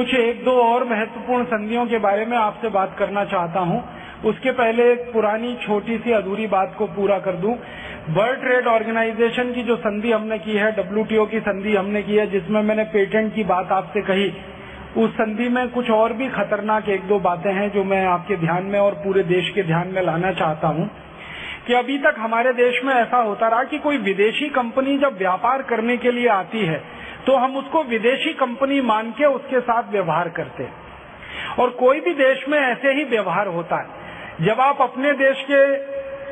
कुछ 0.00 0.14
एक 0.14 0.44
दो 0.44 0.50
और 0.50 0.84
महत्वपूर्ण 0.84 1.44
संधियों 1.44 1.86
के 1.86 1.98
बारे 1.98 2.26
में 2.26 2.36
आपसे 2.36 2.68
बात 2.68 2.96
करना 2.98 3.24
चाहता 3.24 3.60
हूँ। 3.60 3.84
उसके 4.24 4.50
पहले 4.50 4.92
एक 4.92 4.98
पुरानी, 5.12 5.58
छोटी 5.62 5.98
सी, 5.98 6.12
अधूरी 6.12 6.46
बात 6.46 6.74
को 6.78 6.86
पूरा 6.86 7.18
कर 7.18 7.32
दूँ। 7.32 7.56
वर्ल्ड 8.10 8.40
ट्रेड 8.40 8.66
ऑर्गेनाइजेशन 8.66 9.52
की 9.52 9.62
जो 9.62 9.76
संधि 9.76 10.12
हमने 10.12 10.38
की 10.38 10.52
है, 10.52 10.72
डब्ल्यूटीओ 10.72 11.26
की 11.26 11.40
संधि 11.40 11.76
हमने 11.76 12.02
की 12.02 12.14
है, 12.14 12.30
जिसमें 12.30 12.62
मैंने 12.62 12.84
पेटेंट 12.84 13.34
की 13.34 13.44
बात 13.44 13.72
आपसे 13.72 14.00
कही, 14.00 14.32
उस 14.96 15.10
संधि 15.10 15.48
में 15.48 15.68
कुछ 15.68 15.90
और 15.90 16.12
भी 16.12 16.28
खतरनाक 16.28 16.88
एक 16.88 17.02
दो 17.02 17.18
बातें 17.18 17.52
हैं 17.52 17.70
जो 17.72 17.84
मैं 17.84 18.06
आपके 18.06 18.36
ध्यान 18.36 18.62
में 18.62 18.80
और 18.80 18.92
पूरे 18.92 19.22
देश 19.22 19.50
के 19.50 19.62
ध्यान 19.62 19.88
में 19.88 20.02
लाना 20.02 20.32
चाहता 20.32 20.68
हूँ। 20.68 20.90
कि 21.66 21.74
अभी 21.74 21.98
तक 21.98 22.14
हमारे 22.18 22.52
देश 22.52 22.84
में 22.84 22.94
ऐसा 22.94 23.16
होता 23.16 23.48
रहा 23.48 23.64
कि 23.64 23.78
कोई 23.78 23.96
विदेशी 23.96 24.48
कंपनी 24.48 24.98
जब 24.98 25.18
व्यापार 25.18 25.62
करने 25.62 25.96
के 25.96 26.10
लिए 26.10 26.28
आती 26.28 26.60
है 26.60 27.00
तो 27.26 27.36
हम 27.36 27.56
उसको 27.56 27.82
विदेशी 27.84 28.32
कंपनी 28.34 28.80
मान 28.80 29.10
के 29.10 29.24
उसके 29.26 29.60
साथ 29.60 29.90
व्यवहार 29.92 30.28
करते 30.28 30.62
हैं। 30.62 31.56
और 31.58 31.70
कोई 31.70 32.00
भी 32.00 32.14
देश 32.14 32.44
में 32.48 32.58
ऐसे 32.58 32.92
ही 32.92 33.04
व्यवहार 33.06 33.46
होता 33.48 33.76
है। 33.76 34.46
जब 34.46 34.60
आप 34.60 34.80
अपने 34.80 35.12
देश 35.14 35.44
के 35.50 35.64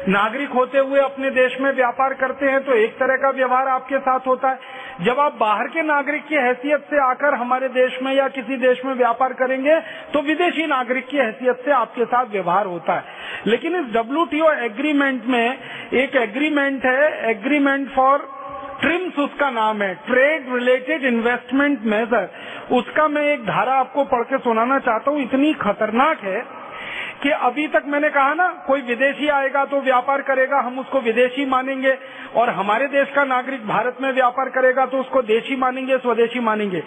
नागरिक 0.09 0.51
होते 0.51 0.79
हुए 0.79 1.01
अपने 1.01 1.31
देश 1.31 1.57
में 1.61 1.71
व्यापार 1.73 2.13
करते 2.15 2.47
हैं 2.47 2.61
तो 2.65 2.73
एक 2.73 2.93
तरह 2.93 3.17
का 3.17 3.31
व्यवहार 3.31 3.69
आपके 3.69 3.99
साथ 3.99 4.27
होता 4.27 4.49
है। 4.49 4.77
जब 5.01 5.21
आप 5.21 5.37
बाहर 5.41 5.69
के 5.69 5.83
नागरिक 5.83 6.25
की 6.27 6.35
हैसियत 6.37 6.87
से 6.91 7.01
आकर 7.01 7.35
हमारे 7.35 7.69
देश 7.69 7.99
में 8.03 8.13
या 8.15 8.29
किसी 8.29 8.57
देश 8.57 8.85
में 8.85 8.93
व्यापार 8.95 9.33
करेंगे 9.33 9.79
तो 10.13 10.23
विदेशी 10.23 10.67
नागरिक 10.67 11.07
की 11.07 11.17
हैसियत 11.17 11.63
से 11.65 11.73
आपके 11.73 12.05
साथ 12.05 12.27
व्यवहार 12.27 12.67
होता 12.67 12.95
है। 12.95 13.05
लेकिन 13.47 13.77
इस 13.77 13.93
डब्ल्यूटीओ 13.95 14.51
एग्रीमेंट 14.65 15.27
में 15.27 15.59
एक 15.95 16.17
एग्रीमेंट 16.17 16.85
है 16.85 17.31
एग्रीमेंट 17.31 17.89
फॉर 17.91 18.29
ट्रिम्स 18.81 19.19
उसका 19.19 19.51
नाम 19.51 19.83
है। 19.83 19.95
ट्रेड 20.07 20.53
रिलेटेड 20.55 21.05
इन्वेस्टमेंट 21.05 21.83
मेजर 21.85 22.29
उसका 22.73 23.09
मैं 23.09 23.23
एक 23.23 23.43
धारा 23.43 23.75
आपको 23.75 24.05
पढ़ 24.05 24.23
के 24.23 24.39
सुनाना 24.39 24.79
चाहता 24.79 25.11
हूँ। 25.11 25.21
इतनी 25.21 25.53
खतरनाक 25.55 26.21
है। 26.21 26.41
कि 27.23 27.31
अभी 27.31 27.67
तक 27.67 27.83
मैंने 27.87 28.09
कहा 28.09 28.35
ना, 28.35 28.49
कोई 28.67 28.81
विदेशी 28.81 29.29
आएगा 29.29 29.65
तो 29.65 29.81
व्यापार 29.81 30.23
करेगा, 30.23 30.59
हम 30.59 30.79
उसको 30.79 31.01
विदेशी 31.01 31.45
मानेंगे। 31.47 31.97
और 32.37 32.51
हमारे 32.51 32.87
देश 32.87 33.09
का 33.11 33.25
नागरिक 33.25 33.67
भारत 33.67 33.97
में 34.03 34.13
व्यापार 34.13 34.49
करेगा 34.49 34.87
तो 34.87 34.99
उसको 34.99 35.23
देशी 35.23 35.57
मानेंगे, 35.57 35.99
स्वदेशी 35.99 36.41
मानेंगे। 36.41 36.83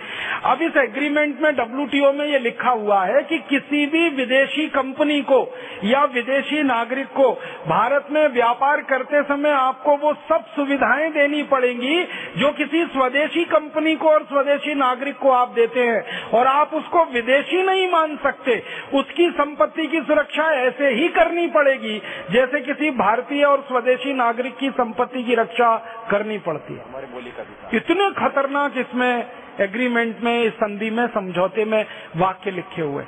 अब 0.45 0.61
इस 0.61 0.77
एग्रीमेंट 0.77 1.41
में 1.41 1.55
डब्ल्यूटीओ 1.55 2.11
में 2.13 2.25
ये 2.25 2.39
लिखा 2.39 2.69
हुआ 2.69 3.03
है 3.05 3.23
कि 3.23 3.37
किसी 3.49 3.85
भी 3.85 4.09
विदेशी 4.09 4.67
कंपनी 4.67 5.21
को 5.21 5.39
या 5.83 6.03
विदेशी 6.03 6.63
नागरिक 6.63 7.07
को 7.07 7.31
भारत 7.67 8.07
में 8.11 8.27
व्यापार 8.27 8.81
करते 8.81 9.23
समय 9.23 9.51
आपको 9.51 9.95
वो 9.97 10.13
सब 10.29 10.45
सुविधाएँ 10.55 11.09
देनी 11.11 11.43
पड़ेंगी 11.43 12.03
जो 12.37 12.51
किसी 12.51 12.85
स्वदेशी 12.85 13.43
कंपनी 13.43 13.95
को 13.95 14.09
और 14.09 14.23
स्वदेशी 14.23 14.75
नागरिक 14.75 15.17
को 15.17 15.31
आप 15.31 15.49
देते 15.49 15.83
हैं। 15.83 16.29
और 16.31 16.47
आप 16.47 16.73
उसको 16.73 17.03
विदेशी 17.05 17.61
नहीं 17.63 17.89
मान 17.91 18.17
सकते। 18.23 18.63
उसकी 18.93 19.29
संपत्ति 19.29 19.87
की 19.87 20.00
सुरक्षा 20.07 20.43
सुरक्षा 20.43 20.61
ऐसे 20.61 21.01
ही 21.01 21.07
करनी 21.07 21.47
पड़ेगी 21.47 22.01
जैसे 22.31 22.59
किसी 22.61 22.89
भारतीय 22.89 23.43
और 23.43 23.61
स्वदेशी 23.61 24.13
नागरिक 24.13 24.57
की 24.57 24.69
संपत्ति 24.69 25.23
की 25.23 25.35
रक्षा 25.35 25.75
करनी 26.11 26.37
पड़ती 26.37 26.73
है। 26.73 26.83
हमारे 26.89 27.07
बोली 27.07 27.31
का 27.31 27.69
इतने 27.77 28.11
खतरनाक 28.11 28.77
इसमें 28.77 29.25
एग्रीमेंट 29.59 30.21
में 30.21 30.43
इस 30.43 30.53
संधि 30.53 30.89
में 30.89 31.07
समझौते 31.07 31.65
में 31.65 31.85
वाक्य 32.17 32.51
लिखे 32.51 32.81
हुए। 32.81 33.03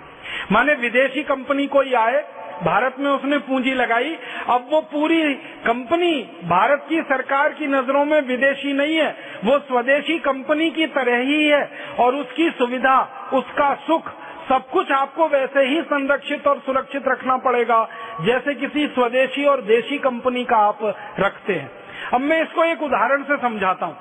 माने 0.52 0.74
विदेशी 0.74 1.24
कंपनी 1.24 1.68
कोई 1.68 1.94
आए 1.94 2.24
भारत 2.64 2.96
में 3.00 3.12
उसने 3.12 3.38
पूंजी 3.38 3.74
लगाई 3.74 4.18
अब 4.50 4.68
वो 4.72 4.82
पूरी 4.82 5.34
कंपनी 5.66 6.12
भारत 6.44 6.86
की 6.90 7.02
सरकार 7.02 7.50
की 7.50 7.68
नज़रों 7.68 8.06
में 8.06 8.22
विदेशी 8.22 8.74
नहीं 8.74 8.96
है 8.96 9.16
वो 9.46 9.60
स्वदेशी 9.60 10.20
कंपनी 10.20 10.70
की 10.70 10.86
तरह 10.88 11.18
ही 11.18 11.48
है 11.48 11.70
और 12.00 12.16
उसकी 12.16 12.50
सुविधा 12.50 13.30
उसका 13.34 13.74
सुख 13.76 14.12
सब 14.44 14.70
कुछ 14.70 14.92
आपको 14.92 15.28
वैसे 15.30 15.62
ही 15.66 15.82
संरक्षित 15.84 16.48
और 16.48 16.60
सुरक्षित 16.60 17.08
रखना 17.08 17.38
पड़ेगा, 17.40 17.78
जैसे 18.22 18.54
किसी 18.56 18.88
स्वदेशी 18.88 19.46
और 19.46 19.62
देशी 19.64 19.98
कंपनी 20.00 20.44
का 20.44 20.58
आप 20.60 20.80
रखते 21.20 21.54
हैं। 21.54 21.70
अब 22.14 22.22
मैं 22.22 22.42
इसको 22.42 22.64
एक 22.64 22.82
उदाहरण 22.84 23.24
से 23.24 23.38
समझाता 23.38 23.86
हूँ 23.86 23.96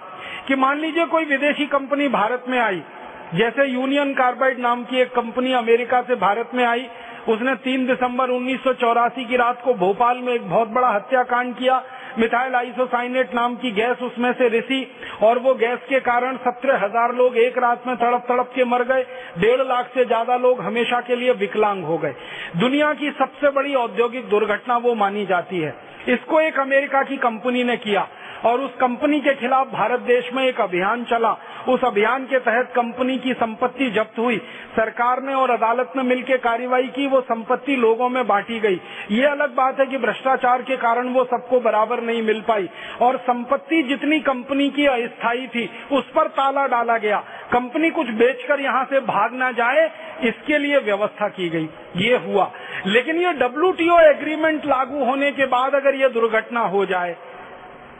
कि 0.48 0.54
मान 0.56 0.78
लीजिए 0.78 1.06
कोई 1.06 1.24
विदेशी 1.24 1.66
कंपनी 1.68 2.08
भारत 2.10 2.44
में 2.48 2.58
आई, 2.60 2.82
जैसे 3.34 3.66
यूनियन 3.66 4.12
कार्बाइड 4.14 4.58
नाम 4.58 4.84
की 4.84 5.00
एक 5.00 5.14
कंपनी 5.14 5.52
अमेरिका 5.54 6.00
से 6.02 6.14
भारत 6.18 6.50
में 6.54 6.64
आई, 6.64 6.86
उसने 7.28 7.54
3 7.64 7.86
दिसंबर 7.86 8.30
उन्नीस 8.30 8.62
सौ 8.64 8.72
चौरासी 8.74 9.24
की 9.24 9.36
रात 9.36 9.62
को 9.64 9.74
भोपाल 9.76 10.18
में 10.18 10.32
एक 10.34 10.48
बहुत 10.50 10.68
बड़ा 10.70 10.88
हत्याकांड 10.88 11.54
किया 11.56 11.82
मिथाइल 12.18 12.54
आइसोसाइनेट 12.54 13.34
नाम 13.34 13.54
की 13.54 13.70
गैस 13.70 14.02
उसमें 14.02 14.32
से 14.32 14.48
रिसी 14.48 14.80
और 15.22 15.38
वो 15.38 15.54
गैस 15.54 15.78
के 15.88 16.00
कारण 16.00 16.36
सत्रह 16.36 16.84
हज़ार 16.84 17.14
लोग 17.14 17.36
एक 17.36 17.58
रात 17.58 17.86
में 17.86 17.96
तड़प 17.96 18.24
तड़प 18.28 18.50
के 18.54 18.64
मर 18.64 18.82
गए। 18.84 19.02
डेढ़ 19.38 19.62
लाख 19.62 19.90
से 19.94 20.04
ज़्यादा 20.04 20.36
लोग 20.36 20.60
हमेशा 20.60 21.00
के 21.00 21.16
लिए 21.16 21.32
विकलांग 21.34 21.84
हो 21.84 21.98
गए। 21.98 22.14
दुनिया 22.56 22.92
की 22.94 23.10
सबसे 23.10 23.50
बड़ी 23.50 23.74
औद्योगिक 23.74 24.28
दुर्घटना 24.28 24.76
वो 24.78 24.94
मानी 24.94 25.24
जाती 25.26 25.60
है। 25.60 25.74
इसको 26.08 26.40
एक 26.40 26.58
अमेरिका 26.58 27.02
की 27.02 27.16
कंपनी 27.16 27.64
ने 27.64 27.76
किया। 27.76 28.06
और 28.44 28.60
उस 28.60 28.70
कंपनी 28.80 29.20
के 29.20 29.34
खिलाफ 29.34 29.66
भारत 29.66 30.00
देश 30.00 30.30
में 30.34 30.44
एक 30.44 30.60
अभियान 30.60 31.04
चला। 31.04 31.36
उस 31.68 31.84
अभियान 31.84 32.26
के 32.26 32.38
तहत 32.38 32.72
कंपनी 32.76 33.18
की 33.18 33.34
संपत्ति 33.34 33.90
जब्त 33.90 34.18
हुई। 34.18 34.38
सरकार 34.76 35.22
ने 35.22 35.34
और 35.34 35.50
अदालत 35.50 35.92
ने 35.96 36.02
मिलकर 36.02 36.36
कार्रवाई 36.36 36.82
की, 36.82 37.06
वो 37.06 37.20
संपत्ति 37.20 37.76
लोगों 37.76 38.08
में 38.08 38.26
बांटी 38.26 38.60
गई। 38.60 38.80
ये 39.10 39.26
अलग 39.26 39.54
बात 39.54 39.80
है 39.80 39.86
कि 39.86 39.98
भ्रष्टाचार 39.98 40.62
के 40.62 40.76
कारण 40.76 41.08
वो 41.08 41.24
सबको 41.24 41.60
बराबर 41.60 42.00
नहीं 42.00 42.22
मिल 42.22 42.40
पाई। 42.40 42.70
और 43.02 43.16
संपत्ति 43.16 43.82
जितनी 43.82 44.20
कंपनी 44.20 44.70
की 44.70 44.86
अस्थायी 44.86 45.46
थी, 45.46 45.70
उस 45.92 46.10
पर 46.10 46.26
ताला 46.26 46.66
डाला 46.66 46.98
गया। 46.98 47.24
कंपनी 47.52 47.90
कुछ 47.90 48.08
बेचकर 48.08 48.60
यहाँ 48.60 48.84
से 48.84 49.00
भाग 49.00 49.34
ना 49.34 49.52
जाए, 49.52 49.90
इसके 50.22 50.58
लिए 50.58 50.78
व्यवस्था 50.78 51.28
की 51.28 51.48
गई। 51.48 51.68
ये 51.96 52.16
हुआ। 52.16 52.50
लेकिन 52.86 53.16
ये 53.16 53.32
डब्ल्यू 53.32 53.98
एग्रीमेंट 53.98 54.66
लागू 54.66 55.04
होने 55.04 55.32
के 55.32 55.46
बाद 55.46 55.74
अगर 55.74 55.94
ये 55.94 56.08
दुर्घटना 56.08 56.60
हो 56.60 56.86
जाए 56.86 57.16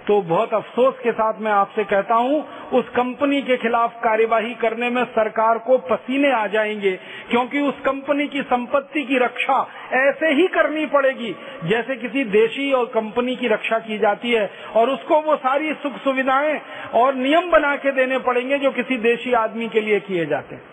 तो 0.07 0.21
बहुत 0.23 0.55
अफसोस 0.55 0.95
के 0.99 1.13
साथ 1.13 1.41
मैं 1.41 1.53
आपसे 1.53 1.85
कहता 1.85 2.15
हूँ, 2.15 2.39
उस 2.73 2.89
कंपनी 2.89 3.41
के 3.43 3.57
खिलाफ 3.57 3.95
कार्यवाही 4.05 4.55
करने 4.55 4.91
में 4.91 5.05
सरकार 5.05 5.59
को 5.59 5.79
पसीने 5.79 6.33
आ 6.33 6.47
जाएँगे, 6.47 6.93
क्योंकि 7.31 7.61
उस 7.61 7.81
कंपनी 7.81 8.27
की 8.29 8.43
संपत्ति 8.43 9.03
की 9.03 9.19
रक्षा 9.19 9.61
ऐसे 9.93 10.33
ही 10.33 10.47
करनी 10.49 10.87
पड़ेगी 10.87 11.35
जैसे 11.65 11.97
किसी 11.97 12.25
देशी 12.25 12.73
और 12.73 12.87
कंपनी 12.87 13.37
की 13.37 13.49
रक्षा 13.49 13.79
की 13.79 13.99
जाती 13.99 14.33
है, 14.33 14.51
और 14.77 14.91
उसको 14.91 15.21
वो 15.21 15.37
सारी 15.37 15.73
सुख 15.75 15.97
सुविधाएँ 15.97 16.61
और 16.95 17.15
नियम 17.15 17.51
बना 17.51 17.77
के 17.77 17.93
देने 17.93 18.19
पड़ेंगे 18.19 18.59
जो 18.59 18.71
किसी 18.71 18.97
देशी 18.97 19.33
आदमी 19.33 19.69
के 19.69 19.81
लिए 19.81 20.01
किए 20.01 20.27
जाते 20.27 20.55
हैं। 20.55 20.72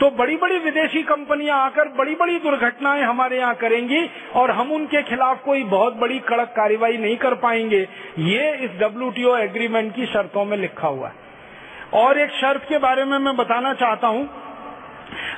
तो 0.00 0.10
बड़ी 0.10 0.36
बड़ी 0.36 0.58
विदेशी 0.58 1.02
कंपनियाँ 1.02 1.58
आकर 1.64 1.88
बड़ी 1.88 2.14
बड़ी 2.14 2.38
दुर्घटनाएँ 2.38 3.02
हमारे 3.02 3.38
यहाँ 3.38 3.54
करेंगी 3.54 4.10
और 4.34 4.50
हम 4.50 4.72
उनके 4.72 5.02
खिलाफ 5.02 5.42
कोई 5.44 5.62
बहुत 5.64 5.96
बड़ी 5.96 6.18
कड़क 6.18 6.48
कार्रवाई 6.48 6.96
नहीं 6.96 7.16
कर 7.16 7.34
पाएँगे। 7.34 7.80
ये 8.18 8.50
इस 8.64 8.70
डब्ल्यू 8.80 9.36
एग्रीमेंट 9.36 9.94
की 9.94 10.06
शर्तों 10.06 10.44
में 10.44 10.56
लिखा 10.56 10.88
हुआ 10.88 11.08
है। 11.08 11.22
और 11.94 12.18
एक 12.18 12.30
शर्त 12.30 12.64
के 12.68 12.78
बारे 12.78 13.04
में 13.04 13.18
मैं 13.18 13.36
बताना 13.36 13.74
चाहता 13.74 14.08
हूँ। 14.08 14.28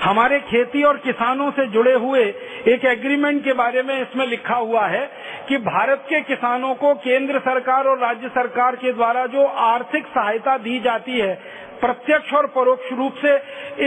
हमारे 0.03 0.39
खेती 0.41 0.83
और 0.83 0.97
किसानों 0.97 1.51
से 1.51 1.67
जुड़े 1.67 1.93
हुए 1.93 2.21
एक 2.69 2.85
एग्रीमेंट 2.85 3.45
के 3.45 3.53
बारे 3.53 3.83
में 3.83 3.95
इसमें 4.03 4.27
लिखा 4.27 4.55
हुआ 4.55 4.87
है 4.87 5.05
कि 5.49 5.57
भारत 5.57 6.05
के 6.09 6.21
किसानों 6.21 6.75
को 6.75 6.95
केंद्र 6.95 7.39
सरकार 7.39 7.87
और 7.87 7.99
राज्य 7.99 8.29
सरकार 8.29 8.77
के 8.77 8.93
द्वारा 8.93 9.27
जो 9.27 9.47
आर्थिक 9.47 10.07
सहायता 10.07 10.59
दी 10.59 10.81
जाती 10.81 11.19
है, 11.19 11.35
प्रत्यक्ष 11.81 12.33
और 12.35 12.47
परोक्ष 12.47 12.93
रूप 12.93 13.15
से, 13.15 13.37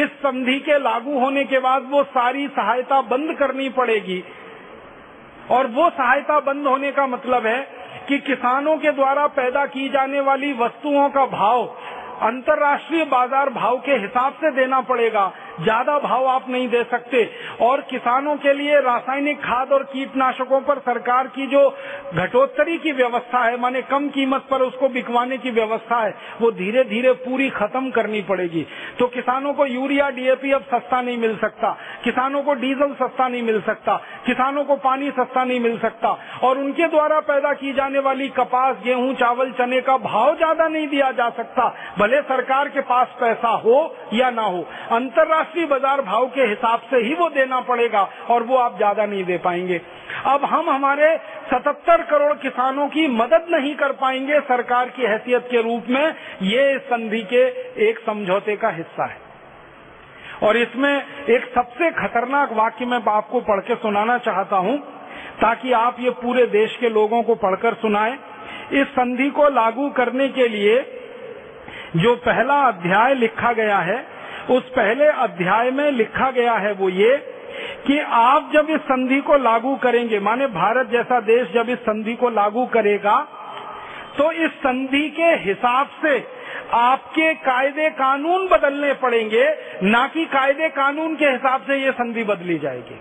इस 0.03 0.09
संधि 0.09 0.59
के 0.59 0.79
लागू 0.79 1.19
होने 1.19 1.43
के 1.43 1.59
बाद 1.59 1.87
वो 1.89 2.03
सारी 2.03 2.47
सहायता 2.47 3.01
बंद 3.01 3.37
करनी 3.37 3.69
पड़ेगी। 3.69 4.23
और 5.51 5.67
वो 5.67 5.89
सहायता 5.89 6.39
बंद 6.39 6.67
होने 6.67 6.91
का 6.91 7.07
मतलब 7.07 7.45
है 7.45 7.59
कि 8.07 8.17
किसानों 8.19 8.77
के 8.77 8.91
द्वारा 8.91 9.27
पैदा 9.27 9.65
की 9.65 9.89
जाने 9.89 10.19
वाली 10.19 10.53
वस्तुओं 10.53 11.09
का 11.09 11.25
भाव 11.25 11.63
अंतर्राष्ट्रीय 12.21 13.03
बाज़ार 13.05 13.49
भाव 13.49 13.77
के 13.77 13.91
हिसाब 13.97 14.33
से 14.33 14.51
देना 14.51 14.79
पड़ेगा। 14.81 15.31
ज़्यादा 15.61 15.97
भाव 15.99 16.25
आप 16.27 16.49
नहीं 16.49 16.67
दे 16.67 16.83
सकते। 16.83 17.23
और 17.61 17.81
किसानों 17.81 18.35
के 18.35 18.53
लिए 18.53 18.79
रासायनिक 18.79 19.39
खाद 19.39 19.71
और 19.71 19.83
कीटनाशकों 19.83 20.59
पर 20.61 20.79
सरकार 20.79 21.27
की 21.27 21.47
जो 21.47 21.69
घटोत्तरी 22.15 22.77
की 22.77 22.91
व्यवस्था 22.91 23.43
है, 23.43 23.59
माने 23.59 23.81
कम 23.81 24.07
कीमत 24.09 24.45
पर 24.51 24.61
उसको 24.61 24.89
बिकवाने 24.89 25.37
की 25.37 25.51
व्यवस्था 25.51 25.99
है, 25.99 26.13
वो 26.41 26.51
धीरे 26.51 26.83
धीरे 26.83 27.11
पूरी 27.19 27.49
खत्म 27.49 27.89
करनी 27.89 28.21
पड़ेगी। 28.21 28.65
तो 28.99 29.07
किसानों 29.07 29.53
को 29.53 29.65
यूरिया 29.65 30.09
डीएपी 30.09 30.51
अब 30.51 30.63
सस्ता 30.63 31.01
नहीं 31.01 31.17
मिल 31.17 31.35
सकता। 31.37 31.71
किसानों 32.03 32.43
को 32.43 32.53
डीजल 32.55 32.93
सस्ता 32.93 33.27
नहीं 33.27 33.43
मिल 33.43 33.61
सकता। 33.61 33.95
किसानों 34.25 34.63
को 34.63 34.75
पानी 34.79 35.09
सस्ता 35.11 35.43
नहीं 35.43 35.59
मिल 35.59 35.77
सकता। 35.79 36.17
और 36.43 36.57
उनके 36.57 36.87
द्वारा 36.87 37.19
पैदा 37.21 37.53
की 37.53 37.73
जाने 37.73 37.99
वाली 37.99 38.27
कपास, 38.29 38.75
गेहूँ, 38.83 39.13
चावल, 39.13 39.51
चने 39.51 39.81
का 39.81 39.97
भाव 39.99 40.35
ज़्यादा 40.35 40.67
नहीं 40.67 40.87
दिया 40.87 41.11
जा 41.11 41.29
सकता। 41.29 41.67
भले 42.09 42.21
सरकार 42.23 42.67
के 42.69 42.81
पास 42.81 43.07
पैसा 43.19 43.49
हो 43.63 43.75
या 44.13 44.29
ना 44.31 44.41
हो, 44.43 44.61
अंतर्राष्ट्रीय 44.91 45.65
बाज़ार 45.65 46.01
भाव 46.01 46.25
के 46.27 46.41
हिसाब 46.43 46.81
से 46.89 46.97
ही 46.97 47.13
वो 47.13 47.29
देना 47.29 47.59
पड़ेगा 47.61 48.01
और 48.29 48.43
वो 48.43 48.57
आप 48.57 48.77
ज़्यादा 48.77 49.05
नहीं 49.05 49.23
दे 49.23 49.37
पाएँगे। 49.37 49.79
अब 50.27 50.45
हम 50.45 50.69
हमारे 50.69 51.15
77 51.49 52.03
करोड़ 52.09 52.33
किसानों 52.39 52.87
की 52.87 53.07
मदद 53.09 53.45
नहीं 53.51 53.75
कर 53.75 53.91
पाएँगे 54.01 54.39
सरकार 54.41 54.89
की 54.89 55.05
हैसियत 55.05 55.47
के 55.51 55.61
रूप 55.61 55.89
में, 55.89 56.15
ये 56.43 56.77
संधि 56.87 57.21
के 57.23 57.45
एक 57.89 57.99
समझौते 57.99 58.55
का 58.55 58.69
हिस्सा 58.71 59.05
है। 59.05 59.17
और 60.43 60.57
इसमें 60.57 60.93
एक 61.29 61.51
सबसे 61.55 61.91
खतरनाक 61.93 62.53
वाक्य 62.55 62.85
मैं 62.85 63.01
आपको 63.09 63.41
पढ़ 63.43 63.59
के 63.61 63.75
सुनाना 63.77 64.17
चाहता 64.25 64.57
हूँ, 64.57 64.77
ताकि 65.41 65.71
आप 65.77 65.99
ये 65.99 66.09
पूरे 66.19 66.45
देश 66.51 66.77
के 66.81 66.89
लोगों 66.91 67.23
को 67.23 67.35
पढ़कर 67.37 67.73
सुनाएँ। 67.81 68.17
इस 68.73 68.87
संधि 68.89 69.29
को 69.31 69.49
लागू 69.51 69.89
करने 69.89 70.27
के 70.29 70.47
लिए 70.47 70.79
जो 71.95 72.15
पहला 72.17 72.55
अध्याय 72.63 73.13
लिखा 73.15 73.51
गया 73.53 73.77
है, 73.79 74.05
उस 74.49 74.69
पहले 74.69 75.05
अध्याय 75.19 75.71
में 75.71 75.91
लिखा 75.91 76.29
गया 76.31 76.53
है 76.55 76.71
वो 76.73 76.89
ये 76.89 77.15
कि 77.87 77.99
आप 77.99 78.49
जब 78.53 78.69
इस 78.69 78.79
संधि 78.81 79.19
को 79.21 79.37
लागू 79.37 79.75
करेंगे, 79.75 80.19
माने 80.19 80.47
भारत 80.49 80.89
जैसा 80.91 81.19
देश 81.21 81.47
जब 81.53 81.69
इस 81.69 81.79
संधि 81.79 82.15
को 82.15 82.29
लागू 82.29 82.65
करेगा 82.65 83.19
तो 84.17 84.31
इस 84.31 84.51
संधि 84.59 85.07
के 85.09 85.31
हिसाब 85.41 85.89
से 86.01 86.17
आपके 86.73 87.33
कायदे 87.35 87.89
कानून 87.89 88.47
बदलने 88.47 88.93
पड़ेंगे, 88.93 89.45
ना 89.83 90.05
कि 90.07 90.25
कायदे 90.25 90.69
कानून 90.69 91.15
के 91.15 91.25
हिसाब 91.25 91.61
से 91.61 91.77
ये 91.83 91.91
संधि 91.91 92.23
बदली 92.23 92.57
जाएगी। 92.59 92.99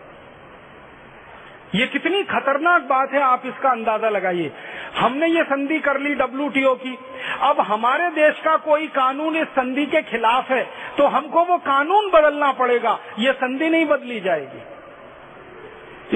ये 1.75 1.87
कितनी 1.87 2.23
खतरनाक 2.25 2.83
बात 2.83 3.13
है, 3.13 3.21
आप 3.23 3.43
इसका 3.47 3.71
अंदाज़ा 3.71 4.09
लगाइए। 4.09 4.53
हमने 4.97 5.27
ये 5.27 5.43
संधि 5.45 5.79
कर 5.79 5.99
ली 6.01 6.15
डब्ल्यूटीओ 6.15 6.75
की। 6.77 6.97
अब 7.43 7.61
हमारे 7.63 8.09
देश 8.13 8.41
का 8.45 8.57
कोई 8.59 8.87
कानून 8.95 9.37
इस 9.37 9.49
संधि 9.51 9.85
के 9.87 10.03
खिलाफ 10.05 10.51
है 10.51 10.63
तो 10.99 11.07
हमको 11.09 11.45
वो 11.45 11.57
कानून 11.67 12.11
बदलना 12.11 12.51
पड़ेगा। 12.55 12.99
ये 13.19 13.33
संधि 13.35 13.69
नहीं 13.69 13.87
बदली 13.87 14.21
जाएगी। 14.21 14.63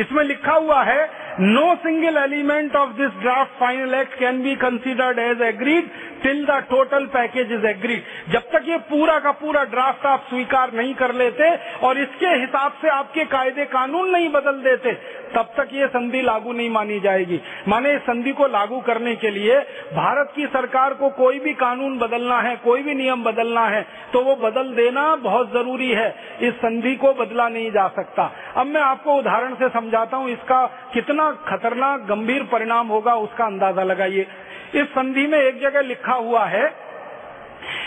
इसमें 0.01 0.23
लिखा 0.25 0.53
हुआ 0.55 0.83
है 0.83 1.01
no 1.41 1.75
single 1.77 2.17
element 2.19 2.75
of 2.77 2.91
this 2.97 3.13
draft 3.21 3.53
final 3.61 3.95
act 3.95 4.19
can 4.19 4.43
be 4.43 4.55
considered 4.57 5.19
as 5.19 5.43
agreed 5.43 5.89
till 6.23 6.45
the 6.47 6.59
total 6.71 7.07
package 7.15 7.53
is 7.53 7.65
agreed 7.67 8.03
जब 8.33 8.51
तक 8.53 8.69
ये 8.69 8.77
पूरा 8.91 9.19
का 9.19 9.31
पूरा 9.39 9.63
ड्राफ्ट 9.71 10.05
आप 10.07 10.27
स्वीकार 10.29 10.73
नहीं 10.75 10.93
कर 10.95 11.15
लेते 11.15 11.49
और 11.87 11.99
इसके 11.99 12.35
हिसाब 12.35 12.73
से 12.83 12.89
आपके 12.91 13.25
कायदे 13.27 13.65
कानून 13.67 14.11
नहीं 14.11 14.29
बदल 14.33 14.61
देते, 14.63 14.93
तब 15.33 15.55
तक 15.57 15.69
ये 15.75 15.87
संधि 15.87 16.21
लागू 16.23 16.53
नहीं 16.53 16.71
मानी 16.71 16.99
जाएगी। 17.01 17.41
माने 17.69 17.93
इस 17.95 18.03
संधि 18.03 18.33
को 18.33 18.47
लागू 18.49 18.81
करने 18.83 19.15
के 19.17 19.31
लिए 19.31 19.59
भारत 19.95 20.33
की 20.37 20.47
सरकार 20.49 20.95
को 20.95 21.09
कोई 21.13 21.39
भी 21.39 21.53
कानून 21.55 21.99
बदलना 21.99 22.41
है, 22.41 22.55
कोई 22.59 22.83
भी 22.83 22.95
नियम 22.95 23.25
बदलना 23.25 23.67
है 23.67 23.83
तो 24.13 24.23
वो 24.23 24.37
बदल 24.39 24.73
देना 24.75 25.15
बहुत 25.19 25.53
ज़रूरी 25.53 25.91
है। 25.93 26.09
इस 26.43 26.55
संधि 26.57 26.95
को 26.97 27.13
बदला 27.15 27.49
नहीं 27.49 27.71
जा 27.73 27.89
सकता। 27.91 28.31
अब 28.57 28.67
मैं 28.67 28.81
आपको 28.83 29.15
उदाहरण 29.15 29.55
से 29.55 29.69
समझाता 29.71 30.17
हूँ, 30.17 30.31
इसका 30.31 30.65
कितना 30.95 31.22
खतरनाक 31.31 32.01
गंभीर 32.01 32.43
परिणाम 32.43 32.89
होगा, 32.89 33.15
उसका 33.15 33.45
अंदाज़ा 33.45 33.83
लगाइए। 33.83 34.27
इस 34.75 34.83
संधि 34.83 35.27
में 35.27 35.39
एक 35.39 35.61
जगह 35.61 35.81
लिखा 35.81 36.13
हुआ 36.13 36.45
है 36.45 36.75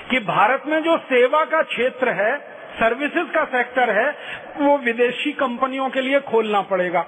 कि 0.09 0.19
भारत 0.19 0.63
में 0.67 0.83
जो 0.83 0.97
सेवा 0.97 1.45
का 1.45 1.61
क्षेत्र 1.61 2.09
है 2.09 2.55
सर्विसेज़ 2.75 3.27
का 3.27 3.43
सेक्टर 3.43 3.89
है, 3.89 4.15
वो 4.57 4.77
विदेशी 4.77 5.31
कंपनियों 5.31 5.89
के 5.89 6.01
लिए 6.01 6.19
खोलना 6.19 6.61
पड़ेगा। 6.61 7.05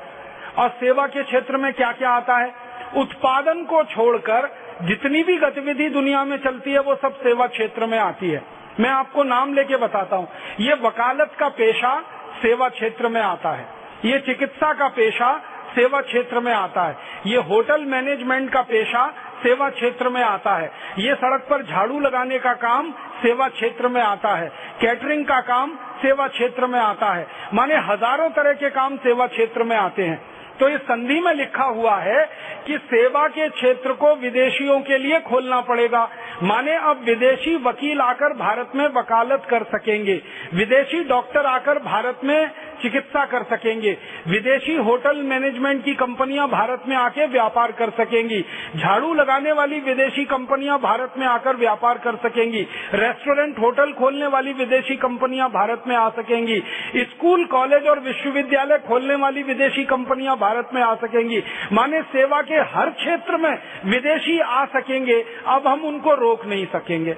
और 0.58 0.70
सेवा 0.70 1.08
के 1.08 1.24
क्षेत्र 1.24 1.58
में 1.58 1.74
क्या 1.74 1.92
क्या 1.92 2.10
आता 2.10 2.38
है? 2.38 2.54
उत्पादन 2.98 3.64
को 3.64 3.84
छोड़कर 3.84 4.56
जितनी 4.82 5.24
भी 5.24 5.38
गतिविधि 5.38 5.90
दुनिया 5.90 6.24
में 6.24 6.38
चलती 6.38 6.72
है, 6.72 6.80
वो 6.80 6.96
सब 6.96 7.14
सेवा 7.14 7.48
क्षेत्र 7.48 7.86
में 7.86 8.00
आती 8.00 8.30
है। 8.30 8.44
मैं 8.80 8.90
आपको 8.90 9.24
नाम 9.24 9.54
लेके 9.54 9.78
बताता 9.78 10.16
हूँ। 10.16 10.28
ये 10.60 10.74
वकालत 10.74 11.32
का 11.40 11.50
पेशा 11.50 12.02
सेवा 12.42 12.70
क्षेत्र 12.70 13.08
में 13.08 13.22
आता 13.22 13.50
है। 13.50 13.68
ये 14.06 14.20
चिकित्सा 14.20 14.74
का 14.74 14.88
पेशा 14.88 15.42
सेवा 15.78 16.02
क्षेत्र 16.02 16.40
में 16.40 16.54
आता 16.54 16.84
है। 16.84 16.98
ये 17.28 17.38
होटल 17.50 17.86
मैनेजमेंट 17.86 18.52
का 18.54 18.62
पेशा 18.62 19.08
सेवा 19.38 19.70
क्षेत्र 19.70 20.10
में 20.10 20.22
आता 20.24 20.56
है। 20.58 20.72
ये 21.00 21.16
सड़क 21.16 21.48
पर 21.50 21.64
झाड़ू 21.64 22.00
लगाने 22.00 22.40
का 22.40 22.54
काम 22.54 22.92
सेवा 23.22 23.48
क्षेत्र 23.50 23.88
में 23.88 24.02
आता 24.02 24.36
है। 24.36 24.48
कैटरिंग 24.82 25.26
का 25.26 25.40
काम 25.42 25.76
सेवा 25.98 26.28
क्षेत्र 26.28 26.68
में 26.68 26.80
आता 26.80 27.14
है। 27.14 27.28
माने 27.54 27.76
हज़ारों 27.86 28.30
तरह 28.30 28.54
के 28.54 28.70
काम 28.70 28.98
सेवा 28.98 29.28
क्षेत्र 29.28 29.64
में 29.64 29.76
आते 29.78 30.04
हैं। 30.04 30.20
तो 30.60 30.68
इस 30.70 30.82
संधि 30.82 31.20
में 31.20 31.34
लिखा 31.34 31.64
हुआ 31.64 31.96
है 31.98 32.24
कि 32.68 32.78
सेवा 32.86 33.28
के 33.28 33.50
क्षेत्र 33.50 33.94
को 33.94 34.14
विदेशियों 34.16 34.80
के 34.82 34.98
लिए 34.98 35.20
खोलना 35.20 35.60
पड़ेगा। 35.62 36.08
माने 36.44 36.76
अब 36.84 37.04
विदेशी 37.06 37.56
वकील 37.58 38.02
आकर 38.02 38.34
भारत 38.38 38.72
में 38.76 38.88
वकालत 38.88 39.46
कर 39.50 39.64
सकेंगे। 39.64 40.22
विदेशी 40.54 41.04
डॉक्टर 41.04 41.46
आकर 41.46 41.80
भारत 41.80 42.20
में 42.24 42.50
चिकित्सा 42.82 43.26
कर 43.26 43.44
सकेंगे। 43.44 43.98
विदेशी 44.28 44.76
होटल 44.76 45.22
मैनेजमेंट 45.24 45.84
की 45.86 45.94
कंपनियाँ 45.94 46.48
भारत 46.50 46.84
में 46.88 46.96
आके 46.96 47.26
व्यापार 47.28 47.72
कर 47.72 47.90
सकेंगी। 47.90 48.42
झाड़ू 48.76 49.14
लगाने 49.14 49.52
वाली 49.52 49.80
विदेशी 49.80 50.26
कंपनियाँ 50.26 50.80
भारत 50.80 51.14
में 51.18 51.26
आकर 51.28 51.56
व्यापार 51.56 51.98
कर 51.98 52.16
सकेंगी। 52.16 52.62
रेस्टोरेंट, 52.94 53.60
होटल 53.60 53.94
खोलने 53.94 54.28
वाली 54.28 54.54
विदेशी 54.54 54.96
कंपनियाँ 54.96 55.50
भारत 55.50 55.84
में 55.88 55.96
आ 55.96 56.10
सकेंगी। 56.10 56.60
स्कूल, 56.98 57.46
कॉलेज 57.46 57.88
और 57.88 58.00
विश्वविद्यालय 58.00 58.78
खोलने 58.88 59.16
वाली 59.16 59.44
विदेशी 59.44 59.84
कंपनियाँ 59.86 60.38
भारत 60.48 60.70
में 60.74 60.82
आ 60.82 60.94
सकेंगी। 60.96 61.44
माने 61.74 62.02
सेवा 62.10 62.42
के 62.42 62.60
हर 62.74 62.90
क्षेत्र 62.98 63.38
में 63.38 63.54
विदेशी 63.86 64.40
आ 64.40 64.66
सकेंगे। 64.74 65.24
अब 65.48 65.68
हम 65.68 65.86
उनको 65.86 66.14
रोक 66.18 66.46
नहीं 66.46 66.66
सकेंगे। 66.66 67.16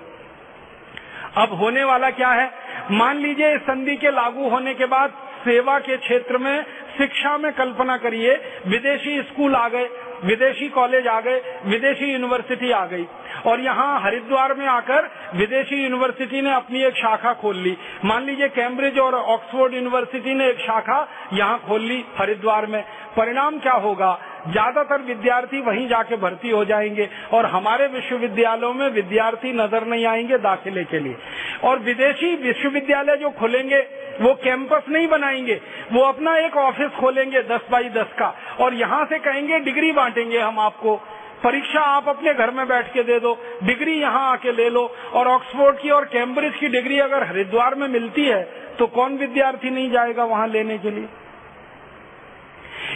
अब 1.38 1.54
होने 1.54 1.84
वाला 1.84 2.10
क्या 2.12 2.30
है? 2.30 2.52
मान 2.92 3.18
लीजिए 3.18 3.56
इस 3.56 3.62
संधि 3.62 3.96
के 3.96 4.12
लागू 4.12 4.50
होने 4.50 4.74
के 4.74 4.86
बाद 4.88 5.14
सेवा 5.40 5.78
के 5.80 5.98
क्षेत्र 5.98 6.38
में 6.38 6.64
शिक्षा 6.98 7.38
में 7.38 7.52
कल्पना 7.54 7.96
करिए, 7.98 8.34
विदेशी 8.68 9.22
स्कूल 9.22 9.56
आ 9.56 9.68
गए, 9.70 9.90
विदेशी 10.24 10.68
कॉलेज 10.70 11.08
आ 11.08 11.20
गए, 11.22 11.42
विदेशी 11.66 12.12
यूनिवर्सिटी 12.12 12.72
आ 12.72 12.86
गई 12.86 13.06
और 13.46 13.62
यहाँ 13.62 14.02
हरिद्वार 14.02 14.54
में 14.54 14.66
आकर 14.68 15.10
विदेशी 15.36 15.81
यूनिवर्सिटी 15.84 16.42
ने 16.42 16.54
अपनी 16.54 16.84
एक 16.84 16.96
शाखा 16.96 17.34
खोल 17.34 17.58
ली। 17.58 17.78
मान 18.06 18.26
लीजिए 18.26 18.48
कैम्ब्रिज 18.50 19.00
और 19.00 19.16
ऑक्सफोर्ड 19.16 19.74
यूनिवर्सिटी 19.74 20.34
ने 20.34 20.48
एक 20.48 20.60
शाखा 20.60 21.08
यहाँ 21.34 21.58
खोल 21.60 21.81
ली 21.81 22.04
हरिद्वार 22.18 22.66
में। 22.66 22.84
परिणाम 23.19 23.57
क्या 23.60 23.74
होगा? 23.75 24.18
ज़्यादातर 24.48 25.01
विद्यार्थी 25.04 25.60
वहीं 25.62 25.88
जाके 25.88 26.18
भर्ती 26.18 26.50
हो 26.50 26.63
जाएँगे 26.66 27.07
और 27.33 27.45
हमारे 27.48 27.88
विश्वविद्यालयों 27.89 28.74
में 28.74 28.89
विद्यार्थी 28.92 29.51
नज़र 29.54 29.86
नहीं 29.86 30.06
आएँगे 30.06 30.38
दाखिले 30.39 30.83
के 30.86 31.00
लिए। 31.00 31.16
और 31.63 31.80
विदेशी 31.81 32.36
विश्वविद्यालय 32.38 33.18
जो 33.18 33.30
खोलेंगे, 33.31 33.80
वो 34.21 34.33
कैंपस 34.44 34.89
नहीं 34.89 35.07
बनाएँगे, 35.07 35.60
वो 35.92 36.04
अपना 36.04 36.38
एक 36.38 36.57
ऑफ़िस 36.57 36.92
खोलेंगे 36.92 37.42
दस 37.45 37.68
बाई 37.71 37.89
दस 37.92 38.16
का। 38.19 38.33
और 38.60 38.74
यहाँ 38.75 39.04
से 39.06 39.19
कहेंगे, 39.19 39.60
डिग्री 39.62 39.92
बांटेंगे 39.92 40.39
हम 40.39 40.60
आपको। 40.60 40.95
परीक्षा 41.44 41.81
आप 41.89 42.10
अपने 42.10 42.33
घर 42.33 42.51
में 42.51 42.68
बैठ 42.68 42.94
के 42.94 43.04
दे 43.04 43.19
दो। 43.19 43.38
डिग्री 43.63 44.00
यहाँ 44.00 44.31
आके 44.31 44.51
ले 44.54 44.69
लो। 44.69 44.89
और 45.13 45.27
ऑक्सफोर्ड 45.27 45.80
की 45.80 45.89
और 45.89 46.06
कैम्ब्रिज 46.07 46.56
की 46.56 46.68
डिग्री 46.69 47.00
अगर 47.01 47.27
हरिद्वार 47.27 47.75
में 47.75 47.88
मिलती 47.89 48.25
है 48.25 48.44
तो 48.80 48.88
कौन 48.89 49.18
विद्यार्थी 49.18 49.69
नहीं 49.69 49.89
जाएगा 49.92 50.24
वहाँ 50.25 50.48
लेने 50.48 50.77
के 50.77 50.92
लिए? 50.92 51.07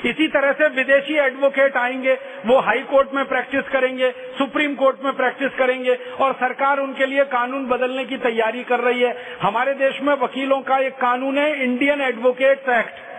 इसी 0.05 0.27
तरह 0.27 0.51
से 0.51 0.67
विदेशी 0.67 1.17
एडवोकेट 1.17 1.77
आएँगे, 1.77 2.13
वो 2.45 2.59
हाई 2.59 2.81
कोर्ट 2.81 3.13
में 3.13 3.23
प्रैक्टिस 3.25 3.69
करेंगे, 3.69 4.11
सुप्रीम 4.37 4.75
कोर्ट 4.75 5.03
में 5.05 5.13
प्रैक्टिस 5.13 5.51
करेंगे 5.57 5.97
और 6.19 6.33
सरकार 6.33 6.79
उनके 6.79 7.05
लिए 7.05 7.23
कानून 7.23 7.65
बदलने 7.67 8.05
की 8.05 8.17
तैयारी 8.17 8.63
कर 8.63 8.79
रही 8.79 9.01
है। 9.01 9.15
हमारे 9.41 9.73
देश 9.73 10.01
में 10.01 10.13
वकीलों 10.13 10.61
का 10.61 10.77
एक 10.77 10.93
कानून 10.93 11.37
है 11.37 11.63
इंडियन 11.63 12.01
एडवोकेट 12.01 12.69
एक्ट 12.69 13.12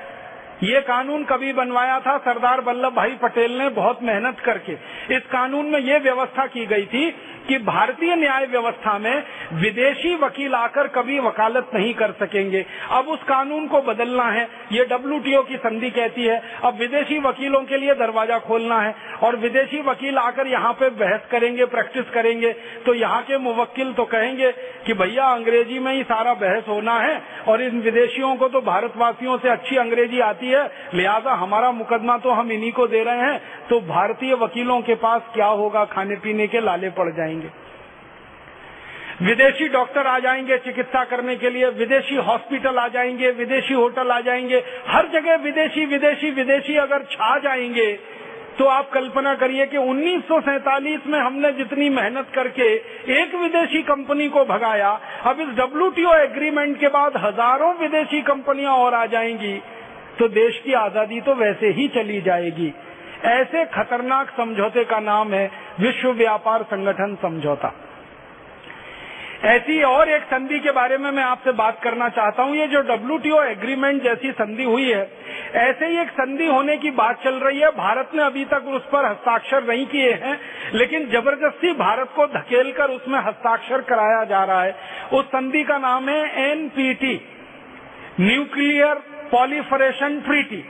ये 0.63 0.81
कानून 0.81 1.25
कभी 1.25 1.53
बनवाया 1.53 1.99
था 2.01 2.17
सरदार 2.19 2.61
वल्लभ 2.61 2.95
भाई 2.95 3.15
पटेल 3.23 3.53
ने 3.53 3.69
बहुत 3.73 4.03
मेहनत 4.03 4.41
करके। 4.41 4.73
इस 5.15 5.23
कानून 5.33 5.67
में 5.67 5.79
ये 5.81 5.99
व्यवस्था 6.01 6.47
की 6.47 6.67
गई 6.67 6.85
थी 6.87 7.11
कि 7.49 7.59
भारतीय 7.61 8.15
न्याय 8.17 8.47
व्यवस्था 8.47 8.99
में 8.99 9.23
विदेशी 9.55 10.15
वकील 10.17 10.55
आकर 10.55 10.87
कभी 10.89 11.19
वकालत 11.19 11.71
नहीं 11.75 11.93
कर 11.95 12.13
सकेंगे। 12.21 12.65
अब 12.91 13.09
उस 13.09 13.23
कानून 13.23 13.67
को 13.69 13.81
बदलना 13.83 14.25
है, 14.25 14.47
ये 14.73 14.85
डब्ल्यूटीओ 14.85 15.43
की 15.43 15.57
संधि 15.57 15.91
कहती 15.91 16.25
है। 16.25 16.41
अब 16.65 16.79
विदेशी 16.79 17.19
वकीलों 17.19 17.63
के 17.63 17.79
लिए 17.79 17.95
दरवाज़ा 17.95 18.39
खोलना 18.39 18.81
है 18.81 18.95
और 19.23 19.37
विदेशी 19.37 19.81
वकील 19.83 20.19
आकर 20.19 20.47
यहाँ 20.47 20.73
पे 20.73 20.89
बहस 20.95 21.27
करेंगे, 21.31 21.65
प्रैक्टिस 21.67 22.11
करेंगे। 22.11 22.53
तो 22.87 22.95
यहाँ 22.95 23.21
के 23.23 23.39
मुवक्किल 23.41 23.93
तो 23.93 24.05
कहेंगे 24.07 24.53
कि 24.87 24.95
भैया 24.95 25.27
अंग्रेज़ी 25.33 25.79
में 25.79 25.93
ही 25.93 26.03
सारा 26.05 26.35
बहस 26.37 26.65
होना 26.69 26.99
है 27.01 27.21
और 27.49 27.63
इन 27.63 27.81
विदेशियों 27.81 28.35
को 28.37 28.49
तो 28.49 28.61
भारतवासियों 28.63 29.39
से 29.39 29.49
अच्छी 29.49 29.77
अंग्रेज़ी 29.77 30.21
आती 30.23 30.44
है 30.49 30.65
लिहाजा 30.95 31.33
हमारा 31.35 31.71
मुकदमा 31.73 32.17
तो 32.19 32.31
हम 32.31 32.53
इन्हीं 32.53 32.73
को 32.73 32.87
दे 32.87 33.03
रहे 33.05 33.21
हैं 33.21 33.41
तो 33.69 33.81
भारतीय 33.83 34.35
वकीलों 34.37 34.81
के 34.83 34.95
पास 34.97 35.23
क्या 35.35 35.47
होगा? 35.47 35.85
खाने 35.87 36.17
पीने 36.17 36.47
के 36.47 36.61
लाले 36.61 36.91
पड़ 36.93 37.11
जाएँगे। 37.11 37.51
विदेशी 39.23 39.69
डॉक्टर 39.69 40.07
आ 40.07 40.19
जाएँगे 40.19 40.57
चिकित्सा 40.59 41.05
करने 41.05 41.35
के 41.37 41.51
लिए, 41.51 41.69
विदेशी 41.69 42.17
हॉस्पिटल 42.19 42.79
आ 42.79 42.87
जाएँगे, 42.89 43.31
विदेशी 43.33 43.75
होटल 43.75 44.11
आ 44.11 44.21
जाएँगे, 44.21 44.63
हर 44.89 45.09
जगह 45.11 45.37
विदेशी 45.43 45.85
विदेशी 45.87 46.31
विदेशी 46.33 46.77
अगर 46.79 47.03
छा 47.11 47.39
जाएँगे 47.39 47.93
तो 48.59 48.65
आप 48.65 48.91
कल्पना 48.91 49.35
करिए 49.35 49.67
कि 49.67 49.77
1947 49.79 51.07
में 51.07 51.19
हमने 51.19 51.51
जितनी 51.53 51.89
मेहनत 51.91 52.27
करके 52.35 52.67
एक 53.15 53.35
विदेशी 53.35 53.83
कंपनी 53.83 54.29
को 54.29 54.45
भगाया, 54.45 54.91
अब 55.25 55.41
इस 55.41 55.49
डब्ल्यूटीओ 55.57 56.13
एग्रीमेंट 56.15 56.79
के 56.81 56.89
बाद 56.89 57.17
हज़ारों 57.17 57.73
विदेशी 57.75 58.21
कंपनियाँ 58.23 58.75
और 58.75 58.95
आ 58.95 59.05
जाएँगी। 59.07 59.55
तो 60.19 60.29
देश 60.31 60.61
की 60.65 60.73
आज़ादी 60.77 61.21
तो 61.21 61.35
वैसे 61.37 61.71
ही 61.71 61.89
चली 61.95 62.21
जाएगी। 62.23 62.73
ऐसे 63.27 63.65
खतरनाक 63.75 64.31
समझौते 64.37 64.85
का 64.85 64.99
नाम 65.03 65.33
है 65.35 65.51
विश्व 65.81 66.13
व्यापार 66.15 66.63
संगठन 66.65 67.15
समझौता। 67.23 67.73
ऐसी 69.45 69.83
और 69.83 70.09
एक 70.09 70.23
संधि 70.25 70.59
के 70.61 70.71
बारे 70.73 70.99
में 70.99 71.11
मैं 71.11 71.23
आपसे 71.23 71.53
बात 71.55 71.81
करना 71.83 72.09
चाहता 72.11 72.43
हूँ। 72.43 72.57
ये 72.57 72.67
जो 72.67 72.81
डब्ल्यूटीओ 72.85 73.43
एग्रीमेंट 73.43 74.03
जैसी 74.03 74.31
संधि 74.33 74.65
हुई 74.65 74.91
है, 74.91 75.03
ऐसे 75.55 75.87
ही 75.87 75.99
एक 76.01 76.11
संधि 76.11 76.47
होने 76.47 76.77
की 76.77 76.91
बात 76.93 77.23
चल 77.25 77.35
रही 77.41 77.61
है। 77.61 77.71
भारत 77.73 78.11
ने 78.15 78.23
अभी 78.23 78.45
तक 78.45 78.69
उस 78.71 78.83
पर 78.93 79.07
हस्ताक्षर 79.07 79.65
नहीं 79.65 79.87
किए 79.87 80.13
हैं, 80.15 80.39
लेकिन 80.75 81.09
ज़बरदस्ती 81.11 81.73
भारत 81.75 82.13
को 82.17 82.27
धकेल 82.29 82.73
कर 82.73 82.91
उसमें 82.91 83.19
हस्ताक्षर 83.21 83.81
कराया 83.85 84.25
जा 84.25 84.45
रहा 84.45 84.63
है। 84.63 84.77
उस 85.13 85.27
संधि 85.27 85.63
का 85.65 85.79
नाम 85.79 86.09
है 86.09 86.51
एनपीटी 86.51 87.21
न्यूक्लियर 88.21 89.03
पॉलीफरेशन 89.33 90.21
ट्रीटी। 90.21 90.65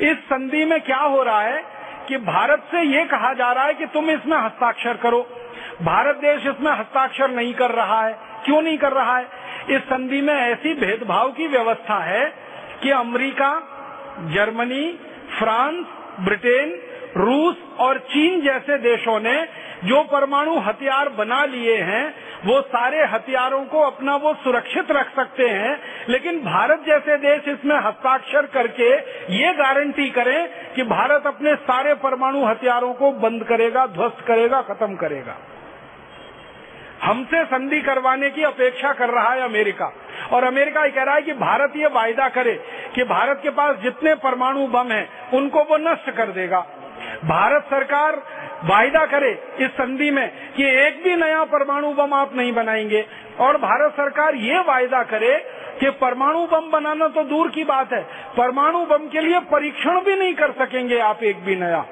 इस 0.00 0.16
संधि 0.16 0.64
में 0.64 0.80
क्या 0.80 0.98
हो 0.98 1.22
रहा 1.22 1.40
है 1.42 1.64
कि 2.08 2.16
भारत 2.16 2.62
से 2.70 2.82
ये 2.82 3.04
कहा 3.04 3.32
जा 3.32 3.52
रहा 3.52 3.64
है 3.64 3.74
कि 3.74 3.86
तुम 3.86 4.10
इसमें 4.10 4.36
हस्ताक्षर 4.38 4.96
करो। 4.96 5.20
भारत 5.82 6.16
देश 6.16 6.46
इसमें 6.46 6.72
हस्ताक्षर 6.72 7.30
नहीं 7.30 7.54
कर 7.54 7.70
रहा 7.70 8.06
है। 8.06 8.18
क्यों 8.44 8.62
नहीं 8.62 8.78
कर 8.78 8.92
रहा 8.92 9.18
है? 9.18 9.26
इस 9.70 9.82
संधि 9.82 10.20
में 10.20 10.34
ऐसी 10.34 10.74
भेदभाव 10.74 11.32
की 11.32 11.46
व्यवस्था 11.46 11.98
है 12.04 12.32
कि 12.82 12.90
अमेरिका, 12.90 13.50
जर्मनी, 14.20 14.98
फ्रांस, 15.38 15.86
ब्रिटेन, 16.20 16.78
रूस 17.16 17.56
और 17.78 17.98
चीन 17.98 18.40
जैसे 18.40 18.78
देशों 18.78 19.20
ने 19.20 19.48
जो 19.84 20.02
परमाणु 20.02 20.58
हथियार 20.58 21.08
बना 21.08 21.44
लिए 21.44 21.76
हैं 21.76 22.14
वो 22.46 22.60
सारे 22.60 23.04
हथियारों 23.04 23.64
को 23.64 23.80
अपना 23.80 24.16
वो 24.16 24.34
सुरक्षित 24.34 24.90
रख 24.90 25.14
सकते 25.16 25.48
हैं, 25.48 25.78
लेकिन 26.08 26.38
भारत 26.38 26.84
जैसे 26.86 27.16
देश 27.16 27.48
इसमें 27.48 27.76
हस्ताक्षर 27.76 28.46
करके 28.46 28.90
ये 29.36 29.52
गारंटी 29.52 30.10
करें 30.10 30.48
कि 30.74 30.82
भारत 30.82 31.26
अपने 31.26 31.54
सारे 31.54 31.94
परमाणु 31.94 32.44
हथियारों 32.44 32.94
को 32.94 33.12
बंद 33.12 33.44
करेगा, 33.44 33.86
ध्वस्त 33.86 34.24
करेगा, 34.26 34.62
खत्म 34.62 34.94
करेगा। 34.94 35.36
हमसे 37.02 37.44
संधि 37.44 37.80
करवाने 37.80 38.30
की 38.30 38.42
अपेक्षा 38.42 38.92
कर 38.92 39.10
रहा 39.10 39.32
है 39.32 39.40
अमेरिका। 39.40 39.92
और 40.32 40.44
अमेरिका 40.44 40.84
ये 40.84 40.90
कह 40.90 41.02
रहा 41.02 41.14
है 41.14 41.22
कि 41.22 41.32
भारत 41.32 41.72
ये 41.76 41.86
वायदा 41.86 42.28
करे 42.28 42.54
कि 42.94 43.04
भारत 43.04 43.40
के 43.42 43.50
पास 43.50 43.76
जितने 43.76 44.14
परमाणु 44.14 44.66
बम 44.66 44.88
हैं, 44.88 45.30
उनको 45.30 45.60
वो 45.60 45.76
नष्ट 45.76 46.10
कर 46.10 46.26
देगा। 46.26 46.66
भारत 47.24 47.62
सरकार 47.62 48.22
वायदा 48.64 49.04
करे 49.06 49.42
इस 49.60 49.70
संधि 49.70 50.10
में 50.10 50.28
कि 50.56 50.64
एक 50.64 51.02
भी 51.04 51.16
नया 51.16 51.44
परमाणु 51.44 51.92
बम 51.92 52.14
आप 52.14 52.36
नहीं 52.36 52.52
बनाएँगे। 52.52 53.06
और 53.40 53.56
भारत 53.56 53.92
सरकार 53.92 54.34
ये 54.34 54.58
वायदा 54.58 55.02
करे 55.02 55.36
कि 55.80 55.90
परमाणु 55.90 56.46
बम 56.46 56.70
बनाना 56.70 57.08
तो 57.08 57.22
दूर 57.24 57.48
की 57.48 57.64
बात 57.64 57.92
है। 57.92 58.02
परमाणु 58.36 58.86
बम 58.86 59.08
के 59.08 59.20
लिए 59.20 59.40
परीक्षण 59.40 60.00
भी 60.00 60.16
नहीं 60.16 60.34
कर 60.34 60.50
सकेंगे 60.50 60.98
आप 60.98 61.22
एक 61.22 61.44
भी 61.44 61.56
नया। 61.56 61.84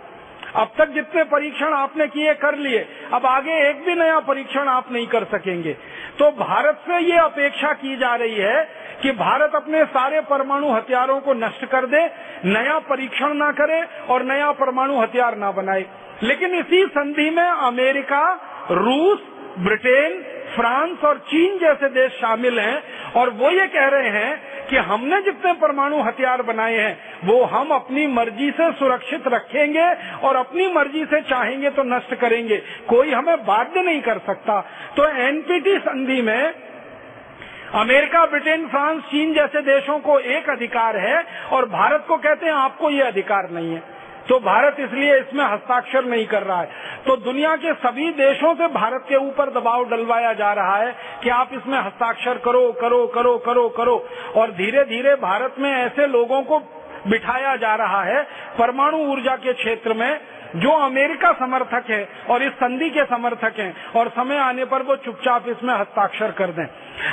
अब 0.56 0.72
तक 0.78 0.88
जितने 0.88 1.24
परीक्षण 1.24 1.72
आपने 1.74 2.06
किए, 2.06 2.34
कर 2.34 2.54
लिए। 2.54 2.88
अब 3.12 3.26
आगे 3.26 3.70
एक 3.70 3.84
भी 3.84 3.94
नया 3.94 4.20
परीक्षण 4.20 4.68
आप 4.68 4.92
नहीं 4.92 5.06
कर 5.06 5.24
सकेंगे। 5.24 5.72
तो 6.18 6.30
भारत 6.30 6.74
से 6.74 6.98
ये 6.98 7.16
अपेक्षा 7.16 7.72
की 7.72 7.96
जा 7.96 8.14
रही 8.14 8.34
है 8.34 8.64
कि 9.02 9.10
भारत 9.10 9.52
अपने 9.54 9.84
सारे 9.84 10.20
परमाणु 10.20 10.72
हथियारों 10.72 11.20
को 11.20 11.34
नष्ट 11.34 11.64
कर 11.64 11.86
दे, 11.86 12.10
नया 12.44 12.78
परीक्षण 12.78 13.34
ना 13.34 13.50
करे 13.52 13.82
और 14.10 14.22
नया 14.22 14.52
परमाणु 14.52 15.00
हथियार 15.00 15.36
ना 15.36 15.50
बनाए। 15.52 15.84
लेकिन 16.22 16.54
इसी 16.54 16.86
संधि 16.86 17.30
में 17.30 17.42
अमेरिका, 17.42 18.32
रूस, 18.70 19.18
ब्रिटेन, 19.58 20.22
फ्रांस 20.54 21.04
और 21.04 21.18
चीन 21.18 21.58
जैसे 21.58 21.88
देश 21.88 22.12
शामिल 22.12 22.58
हैं 22.60 22.82
और 23.12 23.30
वो 23.30 23.50
ये 23.50 23.66
कह 23.66 23.86
रहे 23.86 24.08
हैं 24.08 24.53
कि 24.70 24.76
हमने 24.76 25.20
जितने 25.22 25.52
परमाणु 25.52 26.00
हथियार 26.02 26.42
बनाए 26.42 26.76
हैं, 26.78 26.98
वो 27.24 27.42
हम 27.44 27.70
अपनी 27.70 28.06
मर्ज़ी 28.06 28.50
से 28.50 28.70
सुरक्षित 28.72 29.28
रखेंगे 29.28 29.86
और 30.26 30.36
अपनी 30.36 30.72
मर्ज़ी 30.72 31.04
से 31.04 31.20
चाहेंगे 31.20 31.70
तो 31.70 31.82
नष्ट 31.82 32.14
करेंगे। 32.14 32.56
कोई 32.88 33.10
हमें 33.10 33.44
बाध्य 33.46 33.82
नहीं 33.82 34.00
कर 34.02 34.18
सकता। 34.18 34.60
तो 34.96 35.08
एनपीटी 35.08 35.76
संधि 35.78 36.22
में 36.22 36.54
अमेरिका, 37.74 38.24
ब्रिटेन, 38.26 38.66
फ्रांस, 38.68 39.02
चीन 39.02 39.32
जैसे 39.34 39.60
देशों 39.62 39.98
को 39.98 40.18
एक 40.18 40.50
अधिकार 40.50 40.96
है 40.96 41.24
और 41.52 41.68
भारत 41.68 42.04
को 42.08 42.16
कहते 42.16 42.46
हैं 42.46 42.52
आपको 42.52 42.90
ये 42.90 43.02
अधिकार 43.02 43.50
नहीं 43.50 43.74
है। 43.74 43.82
तो 44.28 44.38
भारत 44.40 44.76
इसलिए 44.80 45.16
इसमें 45.16 45.44
हस्ताक्षर 45.44 46.04
नहीं 46.04 46.26
कर 46.26 46.42
रहा 46.42 46.60
है। 46.60 46.68
तो 47.06 47.16
दुनिया 47.22 47.54
के 47.56 47.72
सभी 47.80 48.10
देशों 48.14 48.54
से 48.54 48.68
भारत 48.74 49.04
के 49.08 49.16
ऊपर 49.18 49.50
दबाव 49.50 49.84
डलवाया 49.88 50.32
जा 50.34 50.52
रहा 50.52 50.76
है 50.76 50.94
कि 51.22 51.30
आप 51.30 51.50
इसमें 51.54 51.78
हस्ताक्षर 51.78 52.38
करो 52.38 52.70
करो 52.72 53.06
करो 53.06 53.36
करो 53.38 53.68
करो। 53.68 53.96
और 54.36 54.52
धीरे 54.52 54.84
धीरे 54.86 55.14
भारत 55.22 55.54
में 55.58 55.70
ऐसे 55.72 56.06
लोगों 56.08 56.42
को 56.42 56.58
बिठाया 57.06 57.54
जा 57.56 57.74
रहा 57.74 58.02
है 58.02 58.22
परमाणु 58.58 58.98
ऊर्जा 59.06 59.36
के 59.36 59.52
क्षेत्र 59.52 59.94
में, 59.94 60.20
जो 60.56 60.70
अमेरिका 60.80 61.32
समर्थक 61.34 61.90
है 61.90 62.08
और 62.30 62.42
इस 62.42 62.52
संधि 62.54 62.88
के 62.90 63.04
समर्थक 63.04 63.58
हैं 63.58 63.74
और 63.96 64.08
समय 64.10 64.38
आने 64.38 64.64
पर 64.64 64.82
वो 64.82 64.96
चुपचाप 64.96 65.48
इसमें 65.48 65.74
हस्ताक्षर 65.74 66.30
कर 66.32 66.50
दें। 66.50 66.66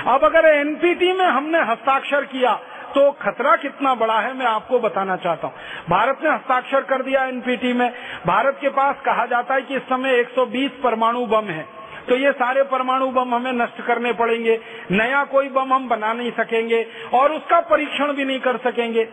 अब 0.07 0.23
अगर 0.25 0.47
एनपीटी 0.49 1.11
में 1.13 1.25
हमने 1.25 1.59
हस्ताक्षर 1.61 2.25
किया 2.27 2.59
तो 2.95 3.12
खतरा 3.12 3.55
कितना 3.55 3.93
बड़ा 3.95 4.19
है 4.19 4.33
मैं 4.33 4.45
आपको 4.45 4.79
बताना 4.79 5.15
चाहता 5.15 5.48
हूँ। 5.48 5.55
भारत 5.89 6.19
ने 6.24 6.29
हस्ताक्षर 6.29 6.81
कर 6.81 7.01
दिया 7.01 7.24
एनपीटी 7.25 7.74
में। 7.74 7.89
भारत 8.27 8.57
के 8.62 8.69
पास 8.69 8.95
कहा 9.05 9.25
जाता 9.25 9.53
है 9.53 9.62
कि 9.62 9.75
इस 9.75 9.81
समय 9.81 10.19
120 10.19 10.81
परमाणु 10.83 11.25
बम 11.25 11.45
है। 11.45 11.65
तो 12.10 12.15
ये 12.15 12.31
सारे 12.31 12.63
परमाणु 12.63 13.07
बम 13.07 13.36
हमें 13.36 13.51
नष्ट 13.53 13.81
करने 13.81 14.13
पड़ेंगे। 14.13 14.60
नया 14.91 15.24
कोई 15.24 15.50
बम 15.50 15.74
हम 15.74 15.88
बना 15.89 16.13
नहीं 16.13 16.31
सकेंगे 16.31 16.86
और 17.13 17.31
उसका 17.31 17.60
परीक्षण 17.62 18.13
भी 18.13 18.25
नहीं 18.25 18.39
कर 18.39 18.57
सकेंगे। 18.57 19.03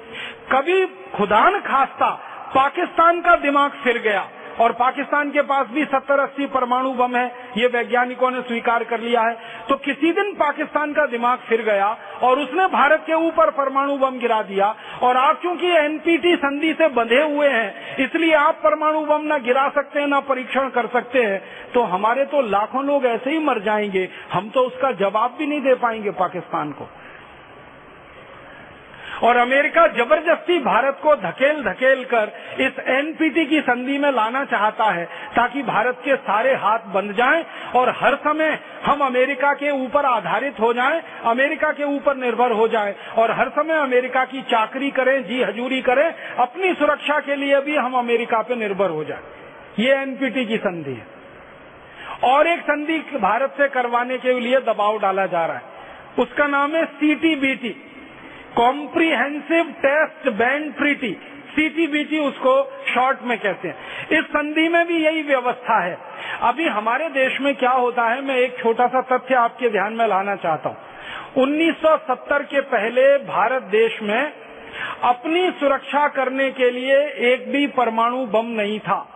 कभी 0.53 0.87
खुदान 1.17 1.61
खास्ता 1.61 2.11
पाकिस्तान 2.55 3.21
का 3.21 3.35
दिमाग 3.37 3.71
फिर 3.85 3.99
गया। 3.99 4.29
और 4.61 4.73
पाकिस्तान 4.75 5.31
के 5.31 5.43
पास 5.45 5.67
भी 5.69 5.85
सत्तर 5.87 6.21
अस्सी 6.21 6.47
परमाणु 6.49 6.93
बम 6.95 7.17
है, 7.17 7.27
ये 7.57 7.67
वैज्ञानिकों 7.69 8.31
ने 8.31 8.41
स्वीकार 8.43 8.85
कर 8.85 9.01
लिया 9.01 9.23
है। 9.23 9.37
तो 9.69 9.77
किसी 9.79 10.13
दिन 10.13 10.33
पाकिस्तान 10.37 10.93
का 10.93 11.07
दिमाग 11.09 11.39
फिर 11.49 11.63
गया 11.65 11.89
और 12.23 12.39
उसने 12.39 12.67
भारत 12.69 13.05
के 13.07 13.15
ऊपर 13.27 13.51
परमाणु 13.53 13.97
बम 13.99 14.19
गिरा 14.19 14.41
दिया। 14.45 14.75
और 15.03 15.17
आप 15.17 15.41
चूँकि 15.43 15.71
एनपीटी 15.77 16.35
संधि 16.37 16.73
से 16.73 16.89
बंधे 16.91 17.23
हुए 17.25 17.49
हैं, 17.49 17.97
इसलिए 17.99 18.35
आप 18.37 18.61
परमाणु 18.65 19.05
बम 19.07 19.23
न 19.25 19.43
गिरा 19.43 19.69
सकते 19.71 20.01
हैं 20.01 20.07
न 20.09 20.21
परीक्षण 20.29 20.69
कर 20.71 20.87
सकते 20.89 21.23
हैं 21.23 21.43
तो 21.75 21.83
हमारे 21.87 22.25
तो 22.27 22.41
लाखों 22.43 22.85
लोग 22.85 23.05
ऐसे 23.07 23.31
ही 23.31 23.39
मर 23.41 23.61
जाएँगे। 23.63 24.09
हम 24.33 24.49
तो 24.49 24.61
उसका 24.61 24.91
जवाब 24.99 25.35
भी 25.39 25.47
नहीं 25.47 25.61
दे 25.61 25.75
पाएँगे 25.77 26.11
पाकिस्तान 26.19 26.73
को। 26.73 26.89
और 29.23 29.37
अमेरिका 29.37 29.87
ज़बरदस्ती 29.87 30.59
भारत 30.59 30.99
को 31.03 31.15
धकेल 31.17 31.63
धकेल 31.63 32.05
कर 32.05 32.33
इस 32.61 32.79
एनपीटी 32.89 33.45
की 33.47 33.61
संधि 33.61 33.99
में 33.99 34.11
लाना 34.13 34.45
चाहता 34.45 34.85
है 34.85 35.05
ताकि 35.37 35.63
भारत 35.63 36.01
के 36.05 36.17
सारे 36.17 36.55
हाथ 36.55 36.87
बंद 36.87 37.13
जाएँ 37.13 37.45
और 37.77 37.89
हर 38.01 38.15
समय 38.17 38.59
हम 38.85 39.01
अमेरिका 39.01 39.53
के 39.55 39.71
ऊपर 39.71 40.05
आधारित 40.05 40.61
हो 40.61 40.73
जाएँ, 40.73 41.03
अमेरिका 41.25 41.73
के 41.73 41.85
ऊपर 41.85 42.17
निर्भर 42.17 42.53
हो 42.53 42.69
जाएँ 42.69 42.95
और 43.19 43.31
हर 43.31 43.49
समय 43.49 43.75
अमेरिका 43.75 44.25
की 44.25 44.43
चाकरी 44.43 44.91
करें 44.91 45.23
जी 45.25 45.43
हजूरी 45.43 45.81
करें 45.81 46.07
अपनी 46.39 46.75
सुरक्षा 46.75 47.19
के 47.21 47.37
लिए 47.37 47.61
भी 47.61 47.77
हम 47.77 47.95
अमेरिका 47.95 48.43
पे 48.43 48.57
निर्भर 48.57 48.91
हो 48.91 49.05
जाएँ। 49.05 49.23
ये 49.79 49.95
एनपीटी 49.95 50.45
की 50.45 50.57
संधि 50.57 50.93
है। 50.93 51.07
और 52.25 52.47
एक 52.47 52.61
संधि 52.61 52.99
भारत 52.99 53.55
से 53.59 53.69
करवाने 53.69 54.19
के 54.19 54.41
लिए 54.41 54.61
दबाव 54.61 54.99
डाला 54.99 55.27
जा 55.27 55.45
रहा 55.47 55.57
है। 55.57 55.77
उसका 56.19 56.47
नाम 56.47 56.75
है 56.77 56.85
CTBT 56.85 57.75
comprehensive 58.57 59.65
test 59.65 60.29
ban 60.29 60.75
treaty 60.75 61.17
CTBT 61.49 62.19
उसको 62.19 62.83
शॉर्ट 62.95 63.19
में 63.23 63.39
कहते 63.39 63.69
हैं। 63.69 64.09
इस 64.19 64.25
संधि 64.25 64.69
में 64.69 64.87
भी 64.87 65.05
यही 65.05 65.23
व्यवस्था 65.23 65.85
है। 65.85 65.99
अभी 66.43 66.69
हमारे 66.69 67.09
देश 67.09 67.41
में 67.41 67.55
क्या 67.55 67.71
होता 67.71 68.03
है, 68.09 68.21
मैं 68.21 68.37
एक 68.37 68.59
छोटा 68.59 68.87
सा 68.87 69.01
तथ्य 69.01 69.35
आपके 69.35 69.71
ध्यान 69.71 69.93
में 69.93 70.07
लाना 70.07 70.37
चाहता 70.37 70.69
हूँ। 70.69 70.77
1970 71.37 72.43
के 72.43 72.61
पहले 72.61 73.19
भारत 73.19 73.63
देश 73.63 74.03
में 74.03 74.33
अपनी 75.03 75.51
सुरक्षा 75.51 76.09
करने 76.09 76.51
के 76.51 76.71
लिए 76.71 76.97
एक 77.33 77.53
भी 77.53 77.67
परमाणु 77.67 78.27
बम 78.27 78.47
नहीं 78.47 78.81
था। 78.81 79.15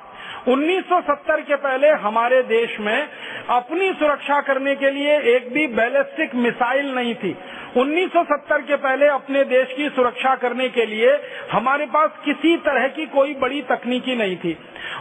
1970 0.48 1.40
के 1.40 1.54
पहले 1.54 1.88
हमारे 1.88 2.42
देश 2.42 2.80
में 2.80 3.08
अपनी 3.50 3.92
सुरक्षा 3.92 4.40
करने 4.40 4.74
के 4.74 4.90
लिए 4.90 5.20
एक 5.36 5.52
भी 5.52 5.66
बैलिस्टिक 5.66 6.34
मिसाइल 6.34 6.94
नहीं 6.94 7.14
थी। 7.14 7.36
1970 7.76 8.62
के 8.62 8.76
पहले 8.76 9.06
अपने 9.06 9.44
देश 9.44 9.72
की 9.76 9.88
सुरक्षा 9.88 10.34
करने 10.34 10.68
के 10.68 10.86
लिए 10.86 11.20
हमारे 11.52 11.86
पास 11.86 12.10
किसी 12.24 12.56
तरह 12.56 12.88
की 12.88 13.06
कोई 13.06 13.34
बड़ी 13.34 13.62
तकनीकी 13.62 14.16
नहीं 14.16 14.36
थी। 14.36 14.58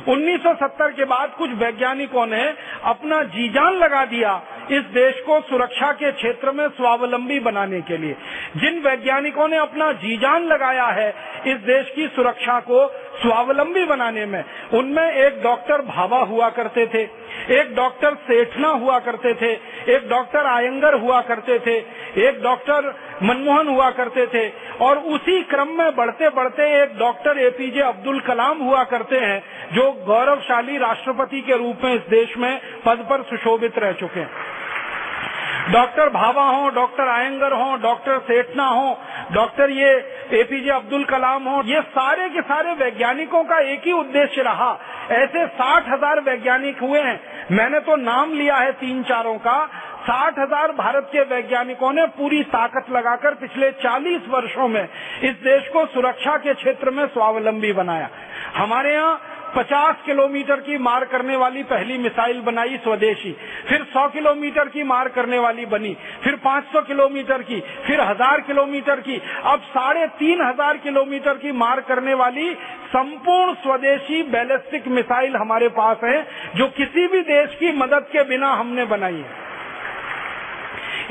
1970 0.08 0.92
के 0.92 1.06
बाद 1.06 1.34
कुछ 1.38 1.50
वैज्ञानिकों 1.52 2.26
ने 2.26 2.54
अपना 2.84 3.24
जी 3.24 3.50
जान 3.50 3.74
लगा 3.74 4.06
दिया 4.06 4.42
इस 4.72 4.82
देश 4.82 5.20
को 5.20 5.42
सुरक्षा 5.42 5.92
के 5.92 6.12
क्षेत्र 6.12 6.52
में 6.52 6.68
स्वावलंबी 6.68 7.40
बनाने 7.40 7.82
के 7.82 7.98
लिए। 7.98 8.16
जिन 8.58 8.80
वैज्ञानिकों 8.80 9.48
ने 9.48 9.58
अपना 9.58 9.92
जी 9.92 10.18
जान 10.18 10.44
लगाया 10.44 10.86
है 10.86 11.14
इस 11.48 11.58
देश 11.58 11.92
की 11.96 12.08
सुरक्षा 12.08 12.60
को 12.60 12.88
स्वावलंबी 13.22 13.86
बनाने 13.86 14.26
में, 14.26 14.44
उनमें 14.74 15.12
एक 15.14 15.44
डॉक्टर 15.44 15.82
भावा 15.82 16.20
हुआ 16.20 16.50
करते 16.50 16.86
थे, 16.86 17.02
एक 17.60 17.76
डॉक्टर 17.76 18.16
सेठना 18.16 18.68
हुआ 18.68 19.00
करते 19.00 19.34
थे, 19.34 19.52
एक 19.96 20.10
डॉक्टर 20.10 20.46
आयंगर 20.46 20.94
हुआ 20.94 21.22
करते 21.22 21.60
थे, 21.60 21.76
एक 22.28 22.42
डॉक्टर 22.44 22.61
मनमोहन 22.70 23.68
हुआ 23.68 23.90
करते 23.92 24.26
थे 24.28 24.48
और 24.82 24.98
उसी 25.10 25.42
क्रम 25.44 25.68
में 25.68 25.96
बढ़ते 25.96 26.30
बढ़ते 26.30 26.64
एक 26.82 26.98
डॉक्टर 27.00 27.38
एपीजे 27.38 27.82
अब्दुल 27.82 28.20
कलाम 28.20 28.58
हुआ 28.58 28.84
करते 28.84 29.20
हैं, 29.20 29.44
जो 29.74 29.92
गौरवशाली 30.06 30.78
राष्ट्रपति 30.78 31.42
के 31.42 31.58
रूप 31.58 31.84
में 31.84 31.94
इस 31.96 32.02
देश 32.10 32.38
में 32.38 32.60
पद 32.86 33.06
पर 33.10 33.22
सुशोभित 33.22 33.80
रह 33.80 33.92
चुके 33.92 34.20
हैं। 34.20 34.30
डॉक्टर 35.72 36.10
भाभा 36.10 36.44
हो, 36.44 36.70
डॉक्टर 36.70 37.08
आयंगर 37.08 37.54
हो, 37.54 37.76
डॉक्टर 37.78 38.18
सेठना 38.20 38.66
हो, 38.66 38.98
डॉक्टर 39.32 39.70
ये 39.70 39.92
एपीजे 40.34 40.70
अब्दुल 40.70 41.04
कलाम 41.04 41.44
हो, 41.44 41.62
ये 41.64 41.82
सारे 41.82 42.30
के 42.30 42.42
सारे 42.42 42.74
वैज्ञानिकों 42.74 43.44
का 43.44 43.60
एक 43.74 43.82
ही 43.86 43.92
उद्देश्य 43.92 44.42
रहा। 44.42 44.72
ऐसे 45.12 45.46
साठ 45.48 45.88
हज़ार 45.90 46.20
वैज्ञानिक 46.20 46.82
हुए 46.82 47.00
हैं। 47.00 47.20
मैंने 47.52 47.80
तो 47.80 47.96
नाम 47.96 48.34
लिया 48.34 48.56
है 48.56 48.72
तीन 48.72 49.04
चारों 49.04 49.36
का 49.38 49.58
साठ 50.02 50.40
हज़ार 50.40 50.72
भारत 50.72 51.10
के 51.12 51.22
वैज्ञानिकों 51.26 51.92
ने 51.94 52.06
पूरी 52.08 52.44
ताकत 52.44 52.86
लगाकर 52.92 53.34
पिछले 53.34 53.72
चालीस 53.72 54.22
वर्षों 54.30 54.68
में 54.68 54.84
इस 54.84 55.36
देश 55.44 55.68
को 55.68 55.86
सुरक्षा 55.86 56.38
के 56.38 56.54
क्षेत्र 56.54 56.92
में 56.92 57.06
स्वावलंबी 57.08 57.74
बनाया। 57.74 58.10
हमारे 58.56 58.94
यहाँ 58.94 59.20
50 59.58 60.02
किलोमीटर 60.06 60.60
की 60.60 60.78
मार 60.78 61.06
करने 61.06 61.36
वाली 61.36 61.64
पहली 61.64 61.98
मिसाइल 61.98 62.40
बनाई 62.42 62.78
स्वदेशी, 62.78 63.32
फिर 63.70 63.84
100 63.84 64.08
किलोमीटर 64.08 64.70
की 64.70 64.84
मार 64.84 65.08
करने 65.10 65.40
वाली 65.40 65.66
बनी, 65.66 65.94
फिर 66.24 66.36
500 66.36 66.82
किलोमीटर 66.82 67.42
की, 67.42 67.60
फिर 67.88 68.02
हज़ार 68.02 68.42
किलोमीटर 68.42 69.00
की, 69.00 69.22
अब 69.44 69.62
साढ़े 69.68 70.08
तीन 70.20 70.42
हज़ार 70.42 70.78
किलोमीटर 70.78 71.38
की 71.38 71.52
मार 71.52 71.82
करने 71.82 72.14
वाली 72.14 72.54
संपूर्ण 72.88 73.54
स्वदेशी 73.54 74.24
बैलिस्टिक 74.32 74.88
मिसाइल 74.88 75.36
हमारे 75.36 75.68
पास 75.70 75.98
है, 76.04 76.22
जो 76.56 76.68
किसी 76.68 77.08
भी 77.08 77.22
देश 77.22 77.56
की 77.60 77.72
मदद 77.78 78.08
के 78.12 78.24
बिना 78.24 78.52
हमने 78.54 78.86
बनाई 78.86 79.16
है। 79.16 79.51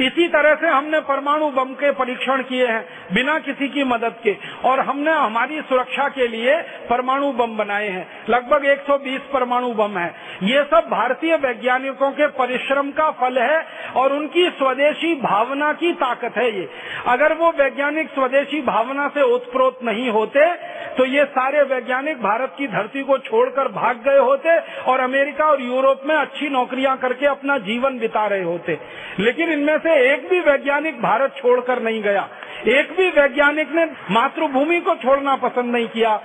इसी 0.00 0.28
तरह 0.28 0.54
से 0.54 0.68
हमने 0.68 1.00
परमाणु 1.00 1.50
बम 1.50 1.74
के 1.74 1.92
परीक्षण 1.92 2.42
किए 2.42 2.66
हैं, 2.66 2.86
बिना 3.14 3.38
किसी 3.38 3.68
की 3.68 3.84
मदद 3.84 4.14
के। 4.24 4.36
और 4.64 4.80
हमने 4.80 5.10
हमारी 5.10 5.60
सुरक्षा 5.60 6.08
के 6.08 6.28
लिए 6.28 6.56
परमाणु 6.62 7.32
बम 7.32 7.56
बनाए 7.56 7.88
हैं। 7.88 8.08
लगभग 8.28 8.64
120 8.64 9.20
परमाणु 9.32 9.72
बम 9.72 9.98
है। 9.98 10.14
ये 10.42 10.62
सब 10.62 10.88
भारतीय 10.90 11.36
वैज्ञानिकों 11.36 12.10
के 12.10 12.26
परिश्रम 12.26 12.90
का 12.90 13.10
फल 13.10 13.38
है 13.38 13.66
और 13.96 14.12
उनकी 14.12 14.50
स्वदेशी 14.50 15.14
भावना 15.14 15.72
की 15.72 15.92
ताकत 15.92 16.32
है 16.36 16.58
ये। 16.58 16.70
अगर 17.06 17.34
वो 17.34 17.50
वैज्ञानिक 17.50 18.08
स्वदेशी 18.10 18.62
भावना 18.62 19.08
से 19.08 19.22
उत्प्रोत 19.22 19.78
नहीं 19.84 20.10
होते 20.10 20.79
तो 20.98 21.04
ये 21.04 21.24
सारे 21.24 21.62
वैज्ञानिक 21.62 22.22
भारत 22.22 22.54
की 22.58 22.66
धरती 22.66 23.02
को 23.02 23.18
छोड़कर 23.18 23.68
भाग 23.68 23.96
गए 23.96 24.18
होते 24.18 24.58
और 24.58 25.00
अमेरिका 25.00 25.44
और 25.44 25.62
यूरोप 25.62 26.02
में 26.06 26.14
अच्छी 26.14 26.48
नौकरियाँ 26.48 26.96
करके 26.96 27.26
अपना 27.26 27.58
जीवन 27.58 27.98
बिता 27.98 28.26
रहे 28.26 28.42
होते। 28.42 28.78
लेकिन 29.18 29.52
इनमें 29.52 29.78
से 29.78 30.14
एक 30.14 30.28
भी 30.28 30.40
वैज्ञानिक 30.40 31.02
भारत 31.02 31.34
छोड़कर 31.36 31.82
नहीं 31.82 32.02
गया। 32.02 32.28
एक 32.68 32.92
भी 32.96 33.10
वैज्ञानिक 33.10 33.72
ने 33.72 33.84
मातृभूमि 34.10 34.80
को 34.80 34.94
छोड़ना 34.94 35.36
पसंद 35.36 35.72
नहीं 35.72 35.88
किया। 35.88 36.16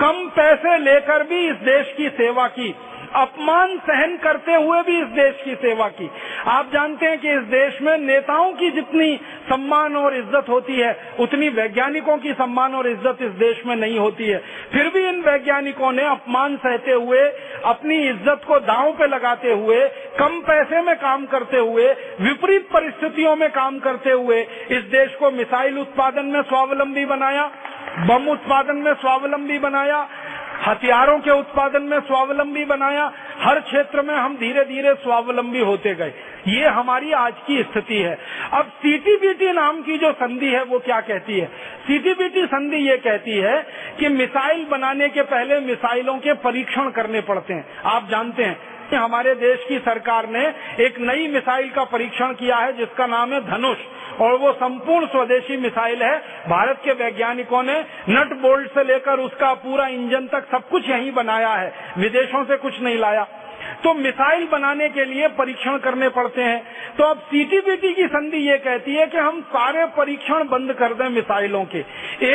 कम 0.00 0.30
पैसे 0.36 0.78
लेकर 0.78 1.22
भी 1.22 1.48
इस 1.48 1.56
देश 1.56 1.94
की 1.96 2.08
सेवा 2.08 2.46
की। 2.46 2.74
अपमान 3.16 3.76
सहन 3.78 4.16
करते 4.16 4.54
हुए 4.54 4.80
भी 4.82 5.00
इस 5.00 5.06
देश 5.06 5.40
की 5.44 5.54
सेवा 5.54 5.88
की। 5.88 6.10
आप 6.46 6.70
जानते 6.72 7.06
हैं 7.06 7.18
कि 7.18 7.30
इस 7.30 7.42
देश 7.50 7.80
में 7.82 7.96
नेताओं 7.98 8.52
की 8.52 8.70
जितनी 8.70 9.16
सम्मान 9.48 9.96
और 9.96 10.16
इज़्ज़त 10.16 10.48
होती 10.48 10.76
है, 10.76 10.92
उतनी 11.20 11.48
वैज्ञानिकों 11.48 12.16
की 12.18 12.32
सम्मान 12.32 12.74
और 12.74 12.88
इज़्ज़त 12.88 13.22
इस 13.22 13.32
देश 13.38 13.62
में 13.66 13.74
नहीं 13.76 13.98
होती 13.98 14.28
है। 14.28 14.38
फिर 14.72 14.88
भी 14.88 15.06
इन 15.08 15.20
वैज्ञानिकों 15.22 15.92
ने 15.92 16.04
अपमान 16.04 16.56
सहते 16.56 16.92
हुए, 16.92 17.22
अपनी 17.64 17.98
इज़्ज़त 18.08 18.44
को 18.46 18.58
दांव 18.60 18.92
पे 18.92 19.06
लगाते 19.06 19.52
हुए, 19.52 19.80
कम 20.18 20.40
पैसे 20.40 20.82
में 20.82 20.94
काम 20.96 21.26
करते 21.26 21.58
हुए, 21.58 21.88
विपरीत 22.20 22.68
परिस्थितियों 22.72 23.36
में 23.36 23.48
काम 23.50 23.78
करते 23.78 24.10
हुए 24.10 24.40
इस 24.70 24.82
देश 24.90 25.14
को 25.14 25.30
मिसाइल 25.30 25.78
उत्पादन 25.78 26.26
में 26.26 26.42
स्वावलंबी 26.42 27.04
बनाया, 27.04 27.50
बम 28.00 28.28
उत्पादन 28.28 28.76
में 28.76 28.92
स्वावलंबी 28.94 29.58
बनाया 29.58 30.08
हथियारों 30.66 31.18
के 31.18 31.30
उत्पादन 31.30 31.82
में 31.82 32.00
स्वावलंबी 32.00 32.64
बनाया। 32.64 33.12
हर 33.40 33.60
क्षेत्र 33.60 34.02
में 34.02 34.14
हम 34.14 34.36
धीरे 34.36 34.64
धीरे 34.64 34.94
स्वावलंबी 34.94 35.60
होते 35.60 35.94
गए। 35.94 36.12
ये 36.48 36.66
हमारी 36.68 37.12
आज 37.12 37.34
की 37.46 37.62
स्थिति 37.62 37.98
है। 37.98 38.18
अब 38.52 38.64
सीटीबीटी 38.64 39.52
नाम 39.52 39.82
की 39.82 39.98
जो 39.98 40.12
संधि 40.12 40.46
है, 40.46 40.64
वो 40.64 40.78
क्या 40.78 41.00
कहती 41.00 41.38
है? 41.38 41.46
सीटीबीटी 41.86 42.46
संधि 42.46 42.76
ये 42.76 42.96
कहती 42.96 43.38
है 43.38 43.66
कि 43.98 44.08
मिसाइल 44.08 44.64
बनाने 44.64 45.08
के 45.08 45.22
पहले 45.22 45.60
मिसाइलों 45.60 46.18
के 46.18 46.32
परीक्षण 46.32 46.90
करने 46.90 47.20
पड़ते 47.20 47.54
हैं। 47.54 47.80
आप 47.84 48.08
जानते 48.10 48.42
हैं 48.42 48.58
कि 48.90 48.96
हमारे 48.96 49.34
देश 49.34 49.64
की 49.68 49.78
सरकार 49.78 50.28
ने 50.28 50.54
एक 50.80 51.00
नई 51.00 51.28
मिसाइल 51.28 51.70
का 51.70 51.84
परीक्षण 51.84 52.32
किया 52.32 52.56
है, 52.56 52.72
जिसका 52.72 53.06
नाम 53.06 53.32
है 53.32 53.40
धनुष, 53.40 53.78
और 54.20 54.34
वो 54.34 54.52
संपूर्ण 54.52 55.06
स्वदेशी 55.06 55.56
मिसाइल 55.56 56.02
है। 56.02 56.18
भारत 56.48 56.80
के 56.84 56.92
वैज्ञानिकों 56.92 57.62
ने 57.62 57.84
नट 58.08 58.40
बोल्ट 58.40 58.70
से 58.70 58.84
लेकर 58.84 59.18
उसका 59.18 59.54
पूरा 59.54 59.86
इंजन 59.86 60.26
तक 60.26 60.50
सब 60.50 60.68
कुछ 60.68 60.88
यहीं 60.88 61.12
बनाया 61.12 61.48
है। 61.48 61.72
विदेशों 61.98 62.44
से 62.44 62.56
कुछ 62.56 62.80
नहीं 62.82 62.98
लाया। 62.98 63.26
तो 63.84 63.94
मिसाइल 63.94 64.48
बनाने 64.52 64.88
के 64.88 65.04
लिए 65.04 65.28
परीक्षण 65.28 65.78
करने 65.78 66.08
पड़ते 66.08 66.42
हैं। 66.42 66.62
तो 66.98 67.04
अब 67.04 67.18
सीटीबीटी 67.18 67.92
की 67.92 68.06
संधि 68.06 68.36
ये 68.36 68.58
कहती 68.58 68.94
है 68.94 69.06
कि 69.06 69.18
हम 69.18 69.40
सारे 69.40 69.86
परीक्षण 69.86 70.48
बंद 70.48 70.72
कर 70.72 70.94
दें 70.94 71.08
मिसाइलों 71.08 71.64
के। 71.64 71.78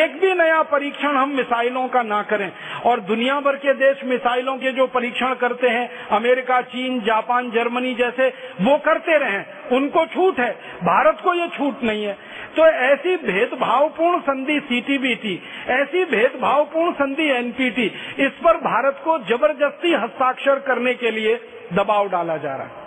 एक 0.04 0.22
भी 0.22 0.34
नया 0.34 0.62
परीक्षण 0.62 1.16
हम 1.16 1.30
मिसाइलों 1.30 1.88
का 1.88 2.02
ना 2.02 2.22
करें। 2.24 2.52
और 2.86 3.00
दुनिया 3.00 3.40
भर 3.40 3.56
के 3.56 3.74
देश 3.74 3.98
मिसाइलों 4.06 4.58
के 4.58 4.72
जो 4.72 4.88
परीक्षण 4.88 5.34
करते 5.34 5.68
हैं, 5.68 6.08
अमेरिका, 6.08 6.62
चीन, 6.62 7.02
जापान, 7.02 7.52
जर्मनी 7.52 7.94
जैसे, 7.94 8.34
वो 8.62 8.78
करते 8.78 9.18
रहे। 9.18 9.44
उनको 9.76 10.06
छूट 10.06 10.40
है। 10.40 10.52
भारत 10.84 11.18
को 11.24 11.34
ये 11.34 11.48
छूट 11.48 11.84
नहीं 11.84 12.06
है। 12.06 12.35
तो 12.58 12.66
ऐसी 12.86 13.16
भेदभावपूर्ण 13.18 14.20
संधि 14.20 14.60
सीटीबीटी 14.60 15.34
ऐसी 15.72 16.04
भेदभावपूर्ण 16.06 16.92
संधि 16.94 17.30
एनपीटी 17.32 17.86
इस 18.20 18.32
पर 18.44 18.58
भारत 18.62 19.02
को 19.04 19.18
ज़बरदस्ती 19.28 19.94
हस्ताक्षर 19.94 20.60
करने 20.60 20.94
के 20.94 21.12
लिए 21.12 21.36
दबाव 21.74 22.10
डाला 22.10 22.38
जा 22.38 22.56
रहा 22.56 22.66
है। 22.66 22.84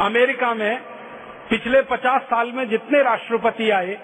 अमेरिका 0.00 0.54
में 0.54 0.80
पिछले 1.50 1.82
50 1.82 2.22
साल 2.24 2.52
में 2.52 2.68
जितने 2.68 3.02
राष्ट्रपति 3.02 3.70
आए, 3.70 3.98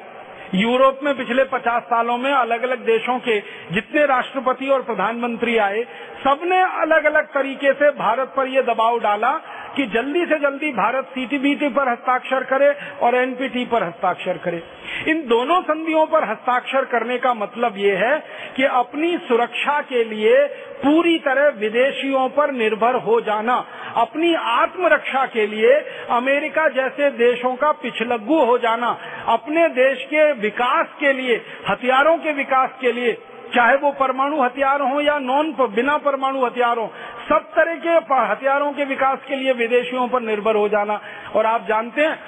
यूरोप 0.55 1.01
में 1.03 1.17
पिछले 1.17 1.45
50 1.45 1.83
सालों 1.83 2.17
में 2.19 2.33
अलग 2.33 2.63
अलग 2.63 2.85
देशों 2.87 3.19
के 3.19 3.39
जितने 3.73 4.05
राष्ट्रपति 4.07 4.69
और 4.69 4.83
प्रधानमंत्री 4.83 5.57
आए, 5.59 5.83
सबने 6.25 6.59
अलग 6.83 7.05
अलग 7.05 7.27
तरीके 7.35 7.73
से 7.73 7.91
भारत 7.99 8.33
पर 8.37 8.49
यह 8.49 8.63
दबाव 8.65 8.99
डाला। 9.01 9.31
कि 9.77 9.87
जल्दी 9.87 10.25
से 10.27 10.39
जल्दी 10.39 10.71
भारत 10.73 11.05
सीटीबीटी 11.05 11.69
पर 11.69 11.89
हस्ताक्षर 11.89 12.45
करे 12.45 12.73
और 13.03 13.15
एनपीटी 13.15 13.65
पर 13.65 13.83
हस्ताक्षर 13.83 14.39
करे। 14.39 14.63
इन 15.09 15.27
दोनों 15.29 15.61
संधियों 15.63 16.07
पर 16.07 16.29
हस्ताक्षर 16.31 16.85
करने 16.85 17.19
का 17.19 17.35
मतलब 17.35 17.77
ये 17.77 17.95
है 17.97 18.19
कि 18.57 18.65
अपनी 18.65 19.17
सुरक्षा 19.19 19.81
के 19.83 20.05
लिए 20.05 20.45
पूरी 20.77 21.19
तरह 21.19 21.49
विदेशियों 21.59 22.29
पर 22.29 22.53
निर्भर 22.53 22.95
हो 22.97 23.21
जाना, 23.21 23.55
अपनी 23.97 24.35
आत्मरक्षा 24.35 25.25
के 25.27 25.47
लिए 25.47 25.73
अमेरिका 26.11 26.69
जैसे 26.69 27.11
देशों 27.19 27.55
का 27.57 27.71
पिछलग्गू 27.83 28.43
हो 28.45 28.59
जाना, 28.59 28.97
अपने 29.29 29.69
देश 29.69 30.05
के 30.05 30.33
विकास 30.33 30.87
के 31.01 31.13
लिए, 31.13 31.41
हथियारों 31.69 32.17
के 32.17 32.33
विकास 32.33 32.77
के 32.81 32.93
लिए 32.93 33.17
चाहे 33.47 33.77
वो 33.77 33.91
परमाणु 33.93 34.43
हथियार 34.43 34.81
हो 34.83 35.01
या 35.01 35.19
नॉन 35.21 35.53
बिना 35.71 35.97
परमाणु 35.99 36.45
हथियार 36.45 36.79
हो 36.79 36.87
सब 37.29 37.51
तरह 37.53 37.75
के 37.77 37.91
हथियारों 38.25 38.73
के 38.73 38.85
विकास 38.85 39.19
के 39.29 39.37
लिए 39.37 39.53
विदेशियों 39.55 40.07
पर 40.09 40.21
निर्भर 40.23 40.57
हो 40.57 40.69
जाना। 40.69 41.01
और 41.35 41.47
आप 41.47 41.67
जानते 41.69 42.03
हैं, 42.03 42.19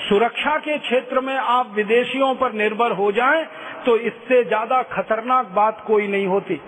सुरक्षा 0.00 0.56
के 0.58 0.78
क्षेत्र 0.78 1.20
में 1.20 1.36
आप 1.36 1.72
विदेशियों 1.74 2.34
पर 2.34 2.52
निर्भर 2.54 2.92
हो 2.92 3.10
जाएँ 3.12 3.44
तो 3.86 3.96
इससे 3.98 4.42
ज़्यादा 4.44 4.82
खतरनाक 4.92 5.46
बात 5.54 5.84
कोई 5.86 6.08
नहीं 6.08 6.26
होती। 6.26 6.60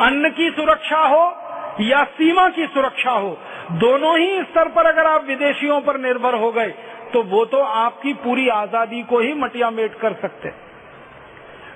अन्न 0.00 0.30
की 0.30 0.50
सुरक्षा 0.50 0.98
हो 0.98 1.24
या 1.82 2.02
सीमा 2.12 2.48
की 2.50 2.66
सुरक्षा 2.66 3.10
हो, 3.12 3.36
दोनों 3.72 4.18
ही 4.18 4.42
स्तर 4.42 4.68
पर 4.68 4.86
अगर 4.86 5.06
आप 5.06 5.24
विदेशियों 5.26 5.80
पर 5.80 5.98
निर्भर 6.00 6.34
हो 6.36 6.50
गए 6.52 6.74
तो 7.12 7.22
वो 7.24 7.44
तो 7.46 7.60
आपकी 7.60 8.12
पूरी 8.20 8.48
आज़ादी 8.50 9.02
को 9.02 9.18
ही 9.20 9.32
मटिया 9.36 9.70
मेट 9.70 9.94
कर 10.00 10.14
सकते 10.22 10.48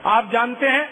आप 0.07 0.31
जानते 0.33 0.67
हैं 0.67 0.89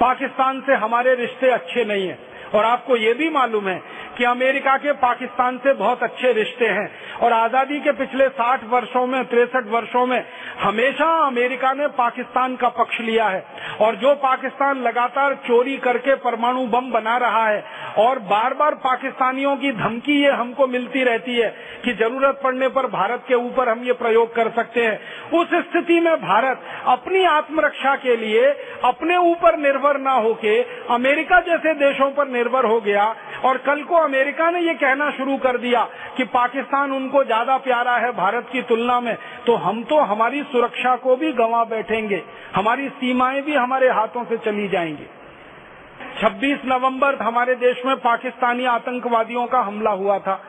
पाकिस्तान 0.00 0.60
से 0.60 0.74
हमारे 0.74 1.14
रिश्ते 1.14 1.50
अच्छे 1.50 1.84
नहीं 1.84 2.08
है। 2.08 2.18
और 2.54 2.64
आपको 2.64 2.96
ये 2.96 3.14
भी 3.14 3.28
मालूम 3.30 3.68
है 3.68 3.80
कि 4.18 4.24
अमेरिका 4.24 4.76
के 4.76 4.92
पाकिस्तान 4.92 5.56
से 5.58 5.72
बहुत 5.72 6.02
अच्छे 6.02 6.32
रिश्ते 6.32 6.66
हैं। 6.68 6.88
और 7.18 7.32
आज़ादी 7.32 7.80
के 7.80 7.92
पिछले 7.92 8.28
60 8.30 8.64
वर्षों 8.64 9.06
में, 9.06 9.24
तिरसठ 9.24 9.66
वर्षों 9.66 10.06
में 10.06 10.24
हमेशा 10.60 11.06
अमेरिका 11.26 11.72
ने 11.72 11.86
पाकिस्तान 11.88 12.56
का 12.56 12.68
पक्ष 12.68 13.00
लिया 13.00 13.28
है। 13.28 13.44
और 13.80 13.96
जो 13.96 14.14
पाकिस्तान 14.14 14.82
लगातार 14.82 15.34
चोरी 15.46 15.76
करके 15.76 16.14
परमाणु 16.14 16.66
बम 16.66 16.90
बना 16.90 17.16
रहा 17.16 17.46
है, 17.48 17.64
और 17.98 18.18
बार 18.18 18.54
बार 18.54 18.74
पाकिस्तानियों 18.74 19.56
की 19.56 19.72
धमकी 19.72 20.20
ये 20.22 20.30
हमको 20.32 20.66
मिलती 20.66 21.02
रहती 21.04 21.36
है 21.36 21.48
कि 21.84 21.92
ज़रूरत 21.94 22.40
पड़ने 22.44 22.68
पर 22.68 22.86
भारत 22.86 23.24
के 23.28 23.34
ऊपर 23.34 23.68
हम 23.68 23.84
ये 23.84 23.92
प्रयोग 23.92 24.34
कर 24.34 24.50
सकते 24.50 24.86
हैं। 24.86 24.98
उस 25.32 25.54
स्थिति 25.64 26.00
में 26.00 26.14
भारत 26.16 26.62
अपनी 26.86 27.24
आत्मरक्षा 27.24 27.94
के 27.96 28.16
लिए 28.16 28.46
अपने 28.84 29.16
ऊपर 29.16 29.58
निर्भर 29.58 29.98
न 30.00 30.16
होके 30.22 30.60
अमेरिका 30.90 31.40
जैसे 31.40 31.74
देशों 31.74 32.10
पर 32.10 32.28
निर्भर 32.28 32.42
हो 32.46 32.80
गया 32.80 33.04
और 33.44 33.58
कल 33.58 33.82
को 33.82 33.96
अमेरिका 33.96 34.50
ने 34.50 34.60
ये 34.60 34.74
कहना 34.74 35.10
शुरू 35.10 35.36
कर 35.36 35.58
दिया 35.58 35.82
कि 36.16 36.24
पाकिस्तान 36.24 36.92
उनको 36.92 37.24
ज़्यादा 37.24 37.56
प्यारा 37.58 37.96
है 37.96 38.12
भारत 38.12 38.48
की 38.52 38.62
तुलना 38.62 39.00
में 39.00 39.16
तो 39.46 39.54
हम 39.54 39.82
तो 39.82 39.98
हमारी 39.98 40.42
सुरक्षा 40.42 40.96
को 40.96 41.16
भी 41.16 41.32
गंवा 41.32 41.64
बैठेंगे, 41.64 42.22
हमारी 42.54 42.88
सीमाएँ 42.88 43.42
भी 43.42 43.54
हमारे 43.54 43.88
हाथों 43.88 44.24
से 44.24 44.36
चली 44.36 44.68
जाएँगी। 44.68 45.06
26 46.20 46.64
नवंबर 46.64 47.14
हमारे 47.14 47.54
देश 47.54 47.82
में 47.86 47.96
पाकिस्तानी 47.96 48.64
आतंकवादियों 48.64 49.46
का 49.46 49.60
हमला 49.60 49.90
हुआ 49.90 50.18
था, 50.18 50.40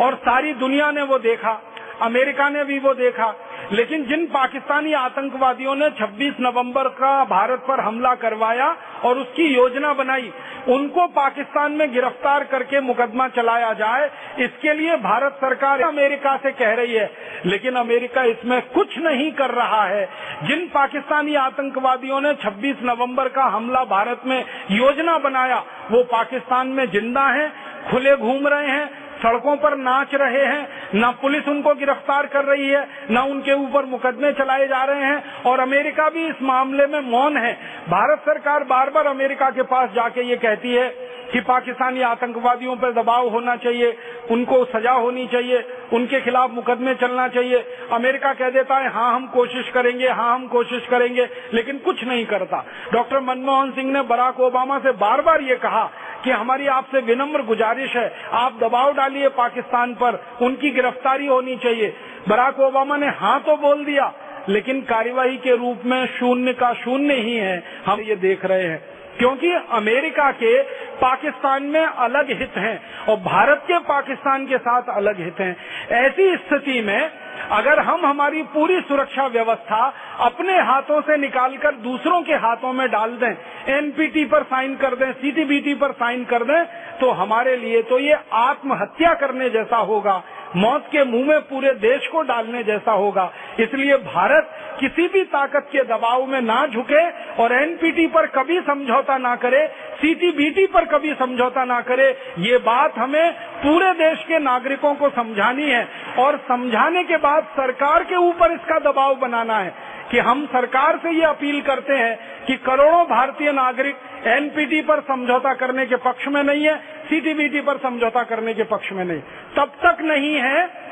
और 0.00 0.14
सारी 0.14 0.52
दुनिया 0.54 0.90
ने 0.90 1.02
वो 1.02 1.18
देखा, 1.18 1.60
अमेरिका 2.02 2.48
ने 2.48 2.64
भी 2.64 2.78
वो 2.78 2.94
देखा 2.94 3.34
लेकिन 3.72 4.04
जिन 4.04 4.26
पाकिस्तानी 4.26 4.92
आतंकवादियों 4.92 5.74
ने 5.76 5.90
26 5.90 6.40
नवंबर 6.40 6.88
का 6.88 7.24
भारत 7.24 7.64
पर 7.68 7.80
हमला 7.80 8.14
करवाया 8.14 8.76
और 9.04 9.18
उसकी 9.18 9.54
योजना 9.54 9.92
बनाई, 9.92 10.32
उनको 10.68 11.06
पाकिस्तान 11.06 11.72
में 11.72 11.92
गिरफ़्तार 11.92 12.44
करके 12.44 12.80
मुकदमा 12.80 13.28
चलाया 13.28 13.72
जाए, 13.72 14.10
इसके 14.38 14.74
लिए 14.74 14.96
भारत 14.96 15.32
सरकार 15.32 15.80
अमेरिका 15.80 16.36
से 16.36 16.52
कह 16.52 16.74
रही 16.74 16.94
है। 16.94 17.10
लेकिन 17.46 17.74
अमेरिका 17.74 18.22
इसमें 18.22 18.60
कुछ 18.62 18.98
नहीं 18.98 19.32
कर 19.32 19.50
रहा 19.50 19.84
है। 19.84 20.08
जिन 20.42 20.66
पाकिस्तानी 20.74 21.34
आतंकवादियों 21.34 22.20
ने 22.20 22.34
26 22.34 22.76
नवंबर 22.82 23.28
का 23.28 23.44
हमला 23.44 23.84
भारत 23.84 24.20
में 24.26 24.44
योजना 24.70 25.18
बनाया, 25.18 25.64
वो 25.90 26.02
पाकिस्तान 26.02 26.68
में 26.68 26.90
ज़िंदा 26.90 27.26
हैं, 27.26 27.52
खुले 27.90 28.16
घूम 28.16 28.48
रहे 28.48 28.70
हैं 28.70 29.05
सड़कों 29.16 29.56
पर 29.56 29.76
नाच 29.76 30.14
रहे 30.14 30.44
हैं, 30.44 30.68
न 30.94 31.10
पुलिस 31.22 31.48
उनको 31.48 31.74
गिरफ़्तार 31.74 32.26
कर 32.26 32.44
रही 32.44 32.68
है, 32.68 32.86
न 33.10 33.18
उनके 33.30 33.52
ऊपर 33.54 33.84
मुकदमे 33.86 34.32
चलाए 34.32 34.66
जा 34.68 34.82
रहे 34.84 35.04
हैं, 35.04 35.42
और 35.42 35.60
अमेरिका 35.60 36.08
भी 36.10 36.26
इस 36.26 36.42
मामले 36.42 36.86
में 36.86 37.00
मौन 37.10 37.36
है। 37.36 37.52
भारत 37.88 38.22
सरकार 38.26 38.64
बार 38.64 38.90
बार 38.90 39.06
अमेरिका 39.06 39.50
के 39.50 39.62
पास 39.64 39.90
जाके 39.90 40.22
ये 40.22 40.36
कहती 40.36 40.74
है 40.74 40.88
कि 41.32 41.40
पाकिस्तानी 41.40 42.02
आतंकवादियों 42.02 42.76
पर 42.76 42.92
दबाव 42.92 43.28
होना 43.28 43.56
चाहिए, 43.56 43.96
उनको 44.30 44.64
सजा 44.66 44.92
होनी 44.92 45.26
चाहिए, 45.26 45.64
उनके 45.92 46.20
खिलाफ 46.20 46.50
मुकदमे 46.50 46.94
चलना 46.94 47.26
चाहिए। 47.28 47.64
अमेरिका 47.92 48.32
कह 48.34 48.50
देता 48.50 48.76
है 48.76 48.92
हाँ 48.92 49.14
हम 49.14 49.26
कोशिश 49.26 49.68
करेंगे 49.68 50.08
हाँ 50.08 50.34
हम 50.34 50.46
कोशिश 50.48 50.86
करेंगे, 50.86 51.28
लेकिन 51.54 51.78
कुछ 51.78 52.04
नहीं 52.04 52.24
करता। 52.26 52.64
डॉक्टर 52.92 53.20
मनमोहन 53.22 53.70
सिंह 53.70 53.92
ने 53.92 54.02
बराक 54.04 54.40
ओबामा 54.40 54.78
से 54.78 54.92
बार 54.94 55.22
बार 55.22 55.42
ये 55.42 55.56
कहा 55.56 55.90
कि 56.24 56.30
हमारी 56.30 56.66
आपसे 56.68 57.00
विनम्र 57.02 57.42
गुजारिश 57.42 57.96
है, 57.96 58.12
आप 58.32 58.58
दबाव 58.60 58.92
डालिए 59.06 59.28
पाकिस्तान 59.28 59.94
पर 59.94 60.18
उनकी 60.42 60.70
गिरफ्तारी 60.70 61.26
होनी 61.26 61.56
चाहिए। 61.56 61.94
बराक 62.28 62.60
ओबामा 62.60 62.96
ने 62.96 63.08
हाँ 63.16 63.38
तो 63.40 63.56
बोल 63.56 63.84
दिया, 63.84 64.12
लेकिन 64.48 64.80
कार्यवाही 64.82 65.36
के 65.36 65.56
रूप 65.56 65.82
में 65.86 66.06
शून्य 66.06 66.52
का 66.52 66.72
शून्य 66.74 67.14
ही 67.14 67.36
है, 67.36 67.62
हम 67.86 68.00
ये 68.00 68.16
देख 68.16 68.44
रहे 68.44 68.66
हैं। 68.66 68.82
क्योंकि 69.18 69.52
अमेरिका 69.72 70.30
के 70.32 70.62
पाकिस्तान 70.96 71.62
में 71.64 71.84
अलग 71.84 72.30
हित 72.30 72.56
हैं 72.56 73.06
और 73.06 73.16
भारत 73.16 73.62
के 73.68 73.78
पाकिस्तान 73.78 74.46
के 74.46 74.58
साथ 74.58 74.90
अलग 74.96 75.20
हित 75.20 75.40
हैं। 75.40 75.56
ऐसी 75.98 76.36
स्थिति 76.36 76.80
में 76.80 77.10
अगर 77.50 77.78
हम 77.78 78.06
हमारी 78.06 78.42
पूरी 78.54 78.80
सुरक्षा 78.80 79.26
व्यवस्था 79.26 79.88
अपने 80.20 80.58
हाथों 80.60 81.00
से 81.02 81.16
निकालकर 81.16 81.74
दूसरों 81.78 82.20
के 82.22 82.34
हाथों 82.36 82.72
में 82.72 82.88
डाल 82.90 83.10
दें। 83.16 83.30
एनपीटी 83.70 84.24
पर 84.26 84.42
साइन 84.44 84.74
कर 84.76 84.94
दें, 84.96 85.12
सीटीबीटी 85.14 85.74
पर 85.74 85.92
साइन 85.94 86.24
कर 86.24 86.44
दें 86.44 86.64
तो 86.98 87.10
हमारे 87.12 87.56
लिए 87.56 87.82
तो 87.82 87.98
ये 87.98 88.18
आत्महत्या 88.34 89.12
करने 89.14 89.48
जैसा 89.50 89.76
होगा, 89.78 90.22
मौत 90.56 90.86
के 90.92 91.04
मुँह 91.04 91.26
में 91.26 91.40
पूरे 91.40 91.72
देश 91.76 92.06
को 92.06 92.22
डालने 92.24 92.62
जैसा 92.64 92.92
होगा। 92.92 93.30
इसलिए 93.60 93.96
भारत 93.96 94.50
किसी 94.80 95.06
भी 95.08 95.22
ताकत 95.26 95.68
के 95.72 95.82
दबाव 95.84 96.26
में 96.26 96.40
ना 96.42 96.66
झुके 96.66 97.02
और 97.42 97.52
एनपीटी 97.52 98.06
पर 98.06 98.26
कभी 98.28 98.60
समझौता 98.60 99.16
ना 99.18 99.34
करे, 99.36 99.66
सीटीबीटी 99.96 100.66
पर 100.66 100.84
कभी 100.86 101.14
समझौता 101.14 101.64
ना 101.64 101.80
करे, 101.82 102.08
ये 102.38 102.58
बात 102.60 102.98
हमें 102.98 103.32
पूरे 103.62 103.92
देश 103.94 104.24
के 104.24 104.38
नागरिकों 104.40 104.94
को 104.94 105.08
समझानी 105.10 105.68
है। 105.70 105.86
और 106.18 106.36
समझाने 106.48 107.04
के 107.04 107.16
बाद 107.18 107.44
सरकार 107.56 108.04
के 108.04 108.16
ऊपर 108.18 108.52
इसका 108.52 108.78
दबाव 108.80 109.14
बनाना 109.18 109.58
है। 109.58 109.74
कि 110.10 110.18
हम 110.18 110.46
सरकार 110.46 110.96
से 110.96 111.10
ये 111.10 111.24
अपील 111.24 111.60
करते 111.60 111.94
हैं 111.94 112.44
कि 112.46 112.56
करोड़ों 112.56 113.04
भारतीय 113.04 113.52
नागरिक 113.52 113.96
एनपीटी 114.26 114.80
पर 114.80 115.00
समझौता 115.00 115.54
करने 115.54 115.86
के 115.86 115.96
पक्ष 115.96 116.28
में 116.28 116.42
नहीं 116.42 116.64
है, 116.64 116.76
सीटीबीटी 117.04 117.60
पर 117.60 117.78
समझौता 117.78 118.22
करने 118.22 118.54
के 118.54 118.62
पक्ष 118.62 118.92
में 118.92 119.04
नहीं। 119.04 119.20
तब 119.56 119.72
तक 119.84 119.96
नहीं 120.00 120.34
है 120.34 120.86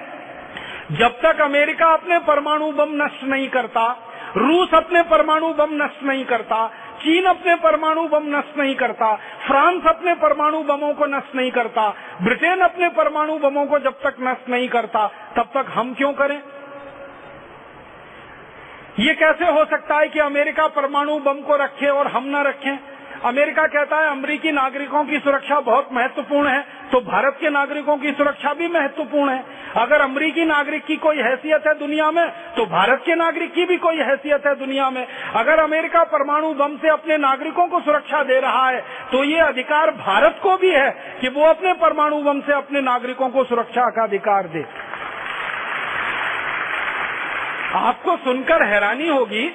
जब 0.90 1.20
तक 1.20 1.40
अमेरिका 1.40 1.86
अपने 1.86 2.18
परमाणु 2.18 2.72
बम 2.72 2.90
नष्ट 2.92 3.24
नहीं 3.24 3.48
करता, 3.48 3.84
रूस 4.36 4.74
अपने 4.74 5.02
परमाणु 5.02 5.48
बम 5.48 5.68
नष्ट 5.72 6.02
नहीं 6.02 6.24
करता, 6.24 6.66
चीन 7.00 7.24
अपने 7.24 7.54
परमाणु 7.54 8.02
बम 8.08 8.22
नष्ट 8.26 8.58
नहीं 8.58 8.74
करता, 8.74 9.14
फ्रांस 9.46 9.82
अपने 9.86 10.14
परमाणु 10.14 10.62
बमों 10.62 10.92
को 10.94 11.06
नष्ट 11.06 11.34
नहीं 11.36 11.50
करता, 11.50 11.88
ब्रिटेन 12.22 12.60
अपने 12.60 12.88
परमाणु 12.88 13.38
बमों 13.38 13.66
को 13.66 13.78
जब 13.78 13.92
तक 13.92 14.16
नष्ट 14.20 14.48
नहीं 14.48 14.68
करता, 14.68 15.06
तब 15.36 15.50
तक 15.54 15.66
हम 15.68 15.94
क्यों 15.94 16.12
करें? 16.12 16.40
ये 18.96 19.14
कैसे 19.14 19.44
हो 19.46 19.64
सकता 19.64 19.96
है 19.96 20.08
कि 20.08 20.18
अमेरिका 20.20 20.66
परमाणु 20.70 21.18
बम 21.20 21.40
को 21.40 21.56
रखे 21.56 21.88
और 21.88 22.06
हम 22.06 22.24
न 22.26 22.42
रखें? 22.44 22.78
अमेरिका 23.24 23.66
कहता 23.66 23.96
है, 23.96 24.10
अमरीकी 24.10 24.50
नागरिकों 24.52 25.04
की 25.04 25.18
सुरक्षा 25.18 25.58
बहुत 25.60 25.88
महत्वपूर्ण 25.92 26.48
है 26.48 26.60
तो 26.92 27.00
भारत 27.00 27.36
के 27.40 27.50
नागरिकों 27.50 27.96
की 27.96 28.12
सुरक्षा 28.12 28.52
भी 28.54 28.68
महत्वपूर्ण 28.68 29.30
है। 29.30 29.44
अगर 29.76 30.00
अमरीकी 30.00 30.44
नागरिक 30.44 30.84
की 30.84 30.96
कोई 30.96 31.16
हैसियत 31.18 31.66
है 31.66 31.74
दुनिया 31.78 32.10
में 32.10 32.26
तो 32.56 32.66
भारत 32.66 33.02
के 33.06 33.14
नागरिक 33.14 33.52
की 33.54 33.64
भी 33.64 33.76
कोई 33.76 33.96
हैसियत 34.00 34.46
है 34.46 34.54
दुनिया 34.54 34.90
में। 34.90 35.06
अगर 35.34 35.58
अमेरिका 35.58 36.04
परमाणु 36.04 36.52
बम 36.54 36.76
से 36.76 36.88
अपने 36.88 37.16
नागरिकों 37.18 37.66
को 37.66 37.80
सुरक्षा 37.80 38.22
दे 38.22 38.40
रहा 38.40 38.68
है 38.68 38.80
तो 39.12 39.24
ये 39.24 39.40
अधिकार 39.40 39.90
भारत 39.98 40.38
को 40.42 40.56
भी 40.56 40.70
है 40.70 40.90
कि 41.20 41.28
वो 41.30 41.46
अपने 41.46 41.72
परमाणु 41.82 42.22
बम 42.22 42.40
से 42.40 42.52
अपने 42.52 42.80
नागरिकों 42.82 43.28
को 43.28 43.44
सुरक्षा 43.44 43.90
का 43.90 44.02
अधिकार 44.02 44.48
दे। 44.48 44.64
आपको 47.76 48.16
सुनकर 48.16 48.62
हैरानी 48.64 49.08
होगी 49.08 49.46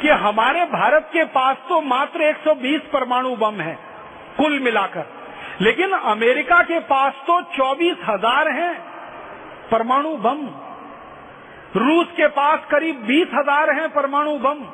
कि 0.00 0.08
हमारे 0.20 0.64
भारत 0.68 1.08
के 1.12 1.24
पास 1.30 1.56
तो 1.68 1.80
मात्र 1.82 2.22
120 2.24 2.86
परमाणु 2.92 3.34
बम 3.36 3.60
है, 3.60 3.78
कुल 4.36 4.58
मिलाकर। 4.60 5.04
लेकिन 5.60 5.92
अमेरिका 5.92 6.62
के 6.62 6.78
पास 6.86 7.12
तो 7.26 7.40
चौबीस 7.56 7.96
हज़ार 8.04 8.48
है 8.50 8.72
परमाणु 9.70 10.16
बम। 10.18 10.46
रूस 11.76 12.06
के 12.12 12.26
पास 12.30 12.64
करीब 12.70 12.96
बीस 13.06 13.28
हज़ार 13.34 13.70
है 13.70 13.88
परमाणु 13.88 14.36
बम। 14.38 14.64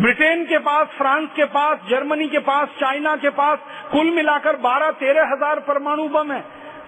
ब्रिटेन 0.00 0.44
के 0.44 0.58
पास, 0.58 0.86
फ्रांस 0.88 1.28
के 1.36 1.44
पास, 1.46 1.78
जर्मनी 1.88 2.28
के 2.28 2.38
पास, 2.40 2.68
चाइना 2.80 3.14
के 3.16 3.30
पास 3.32 3.58
कुल 3.92 4.10
मिलाकर 4.10 4.56
बारह 4.58 4.90
तेरह 4.98 5.32
हज़ार 5.32 5.60
परमाणु 5.60 6.08
बम 6.08 6.32
है। 6.32 6.42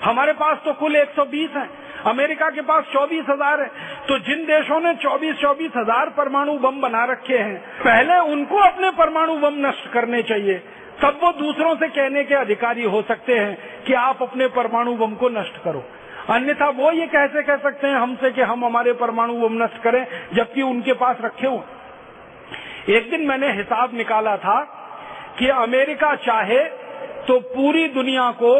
हमारे 0.04 0.32
पास 0.32 0.58
तो 0.64 0.72
कुल 0.72 0.96
120 0.96 1.56
है। 1.56 1.68
अमेरिका 2.06 2.48
के 2.50 2.60
पास 2.62 2.84
चौबीस 2.92 3.24
हज़ार 3.28 3.60
है। 3.60 3.66
तो 4.08 4.18
जिन 4.20 4.44
देशों 4.46 4.80
ने 4.80 4.94
चौबीस 4.96 5.34
चौबीस 5.36 5.70
हज़ार 5.76 6.08
परमाणु 6.16 6.58
बम 6.58 6.80
बना 6.80 7.04
रखे 7.06 7.38
हैं, 7.38 7.56
पहले 7.80 8.18
उनको 8.32 8.58
अपने 8.60 8.90
परमाणु 8.92 9.36
बम 9.38 9.66
नष्ट 9.66 9.92
करने 9.92 10.22
चाहिए। 10.24 10.58
तब 11.00 11.18
वो 11.22 11.32
दूसरों 11.34 11.74
से 11.76 11.88
कहने 11.90 12.24
के 12.24 12.34
अधिकारी 12.36 12.84
हो 12.84 13.02
सकते 13.02 13.38
हैं 13.38 13.84
कि 13.86 13.92
आप 13.96 14.22
अपने 14.22 14.46
परमाणु 14.50 14.94
बम 14.96 15.14
को 15.14 15.28
नष्ट 15.30 15.62
करो। 15.64 15.84
अन्यथा 16.30 16.68
वो 16.72 16.90
ये 16.92 17.06
कैसे 17.08 17.42
कह 17.42 17.56
सकते 17.58 17.86
हैं 17.86 17.96
हमसे 17.96 18.30
कि 18.30 18.42
हम 18.42 18.64
हमारे 18.64 18.92
परमाणु 18.94 19.36
बम 19.38 19.62
नष्ट 19.62 19.82
करें, 19.82 20.06
जबकि 20.34 20.62
उनके 20.62 20.92
पास 20.94 21.16
रखे 21.22 21.46
हुए 21.46 21.78
एक 22.90 23.10
दिन 23.10 23.26
मैंने 23.26 23.52
हिसाब 23.52 23.94
निकाला 23.94 24.36
था 24.38 24.60
कि 25.38 25.48
अमेरिका 25.50 26.14
चाहे 26.18 26.58
तो 27.26 27.38
पूरी 27.48 27.86
दुनिया 27.90 28.30
को 28.32 28.52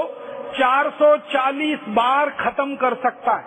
440 0.59 1.79
बार 1.89 2.31
खत्म 2.31 2.77
कर 2.77 2.95
सकता 2.95 3.33
है। 3.33 3.45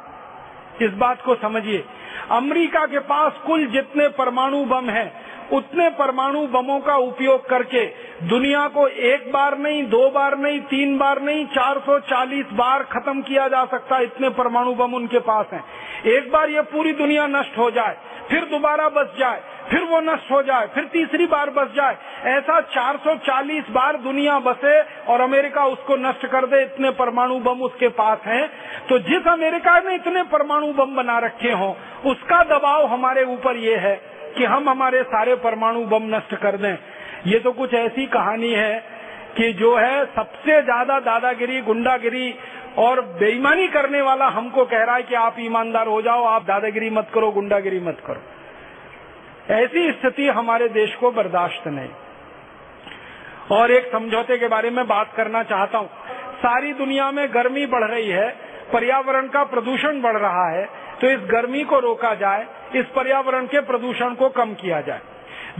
इस 0.82 0.94
बात 0.94 1.22
को 1.22 1.36
समझिए। 1.36 1.86
अमेरिका 2.32 2.86
के 2.86 3.00
पास 3.00 3.34
कुल 3.46 3.66
जितने 3.66 4.08
परमाणु 4.10 4.66
बम 4.66 4.90
हैं 4.90 5.24
उतने 5.54 5.90
परमाणु 5.90 6.46
बमों 6.48 6.80
का 6.80 6.96
उपयोग 6.98 7.48
करके 7.50 7.86
दुनिया 8.28 8.68
को 8.68 8.88
एक 8.88 9.32
बार 9.32 9.58
नहीं, 9.58 9.84
दो 9.84 10.10
बार 10.10 10.38
नहीं, 10.38 10.60
तीन 10.70 10.98
बार 10.98 11.22
नहीं 11.22 11.46
440 11.48 12.54
बार 12.54 12.84
खत्म 12.92 13.22
किया 13.22 13.48
जा 13.48 13.64
सकता 13.66 13.96
है। 13.96 14.04
इतने 14.04 14.30
परमाणु 14.32 14.74
बम 14.76 14.94
उनके 14.94 15.20
पास 15.22 15.46
हैं। 15.54 15.64
एक 16.12 16.32
बार 16.32 16.50
ये 16.50 16.62
पूरी 16.70 16.94
दुनिया 16.94 17.28
नष्ट 17.28 17.58
हो 17.58 17.70
जाए, 17.72 17.98
फिर 18.30 18.46
दोबारा 18.46 18.88
बस 18.90 19.14
जाए, 19.20 19.42
फिर 19.70 19.84
वो 19.84 20.00
नष्ट 20.02 20.32
हो 20.32 20.42
जाए, 20.44 20.68
फिर 20.68 20.84
तीसरी 20.84 21.26
बार 21.26 21.50
बस 21.50 21.68
जाए, 21.76 21.98
ऐसा 22.28 22.60
440 22.70 23.70
बार 23.72 23.98
दुनिया 24.00 24.40
बसे 24.40 24.80
और 25.08 25.22
अमेरिका 25.22 25.66
उसको 25.66 25.96
नष्ट 26.00 26.26
कर 26.26 26.46
दे, 26.46 26.62
इतने 26.62 26.92
परमाणु 26.94 27.40
बम 27.40 27.62
उसके 27.62 27.88
पास 27.90 28.26
हैं। 28.26 28.48
तो 28.90 29.00
जिस 29.02 29.28
अमेरिका 29.28 29.80
ने 29.80 29.96
इतने 29.96 30.24
परमाणु 30.24 30.74
बम 30.74 30.96
बना 30.96 31.20
रखे 31.20 31.52
हों, 31.52 31.74
उसका 32.06 32.44
दबाव 32.48 32.86
हमारे 32.86 33.24
ऊपर 33.26 33.58
ये 33.58 33.76
है। 33.78 33.96
कि 34.38 34.46
हम 34.46 34.70
हमारे 34.70 35.04
सारे 35.04 35.36
परमाणु 35.36 35.84
बम 35.86 36.04
नष्ट 36.16 36.36
कर 36.36 36.58
दें। 36.58 36.78
ये 37.26 37.40
तो 37.40 37.52
कुछ 37.52 37.74
ऐसी 37.74 38.06
कहानी 38.06 38.52
है 38.52 38.74
कि 39.38 39.52
जो 39.54 39.76
है 39.78 40.06
सबसे 40.06 40.62
ज़्यादा 40.62 41.00
दादागिरी, 41.00 41.62
गुंडागिरी 41.62 42.34
और 42.78 43.02
बेईमानी 43.20 43.68
करने 43.68 44.02
वाला 44.02 44.28
हमको 44.28 44.66
कह 44.66 44.84
रहा 44.84 44.96
है 44.96 45.04
कि 45.04 45.16
आप 45.16 45.36
ईमानदार 45.40 45.88
हो 45.88 46.02
जाओ, 46.02 46.24
आप 46.24 46.46
दादागिरी 46.46 46.90
मत 46.90 47.08
करो, 47.14 47.32
गुंडागिरी 47.32 47.80
मत 47.80 48.02
करो। 48.06 48.22
ऐसी 49.54 49.92
स्थिति 49.92 50.28
हमारे 50.30 50.68
देश 50.70 50.96
को 50.96 51.12
बर्दाश्त 51.12 51.68
नहीं। 51.68 51.90
और 53.52 53.72
एक 53.72 53.92
समझौते 53.92 54.38
के 54.38 54.48
बारे 54.48 54.70
में 54.70 54.88
बात 54.88 55.14
करना 55.16 55.44
चाहता 55.44 55.78
हूँ। 55.78 55.90
सारी 56.38 56.74
दुनिया 56.74 57.12
में 57.12 57.28
गर्मी 57.34 57.66
बढ़ 57.66 57.84
रही 57.84 58.10
है 58.10 58.28
पर्यावरण 58.74 59.28
का 59.28 59.44
प्रदूषण 59.44 60.02
बढ़ 60.02 60.18
रहा 60.18 60.48
है 60.50 60.66
तो 61.02 61.10
इस 61.10 61.20
गर्मी 61.24 61.64
को 61.64 61.80
रोका 61.80 62.14
जाए, 62.16 62.46
इस 62.76 62.86
पर्यावरण 62.86 63.46
के 63.46 63.62
प्रदूषण 63.62 64.14
को 64.14 64.30
कम 64.30 64.54
किया 64.54 64.82
जाए। 64.82 65.02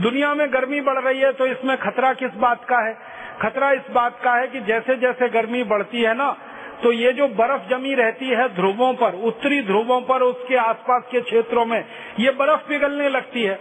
दुनिया 0.00 0.32
में 0.34 0.52
गर्मी 0.52 0.80
बढ़ 0.80 0.98
रही 0.98 1.20
है 1.20 1.32
तो 1.32 1.46
इसमें 1.46 1.76
खतरा 1.78 2.12
किस 2.12 2.34
बात 2.36 2.64
का 2.64 2.78
है? 2.78 2.96
खतरा 3.42 3.70
इस 3.72 3.90
बात 3.90 4.18
का 4.22 4.34
है 4.34 4.46
कि 4.46 4.60
जैसे 4.60 4.96
जैसे 4.96 5.28
गर्मी 5.28 5.62
बढ़ती 5.64 6.02
है 6.02 6.14
ना 6.14 6.30
तो 6.82 6.92
ये 6.92 7.12
जो 7.12 7.28
बर्फ़ 7.28 7.68
जमी 7.70 7.94
रहती 7.94 8.28
है 8.28 8.48
ध्रुवों 8.54 8.92
पर, 8.94 9.14
उत्तरी 9.24 9.60
ध्रुवों 9.62 10.00
पर, 10.00 10.22
उसके 10.22 10.56
आसपास 10.56 11.02
के 11.10 11.20
क्षेत्रों 11.20 11.64
में, 11.66 11.84
ये 12.18 12.30
बर्फ़ 12.30 12.66
पिघलने 12.68 13.08
लगती 13.08 13.42
है। 13.42 13.58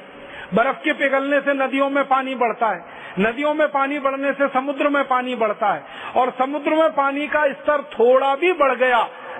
बर्फ़ 0.54 0.78
के 0.78 0.94
पिघलने 0.94 1.40
से 1.42 1.54
नदियों 1.54 1.90
में 1.90 2.04
पानी 2.04 2.36
बढ़ता 2.36 2.68
है। 2.68 2.82
नदियों 3.20 3.54
में 3.54 3.68
पानी 3.68 4.00
बढ़ने 4.00 4.32
से 4.32 4.48
समुद्र 4.48 4.90
में 4.90 5.04
पानी 5.04 5.36
बढ़ता 5.36 5.74
है। 5.74 5.84
और 6.16 6.32
समुद्र 6.40 6.76
में 6.76 6.90
पानी 6.90 7.28
का 7.28 7.46
स्तर 7.54 7.82
थोड़ा 7.92 8.36
भी 8.36 8.52
बढ़ 8.54 8.74
गया 8.76 8.98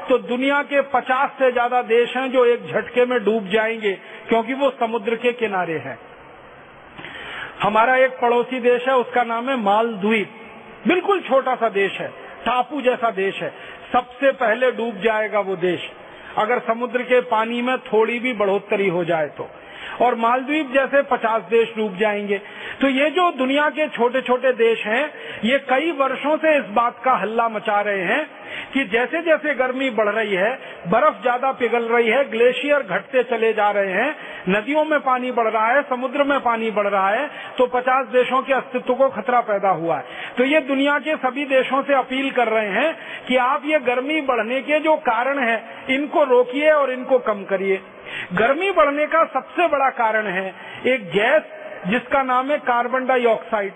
तो 0.10 0.18
दुनिया 0.18 0.62
के 0.64 0.82
50 0.92 1.30
से 1.30 1.52
ज़्यादा 1.52 1.82
देश 1.82 2.16
हैं 2.18 2.32
जो 2.32 2.46
एक 2.46 2.66
झटके 2.68 3.06
में 3.06 3.24
डूब 3.24 3.48
जाएँगे, 3.48 3.92
क्योंकि 4.30 4.54
वो 4.54 4.70
समुद्र 4.70 5.16
के 5.16 5.32
किनारे 5.34 5.78
हैं। 5.78 5.98
हमारा 7.62 7.96
एक 7.96 8.12
पड़ोसी 8.12 8.60
देश 8.60 8.88
है, 8.88 8.96
उसका 8.96 9.24
नाम 9.24 9.50
है 9.50 9.56
मालद्वीप। 9.58 10.30
बिल्कुल 10.88 11.22
छोटा 11.22 11.56
सा 11.56 11.70
देश 11.70 12.00
है, 12.00 12.08
टापू 12.46 12.82
जैसा 12.82 13.12
देश 13.12 13.42
है। 13.42 13.54
सबसे 13.94 14.32
पहले 14.32 14.72
डूब 14.72 15.02
जाएगा 15.02 15.40
वो 15.40 15.56
देश। 15.56 15.90
अगर 16.38 16.60
समुद्र 16.60 17.04
के 17.04 17.22
पानी 17.22 17.62
में 17.62 17.78
थोड़ी 17.78 18.20
भी 18.20 18.34
बढ़ोतरी 18.34 18.88
हो 18.90 19.04
जाए 19.06 19.28
तो। 19.28 19.50
और 20.02 20.16
मालदीव 20.16 20.72
जैसे 20.74 21.02
50 21.04 21.42
देश 21.42 21.74
डूब 21.78 21.98
जाएँगे। 21.98 22.38
तो 22.82 22.88
ये 22.88 23.10
जो 23.10 23.32
दुनिया 23.32 23.70
के 23.70 23.88
छोटे 23.88 24.22
छोटे 24.22 24.54
देश 24.54 24.86
हैं, 24.86 25.14
ये 25.44 25.58
कई 25.60 25.92
वर्षों 25.92 26.38
से 26.38 26.58
इस 26.58 26.66
बात 26.66 27.02
का 27.06 27.14
हल्ला 27.14 27.50
मचा 27.50 27.82
रहे 27.82 28.04
हैं 28.04 28.26
कि 28.74 28.84
जैसे 28.84 29.22
जैसे 29.22 29.54
गर्मी 29.54 29.90
बढ़ 29.90 30.10
रही 30.10 30.34
है, 30.34 30.60
बर्फ़ 30.88 31.22
ज़्यादा 31.22 31.52
पिघल 31.52 31.84
रही 31.84 32.10
है, 32.10 32.30
ग्लेशियर 32.30 32.80
घटते 32.80 33.24
चले 33.24 33.54
जा 33.54 33.72
रहे 33.72 33.92
हैं 33.92 34.16
नदियों 34.50 34.84
में 34.86 35.00
पानी 35.02 35.32
बढ़ 35.32 35.48
रहा 35.48 35.68
है, 35.68 35.82
समुद्र 35.84 36.24
में 36.24 36.40
पानी 36.42 36.70
बढ़ 36.72 36.88
रहा 36.88 37.10
है 37.10 37.28
तो 37.58 37.68
50 37.70 38.08
देशों 38.08 38.42
के 38.42 38.54
अस्तित्व 38.54 38.94
को 38.94 39.08
खतरा 39.12 39.40
पैदा 39.42 39.70
हुआ 39.72 39.98
है। 39.98 40.34
तो 40.38 40.44
ये 40.46 40.60
दुनिया 40.64 40.98
के 41.00 41.16
सभी 41.18 41.46
देशों 41.46 41.82
से 41.84 41.94
अपील 41.96 42.30
कर 42.32 42.48
रहे 42.48 42.70
हैं 42.72 42.96
कि 43.28 43.38
आप 43.38 43.66
ये 43.66 43.80
गर्मी 43.82 44.20
बढ़ने 44.24 44.62
के 44.62 44.80
जो 44.80 44.96
कारण 45.04 45.40
है, 45.40 45.64
इनको 45.90 46.24
रोकिए 46.26 46.72
और 46.72 46.92
इनको 46.92 47.20
कम 47.22 47.44
करिए। 47.44 47.82
गर्मी 48.34 48.72
बढ़ने 48.72 49.06
का 49.06 49.24
सबसे 49.26 49.68
बड़ा 49.68 49.90
कारण 49.92 50.28
है 50.28 50.48
एक 50.86 51.10
गैस, 51.12 51.44
जिसका 51.88 52.24
नाम 52.24 52.52
है 52.52 52.58
कार्बन 52.64 53.06
डाइऑक्साइड, 53.06 53.72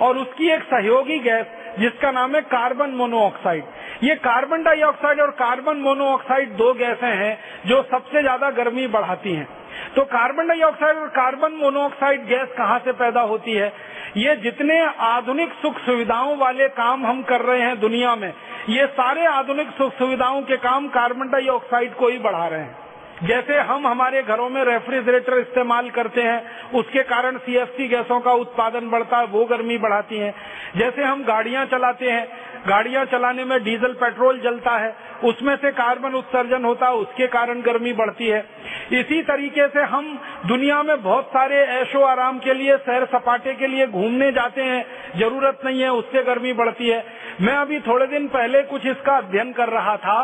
और 0.00 0.18
उसकी 0.18 0.50
एक 0.50 0.62
सहयोगी 0.64 1.18
गैस, 1.20 1.46
जिसका 1.78 2.10
नाम 2.10 2.34
है 2.34 2.40
कार्बन 2.50 2.90
मोनोऑक्साइड। 2.90 3.64
ये 4.04 4.14
कार्बन 4.18 4.62
डाइऑक्साइड 4.62 5.20
और 5.20 5.30
कार्बन 5.38 5.76
मोनोऑक्साइड 5.78 6.56
दो 6.56 6.72
गैसें 6.74 7.08
हैं, 7.08 7.38
जो 7.66 7.82
सबसे 7.82 8.22
ज़्यादा 8.22 8.50
गर्मी 8.52 8.86
बढ़ाती 8.88 9.34
हैं। 9.34 9.48
तो 9.96 10.04
कार्बन 10.04 10.48
डाइऑक्साइड 10.48 10.96
और 10.96 11.08
कार्बन 11.08 11.52
मोनोऑक्साइड 11.52 12.26
गैस 12.26 12.48
कहाँ 12.58 12.78
से 12.78 12.92
पैदा 12.92 13.20
होती 13.20 13.52
है? 13.52 13.72
ये 14.16 14.36
जितने 14.36 14.80
आधुनिक 15.00 15.52
सुख 15.52 15.78
सुविधाओं 15.78 16.36
वाले 16.36 16.68
काम 16.68 17.06
हम 17.06 17.22
कर 17.22 17.40
रहे 17.40 17.60
हैं 17.60 17.80
दुनिया 17.80 18.14
में, 18.16 18.32
ये 18.68 18.86
सारे 18.86 19.26
आधुनिक 19.26 19.68
सुख 19.68 19.92
सुविधाओं 19.92 20.42
के 20.42 20.56
काम 20.56 20.88
कार्बन 20.88 21.28
डाइऑक्साइड 21.28 21.94
को 21.94 22.08
ही 22.08 22.18
बढ़ा 22.18 22.46
रहे 22.46 22.60
हैं। 22.60 22.82
जैसे 23.22 23.58
हम 23.58 23.86
हमारे 23.86 24.22
घरों 24.22 24.48
में 24.50 24.64
रेफ्रिजरेटर 24.64 25.38
इस्तेमाल 25.38 25.90
करते 25.90 26.22
हैं, 26.22 26.70
उसके 26.70 27.02
कारण 27.02 27.36
सीएफसी 27.36 27.88
गैसों 27.88 28.20
का 28.20 28.32
उत्पादन 28.32 28.88
बढ़ता 28.90 29.18
है, 29.18 29.26
वो 29.26 29.44
गर्मी 29.44 29.78
बढ़ाती 29.78 30.18
है। 30.18 30.34
जैसे 30.76 31.02
हम 31.02 31.24
गाड़ियाँ 31.24 31.66
चलाते 31.66 32.10
हैं 32.10 32.26
गाड़ियाँ 32.62 33.04
चलाने 33.04 33.44
में 33.44 33.62
डीजल, 33.64 33.92
पेट्रोल 33.94 34.38
जलता 34.40 34.76
है, 34.76 34.94
उसमें 35.24 35.54
से 35.56 35.70
कार्बन 35.72 36.14
उत्सर्जन 36.14 36.64
होता 36.64 36.86
है, 36.86 36.94
उसके 36.96 37.26
कारण 37.28 37.60
गर्मी 37.62 37.92
बढ़ती 37.92 38.26
है। 38.26 38.44
इसी 38.92 39.22
तरीके 39.22 39.66
से 39.68 39.82
हम 39.86 40.06
दुनिया 40.46 40.82
में 40.82 41.02
बहुत 41.02 41.26
सारे 41.28 41.56
ऐशो 41.72 42.04
आराम 42.04 42.38
के 42.38 42.54
लिए, 42.54 42.76
सैर 42.78 43.04
सपाटे 43.06 43.54
के 43.54 43.66
लिए 43.66 43.86
घूमने 43.88 44.30
जाते 44.32 44.62
हैं, 44.62 44.84
ज़रूरत 45.16 45.60
नहीं 45.64 45.82
है, 45.82 45.90
उससे 45.92 46.22
गर्मी 46.22 46.52
बढ़ती 46.52 46.88
है। 46.88 47.04
मैं 47.40 47.54
अभी 47.54 47.80
थोड़े 47.80 48.06
दिन 48.06 48.28
पहले 48.28 48.62
कुछ 48.64 48.86
इसका 48.86 49.16
अध्ययन 49.16 49.52
कर 49.52 49.68
रहा 49.70 49.96
था 49.98 50.22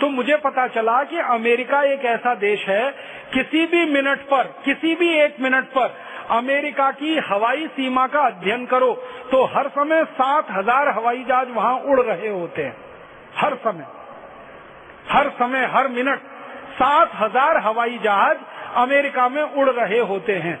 तो 0.00 0.08
मुझे 0.08 0.36
पता 0.36 0.66
चला 0.66 1.02
कि 1.04 1.18
अमेरिका 1.30 1.82
एक 1.84 2.04
ऐसा 2.06 2.34
देश 2.36 2.64
है, 2.68 2.90
किसी 3.32 3.64
भी 3.66 3.84
मिनट 3.86 4.20
पर, 4.20 4.44
किसी 4.64 4.94
भी 4.94 5.08
एक 5.14 5.34
मिनट 5.40 5.64
पर 5.68 5.88
अमेरिका 6.30 6.90
की 6.92 7.16
हवाई 7.28 7.66
सीमा 7.66 8.06
का 8.06 8.20
अध्ययन 8.20 8.66
करो 8.66 8.92
तो 9.30 9.44
हर 9.46 9.68
समय 9.68 10.04
सात 10.12 10.50
हज़ार 10.50 10.88
हवाई 10.88 11.24
जहाज़ 11.24 11.48
वहाँ 11.48 11.74
उड़ 11.74 12.00
रहे 12.00 12.28
होते 12.28 12.62
हैं। 12.62 12.76
हर 13.36 13.54
समय। 13.56 13.86
हर 15.08 15.28
समय, 15.30 15.64
हर 15.66 15.88
मिनट 15.88 16.20
सात 16.72 17.10
हज़ार 17.14 17.56
हवाई 17.56 17.98
जहाज़ 17.98 18.38
अमेरिका 18.76 19.28
में 19.28 19.42
उड़ 19.42 19.70
रहे 19.70 19.98
होते 20.00 20.34
हैं। 20.38 20.60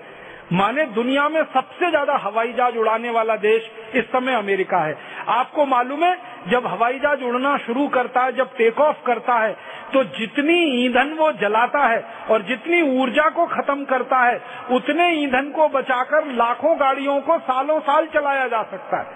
माने 0.50 0.84
दुनिया 0.86 1.28
में 1.28 1.42
सबसे 1.44 1.88
ज़्यादा 1.90 2.14
हवाई 2.18 2.52
जहाज़ 2.52 2.76
उड़ाने 2.76 3.10
वाला 3.10 3.34
देश 3.38 3.70
इस 3.94 4.04
समय 4.06 4.34
अमेरिका 4.34 4.78
है। 4.78 4.96
आपको 5.30 5.66
मालूम 5.66 6.04
है, 6.04 6.16
जब 6.48 6.66
हवाई 6.66 6.98
जहाज़ 6.98 7.22
उड़ना 7.24 7.56
शुरू 7.58 7.86
करता 7.88 8.22
है, 8.22 8.32
जब 8.32 8.56
टेक 8.56 8.80
ऑफ़ 8.80 9.04
करता 9.06 9.34
है 9.36 9.52
तो 9.92 10.02
जितनी 10.16 10.56
ईंधन 10.76 11.12
वो 11.14 11.30
जलाता 11.32 11.82
है 11.82 12.00
और 12.30 12.42
जितनी 12.42 12.80
ऊर्जा 13.00 13.28
को 13.28 13.46
खत्म 13.46 13.84
करता 13.84 14.18
है, 14.18 14.40
उतने 14.70 15.08
ईंधन 15.12 15.50
को 15.50 15.68
बचाकर 15.68 16.26
लाखों 16.34 16.74
गाड़ियों 16.80 17.20
को 17.20 17.38
सालों 17.40 17.78
साल 17.80 18.06
चलाया 18.06 18.46
जा 18.48 18.62
सकता 18.62 18.98
है। 18.98 19.06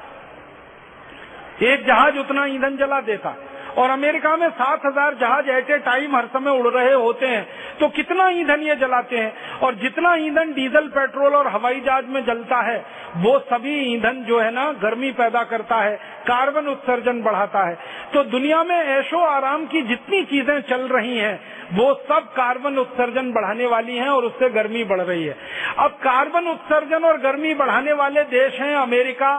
एक 1.64 1.84
जहाज़ 1.86 2.18
उतना 2.18 2.44
ईंधन 2.46 2.76
जला 2.76 3.00
देता। 3.02 3.28
है 3.28 3.53
और 3.78 3.90
अमेरिका 3.90 4.36
में 4.36 4.48
सात 4.50 4.80
हज़ार 4.86 5.14
जहाज़ 5.14 5.48
एट 5.50 5.70
ए 5.70 5.78
टाइम 5.78 6.16
हर 6.16 6.26
समय 6.26 6.50
उड़ 6.50 6.68
रहे 6.68 6.92
होते 6.92 7.26
हैं। 7.26 7.46
तो 7.80 7.88
कितना 7.88 8.28
ईंधन 8.30 8.60
ये 8.60 8.76
जलाते 8.76 9.18
हैं? 9.18 9.32
और 9.58 9.74
जितना 9.74 10.14
ईंधन 10.16 10.52
डीजल, 10.52 10.88
पेट्रोल 10.88 11.34
और 11.34 11.48
हवाई 11.48 11.80
जहाज़ 11.80 12.06
में 12.06 12.24
जलता 12.24 12.60
है, 12.60 12.76
वो 13.16 13.38
सभी 13.38 13.74
ईंधन 13.94 14.22
जो 14.24 14.38
है 14.40 14.50
ना, 14.50 14.70
गर्मी 14.82 15.10
पैदा 15.12 15.42
करता 15.44 15.76
है, 15.76 15.96
कार्बन 16.26 16.66
उत्सर्जन 16.66 17.22
बढ़ाता 17.22 17.66
है। 17.68 17.74
तो 18.14 18.22
दुनिया 18.24 18.62
में 18.64 18.76
ऐशो 18.76 19.24
आराम 19.24 19.66
की 19.66 19.82
जितनी 19.82 20.22
चीज़ें 20.24 20.60
चल 20.60 20.88
रही 20.88 21.16
हैं, 21.18 21.40
वो 21.72 21.92
सब 22.04 22.32
कार्बन 22.32 22.78
उत्सर्जन 22.78 23.32
बढ़ाने 23.32 23.66
वाली 23.66 23.96
हैं 23.96 24.08
और 24.08 24.24
उससे 24.24 24.50
गर्मी 24.50 24.84
बढ़ 24.84 25.00
रही 25.00 25.24
है। 25.24 25.36
अब 25.78 25.98
कार्बन 26.02 26.48
उत्सर्जन 26.48 27.04
और 27.04 27.18
गर्मी 27.20 27.54
बढ़ाने 27.54 27.92
वाले 27.92 28.24
देश 28.30 28.60
हैं 28.60 28.74
America, 28.76 29.36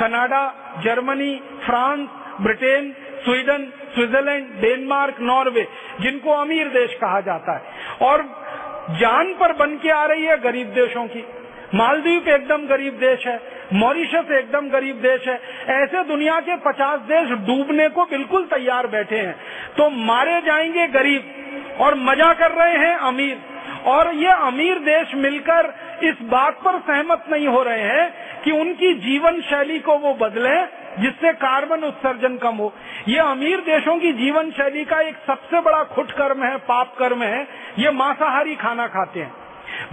Canada, 0.00 0.46
Germany, 0.78 1.34
France, 1.64 2.08
Britain 2.40 2.94
Sweden, 3.26 3.72
Switzerland, 3.94 4.46
Denmark, 4.60 5.16
Norway, 5.20 5.68
जिनको 6.00 6.30
अमीर 6.32 6.68
देश 6.68 6.94
कहा 6.94 7.20
जाता 7.20 7.52
है। 7.52 7.62
और 8.02 8.22
जान 8.90 9.34
पर 9.40 9.52
बन 9.52 9.76
के 9.76 9.90
आ 9.90 10.06
रही 10.06 10.24
है 10.24 10.40
गरीब 10.40 10.66
देशों 10.66 11.06
की। 11.06 11.24
मालदीव 11.74 12.28
एकदम 12.28 12.66
गरीब 12.66 12.92
देश 12.92 13.26
है, 13.26 13.40
मॉरिशस 13.72 14.30
एकदम 14.30 14.68
गरीब 14.68 14.96
देश 14.96 15.28
है। 15.28 15.40
ऐसे 15.68 16.04
दुनिया 16.04 16.40
के 16.40 16.56
50 16.56 17.00
देश 17.00 17.28
डूबने 17.30 17.88
को 17.88 18.04
बिल्कुल 18.04 18.42
तैयार 18.44 18.86
बैठे 18.86 19.16
हैं। 19.16 19.36
तो 19.76 19.90
मारे 19.90 20.40
जाएँगे 20.40 20.86
गरीब, 20.86 21.24
और 21.80 21.94
मज़ा 21.94 22.34
कर 22.34 22.50
रहे 22.50 22.76
हैं 22.76 22.96
अमीर। 22.96 23.38
और 23.86 24.14
ये 24.14 24.30
अमीर 24.30 24.78
देश 24.78 25.14
मिलकर 25.14 25.74
इस 26.02 26.14
बात 26.22 26.54
पर 26.54 26.78
सहमत 26.78 27.24
नहीं 27.32 27.48
हो 27.48 27.62
रहे 27.62 27.82
हैं 27.82 28.35
कि 28.46 28.52
उनकी 28.52 28.94
जीवन 28.94 29.40
शैली 29.40 29.78
को 29.78 29.98
वो 29.98 30.14
बदले, 30.14 30.56
जिससे 31.02 31.32
कार्बन 31.32 31.84
उत्सर्जन 31.84 32.36
कम 32.36 32.56
हो। 32.56 32.72
ये 33.08 33.18
अमीर 33.18 33.60
देशों 33.60 33.98
की 33.98 34.12
जीवन 34.12 34.50
शैली 34.50 34.84
का 34.84 35.00
एक 35.00 35.16
सबसे 35.26 35.60
बड़ा 35.60 35.82
खुट 35.84 36.10
कर्म 36.10 36.44
है 36.44 36.56
पाप 36.56 36.94
कर्म 36.98 37.22
है। 37.22 37.48
ये 37.78 37.90
मांसाहारी 37.90 38.54
खाना 38.54 38.86
खाते 38.86 39.20
हैं। 39.20 39.34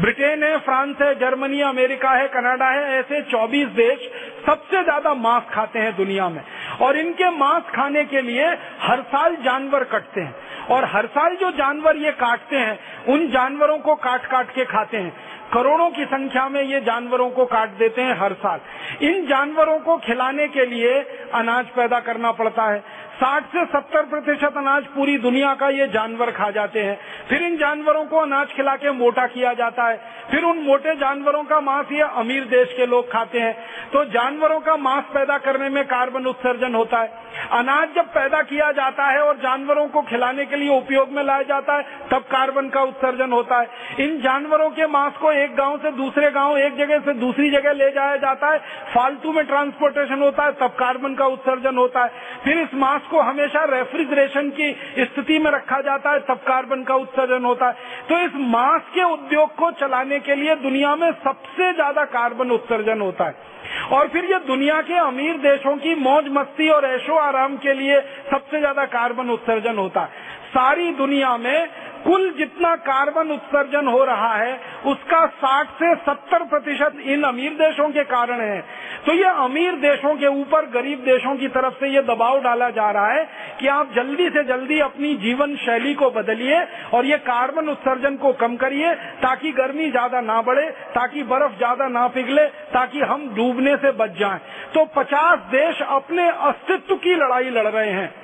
ब्रिटेन 0.02 0.44
है, 0.44 0.58
फ्रांस 0.58 0.96
है, 1.02 1.16
जर्मनी, 1.16 1.62
अमेरिका 1.62 2.10
है, 2.10 2.28
कनाडा 2.28 2.66
है, 2.66 3.00
ऐसे 3.00 3.22
24 3.22 3.68
देश 3.68 4.10
सबसे 4.46 4.84
ज़्यादा 4.84 5.14
मांस 5.14 5.44
खाते 5.52 5.80
हैं 5.80 5.96
दुनिया 5.96 6.30
में। 6.30 6.42
और 6.82 6.98
इनके 6.98 7.30
मांस 7.30 7.64
खाने 7.64 8.04
के 8.04 8.22
लिए 8.22 8.46
हर 8.80 9.02
साल 9.02 9.36
जानवर 9.36 9.84
कटते 9.84 10.22
हैं। 10.22 10.36
और 10.70 10.86
हर 10.86 11.06
साल 11.06 11.36
जो 11.36 11.52
जानवर 11.52 11.98
ये 11.98 12.12
काटते 12.12 12.56
हैं, 12.56 12.80
उन 13.08 13.28
जानवरों 13.28 13.78
को 13.80 13.96
काट 13.96 14.26
काट 14.26 14.52
के 14.52 14.66
खाते 14.66 14.98
हैं। 14.98 15.14
करोड़ों 15.52 15.90
की 15.90 16.06
संख्या 16.06 16.50
में 16.50 16.62
ये 16.62 16.82
जानवरों 16.82 17.30
को 17.30 17.46
काट 17.46 17.70
देते 17.70 18.02
हैं 18.02 18.20
हर 18.20 18.34
साल। 18.34 18.60
इन 19.02 19.26
जानवरों 19.28 19.80
को 19.80 19.98
खिलाने 19.98 20.48
के 20.48 20.66
लिए 20.66 20.94
अनाज 21.34 21.66
पैदा 21.66 22.00
करना 22.00 22.32
पड़ता 22.32 22.64
है। 22.64 22.84
साठ 23.24 23.44
से 23.44 23.64
सत्तर 23.66 24.06
प्रतिशत 24.06 24.58
अनाज 24.58 24.84
पूरी 24.86 25.18
दुनिया 25.18 25.54
का 25.54 25.68
ये 25.70 25.88
जानवर 25.88 26.32
खा 26.32 26.50
जाते 26.52 26.80
हैं। 26.80 26.98
फिर 27.30 27.42
इन 27.42 27.56
जानवरों 27.58 28.06
को 28.06 28.18
अनाज 28.18 28.48
खिला 28.48 28.76
के 28.76 28.92
मोटा 28.92 29.28
किया 29.28 29.54
जाता 29.54 29.84
है। 29.84 29.98
फिर 30.32 30.44
उन 30.44 30.58
मोटे 30.58 30.96
जानवरों 30.96 31.44
का 31.44 31.60
मांस 31.62 31.92
ये 31.92 32.02
अमीर 32.02 32.44
देश 32.44 32.74
के 32.78 32.86
लोग 32.86 33.12
खाते 33.12 33.40
हैं। 33.40 33.54
तो 33.94 34.04
जानवरों 34.06 34.60
का 34.60 34.76
मांस 34.78 35.04
पैदा 35.04 35.38
करने 35.38 35.70
में 35.70 35.84
कार्बन 35.86 36.26
उत्सर्जन 36.26 36.76
होता 36.76 37.00
है। 37.00 37.22
अनाज 37.52 37.96
जब 37.96 38.06
पैदा 38.06 38.42
किया 38.42 38.72
जाता 38.72 39.06
है 39.06 39.22
और 39.22 39.38
जानवरों 39.38 39.88
को 39.88 40.02
खिलाने 40.02 40.46
के 40.46 40.56
लिए 40.56 40.70
उपयोग 40.70 41.10
में 41.10 41.24
लाया 41.24 41.42
जाता 41.42 41.74
है, 41.74 41.86
तब 42.12 42.22
कार्बन 42.32 42.70
का 42.70 42.82
उत्सर्जन 42.82 43.32
होता 43.32 43.60
है। 43.60 43.68
इन 44.00 44.20
जानवरों 44.22 44.70
के 44.70 44.88
मांस 44.88 45.14
को 45.14 45.32
एक 45.32 45.56
गाँव 45.56 45.78
से 45.78 45.92
दूसरे 45.92 46.32
गाँव, 46.32 46.58
एक 46.58 46.78
जगह 46.78 47.00
से 47.00 47.14
दूसरी 47.14 47.50
जगह 47.52 47.72
ले 47.72 47.90
जाया 47.92 48.18
जाता 48.18 48.52
है। 48.52 48.60
फालतू 48.96 49.32
में 49.32 49.46
ट्रांसपोर्टेशन 49.46 50.22
होता 50.22 50.44
है, 50.44 50.52
तब 50.52 50.76
कार्बन 50.80 51.16
का 51.16 51.26
उत्सर्जन 51.28 51.78
होता 51.78 52.04
है। 52.04 52.12
फिर 52.44 52.60
इस 52.60 52.74
मांस 52.74 53.12
को 53.14 53.22
हमेशा 53.22 53.64
रेफ्रिजरेशन 53.70 54.50
की 54.52 54.72
स्थिति 55.00 55.40
में 55.40 55.50
रखा 55.52 55.80
जाता 55.82 56.12
है, 56.12 56.20
तब 56.22 56.38
कार्बन 56.46 56.84
का 56.84 56.96
उत्सर्जन 56.98 57.46
होता 57.46 57.68
है। 57.68 57.74
तो 58.10 58.20
इस 58.20 58.36
मांस 58.50 58.82
के 58.94 59.04
उद्योग 59.14 59.56
को 59.56 59.72
चलाने 59.80 60.20
के 60.20 60.36
लिए 60.36 60.56
दुनिया 60.60 60.96
में 60.96 61.12
सबसे 61.24 61.74
ज़्यादा 61.74 62.06
कार्बन 62.12 62.52
उत्सर्जन 62.52 63.02
होता 63.02 63.26
है। 63.26 63.52
और 63.92 64.08
फिर 64.08 64.26
ये 64.26 64.40
दुनिया 64.48 64.82
के 64.82 64.98
अमीर 64.98 65.38
देशों 65.40 65.76
की 65.78 65.96
मौज 65.98 66.28
मस्ती 66.32 66.70
और 66.70 66.86
ऐशो 66.86 67.18
आराम 67.20 67.56
के 67.58 67.74
लिए 67.74 68.00
सबसे 68.32 68.60
ज़्यादा 68.60 68.86
कार्बन 68.92 69.30
उत्सर्जन 69.30 69.78
होता 69.78 70.02
है। 70.02 70.32
सारी 70.50 70.92
दुनिया 70.94 71.36
में 71.38 71.68
कुल 72.06 72.30
जितना 72.38 72.76
कार्बन 72.76 73.32
उत्सर्जन 73.32 73.88
हो 73.88 74.04
रहा 74.04 74.34
है, 74.36 74.54
उसका 74.86 75.26
60 75.42 75.68
से 75.74 75.94
70 76.06 76.44
प्रतिशत 76.44 76.98
इन 77.06 77.24
अमीर 77.24 77.52
देशों 77.54 77.90
के 77.90 78.04
कारण 78.04 78.42
है। 78.42 78.60
तो 79.06 79.14
ये 79.14 79.30
अमीर 79.44 79.76
देशों 79.76 80.16
के 80.16 80.28
ऊपर, 80.42 80.66
गरीब 80.66 81.00
देशों 81.00 81.36
की 81.36 81.48
तरफ़ 81.48 81.74
से 81.74 81.90
ये 81.90 82.02
दबाव 82.02 82.40
डाला 82.42 82.70
जा 82.70 82.90
रहा 82.92 83.12
है 83.12 83.28
कि 83.60 83.68
आप 83.68 83.94
जल्दी 83.96 84.30
से 84.30 84.44
जल्दी 84.44 84.80
अपनी 84.80 85.14
जीवन 85.16 85.56
शैली 85.56 85.94
को 85.94 86.10
बदलिए 86.10 86.64
और 86.94 87.06
ये 87.06 87.18
कार्बन 87.18 87.70
उत्सर्जन 87.70 88.16
को 88.16 88.34
कम 88.34 88.56
करिए, 88.56 88.94
ताकि 88.96 89.52
गर्मी 89.52 89.90
ज़्यादा 89.92 90.22
ना 90.22 90.42
बढ़े, 90.42 90.70
ताकि 90.70 91.24
बर्फ़ 91.24 91.58
ज़्यादा 91.58 91.88
ना 91.88 92.08
पिघले, 92.08 92.46
ताकि 92.46 93.02
हम 93.02 93.28
डूबने 93.36 93.76
से 93.78 93.92
बच 93.92 94.18
जाएँ। 94.20 94.40
तो 94.74 94.86
50 94.98 95.40
देश 95.52 95.82
अपने 95.82 96.30
अस्तित्व 96.30 96.96
की 96.96 97.16
लड़ाई 97.16 97.50
लड़ 97.50 97.68
रहे 97.68 97.90
हैं। 97.90 98.23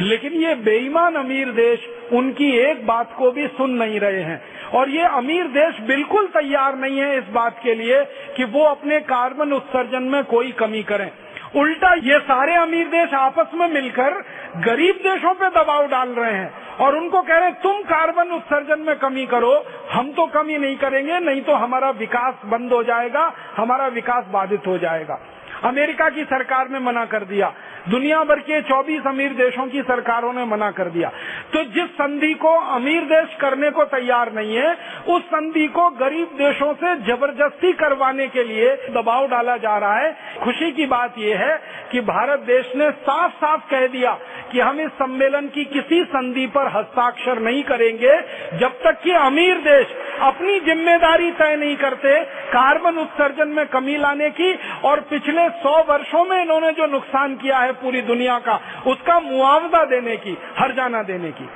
लेकिन 0.00 0.32
ये 0.32 0.54
बेईमान 0.54 1.14
अमीर 1.14 1.50
देश 1.52 1.88
उनकी 2.12 2.50
एक 2.58 2.86
बात 2.86 3.14
को 3.18 3.30
भी 3.30 3.46
सुन 3.46 3.70
नहीं 3.70 4.00
रहे 4.00 4.22
हैं। 4.22 4.40
और 4.70 4.88
ये 4.88 5.02
अमीर 5.02 5.46
देश 5.46 5.80
बिल्कुल 5.80 6.26
तैयार 6.26 6.76
नहीं 6.76 6.98
है 6.98 7.18
इस 7.18 7.24
बात 7.24 7.60
के 7.62 7.74
लिए 7.74 8.04
कि 8.36 8.44
वो 8.44 8.64
अपने 8.64 9.00
कार्बन 9.00 9.52
उत्सर्जन 9.52 10.02
में 10.02 10.22
कोई 10.24 10.52
कमी 10.52 10.82
करें। 10.82 11.10
उल्टा 11.56 11.92
ये 11.94 12.18
सारे 12.18 12.54
अमीर 12.54 12.86
देश 12.86 13.14
आपस 13.14 13.54
में 13.54 13.66
मिलकर 13.68 14.20
गरीब 14.56 14.96
देशों 14.96 15.34
पे 15.34 15.48
दबाव 15.48 15.86
डाल 15.88 16.08
रहे 16.08 16.32
हैं 16.32 16.76
और 16.76 16.96
उनको 16.96 17.22
कह 17.22 17.38
रहे 17.38 17.48
हैं, 17.48 17.60
तुम 17.62 17.82
कार्बन 17.82 18.30
उत्सर्जन 18.30 18.80
में 18.80 18.96
कमी 18.96 19.26
करो, 19.26 19.52
हम 19.92 20.12
तो 20.12 20.26
कमी 20.26 20.58
नहीं 20.58 20.76
करेंगे, 20.76 21.18
नहीं 21.20 21.40
तो 21.40 21.52
हमारा 21.52 21.90
विकास 21.90 22.34
बंद 22.46 22.72
हो 22.72 22.82
जाएगा, 22.82 23.32
हमारा 23.56 23.86
विकास 23.86 24.24
बाधित 24.32 24.66
हो 24.66 24.78
जाएगा। 24.78 25.20
अमेरिका 25.64 26.08
की 26.08 26.24
सरकार 26.24 26.68
ने 26.68 26.78
मना 26.78 27.04
कर 27.04 27.24
दिया। 27.24 27.52
दुनिया 27.88 28.22
भर 28.24 28.38
के 28.40 28.60
24 28.62 29.06
अमीर 29.06 29.32
देशों 29.32 29.66
की 29.66 29.82
सरकारों 29.82 30.32
ने 30.32 30.44
मना 30.44 30.70
कर 30.70 30.84
दिया। 30.84 31.08
तो 31.52 31.64
जिस 31.64 31.90
संधि 31.90 32.34
को 32.34 32.54
अमीर 32.74 33.02
देश 33.04 33.36
करने 33.40 33.70
को 33.70 33.84
तैयार 33.84 34.32
नहीं 34.32 34.56
है, 34.56 34.76
उस 35.08 35.22
संधि 35.22 35.66
को 35.68 35.88
गरीब 35.90 36.26
देशों 36.38 36.72
से 36.74 36.94
ज़बरदस्ती 36.96 37.72
करवाने 37.72 38.28
के 38.28 38.44
लिए 38.44 38.74
दबाव 38.90 39.28
डाला 39.28 39.56
जा 39.56 39.76
रहा 39.78 39.98
है। 39.98 40.16
खुशी 40.44 40.72
की 40.72 40.86
बात 40.86 41.14
यह 41.18 41.38
है 41.38 41.60
कि 41.92 42.00
भारत 42.00 42.40
देश 42.40 42.72
ने 42.76 42.90
साफ़ 42.90 43.32
साफ़ 43.32 43.70
कह 43.70 43.86
दिया 43.86 44.18
कि 44.52 44.60
हम 44.60 44.80
इस 44.80 44.90
सम्मेलन 44.90 45.48
की 45.48 45.64
किसी 45.64 46.02
संधि 46.04 46.46
पर 46.46 46.66
हस्ताक्षर 46.66 47.38
नहीं 47.38 47.62
करेंगे, 47.62 48.20
जब 48.58 48.80
तक 48.82 49.00
कि 49.04 49.10
अमीर 49.10 49.56
देश 49.56 49.86
अपनी 50.22 50.58
ज़िम्मेदारी 50.60 51.30
तय 51.30 51.56
नहीं 51.56 51.76
करते, 51.76 52.20
कार्बन 52.48 52.98
उत्सर्जन 52.98 53.48
में 53.48 53.66
कमी 53.66 53.96
लाने 53.96 54.30
की 54.30 54.52
और 54.84 55.00
पिछले 55.00 55.48
सौ 55.50 55.82
वर्षों 55.82 56.24
में 56.24 56.42
इन्होंने 56.42 56.72
जो 56.72 56.86
नुकसान 56.86 57.36
किया 57.36 57.58
है 57.58 57.72
पूरी 57.72 58.02
दुनिया 58.02 58.38
का, 58.38 58.60
उसका 58.86 59.20
मुआवजा 59.20 59.84
देने 59.84 60.16
की, 60.16 60.38
हरजाना 60.58 61.02
देने 61.02 61.32
की। 61.32 61.48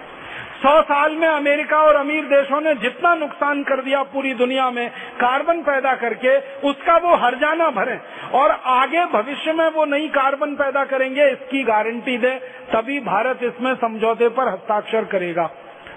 सौ 0.63 0.83
साल 0.83 1.13
में 1.13 1.29
अमेरिका 1.29 1.79
और 1.79 1.97
अमीर 1.97 2.25
देशों 2.25 2.61
ने 2.61 2.75
जितना 2.75 3.15
नुकसान 3.15 3.63
कर 3.63 3.83
दिया 3.83 4.03
पूरी 4.03 4.35
दुनिया 4.35 4.71
में, 4.71 4.91
कार्बन 4.91 5.61
पैदा 5.63 5.95
करके, 5.95 6.37
उसका 6.69 6.97
वो 6.97 7.15
हरजाना 7.15 7.71
भरे। 7.71 8.01
और 8.35 8.51
आगे 8.65 9.05
भविष्य 9.05 9.53
में 9.53 9.71
वो 9.71 9.85
नई 9.85 10.09
कार्बन 10.09 10.55
पैदा 10.55 10.85
करेंगे, 10.85 11.29
इसकी 11.29 11.63
गारंटी 11.63 12.19
दे, 12.19 12.35
तभी 12.73 13.01
भारत 13.01 13.39
इसमें 13.43 13.75
समझौते 13.75 14.29
पर 14.29 14.49
हस्ताक्षर 14.49 15.05
करेगा। 15.05 15.51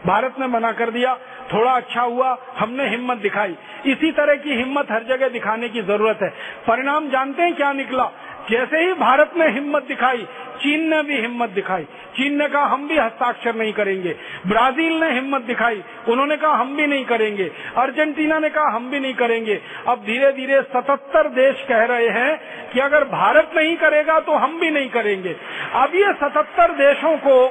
भारत 0.05 0.35
ने 0.39 0.47
मना 0.47 0.71
कर 0.71 0.89
दिया, 0.89 1.17
थोड़ा 1.53 1.71
अच्छा 1.71 2.01
हुआ, 2.01 2.37
हमने 2.57 2.89
हिम्मत 2.89 3.17
दिखाई। 3.17 3.55
इसी 3.85 4.11
तरह 4.11 4.35
की 4.35 4.49
हिम्मत 4.49 4.87
हर 4.91 5.03
जगह 5.03 5.27
दिखाने 5.27 5.69
की 5.69 5.81
ज़रूरत 5.81 6.19
है। 6.23 6.29
परिणाम 6.67 7.09
जानते 7.09 7.43
हैं 7.43 7.55
क्या 7.55 7.73
निकला? 7.73 8.09
जैसे 8.49 8.77
ही 8.77 8.93
भारत 8.93 9.31
ने 9.37 9.47
हिम्मत 9.47 9.83
दिखाई, 9.83 10.27
चीन 10.61 10.89
ने 10.89 11.03
भी 11.03 11.21
हिम्मत 11.21 11.49
दिखाई। 11.49 11.83
चीन 11.83 12.37
ने 12.37 12.47
कहा, 12.47 12.63
हम 12.63 12.87
भी 12.87 12.97
हस्ताक्षर 12.97 13.55
नहीं 13.55 13.73
करेंगे। 13.73 14.15
ब्राज़ील 14.47 14.93
ने 14.93 15.11
हिम्मत 15.11 15.41
दिखाई। 15.41 15.83
उन्होंने 16.09 16.37
कहा, 16.37 16.51
हम 16.51 16.75
भी 16.75 16.87
नहीं 16.87 17.05
करेंगे। 17.05 17.51
अर्जेंटीना 17.77 18.39
ने 18.39 18.49
कहा, 18.49 18.75
हम 18.75 18.89
भी 18.89 18.99
नहीं 18.99 19.13
करेंगे। 19.13 19.61
अब 19.87 20.03
धीरे 20.05 20.31
धीरे 20.31 20.61
सतहत्तर 20.61 21.27
देश 21.27 21.65
कह 21.69 21.83
रहे 21.83 22.07
हैं 22.07 22.39
कि 22.73 22.79
अगर 22.79 23.03
भारत 23.03 23.51
नहीं 23.55 23.75
करेगा 23.75 24.19
तो 24.19 24.31
हम 24.31 24.59
भी 24.59 24.71
नहीं 24.71 24.89
करेंगे। 24.89 25.35
अब 25.73 25.95
ये 25.95 26.13
सतहत्तर 26.13 26.71
देशों 26.71 27.17
को 27.17 27.47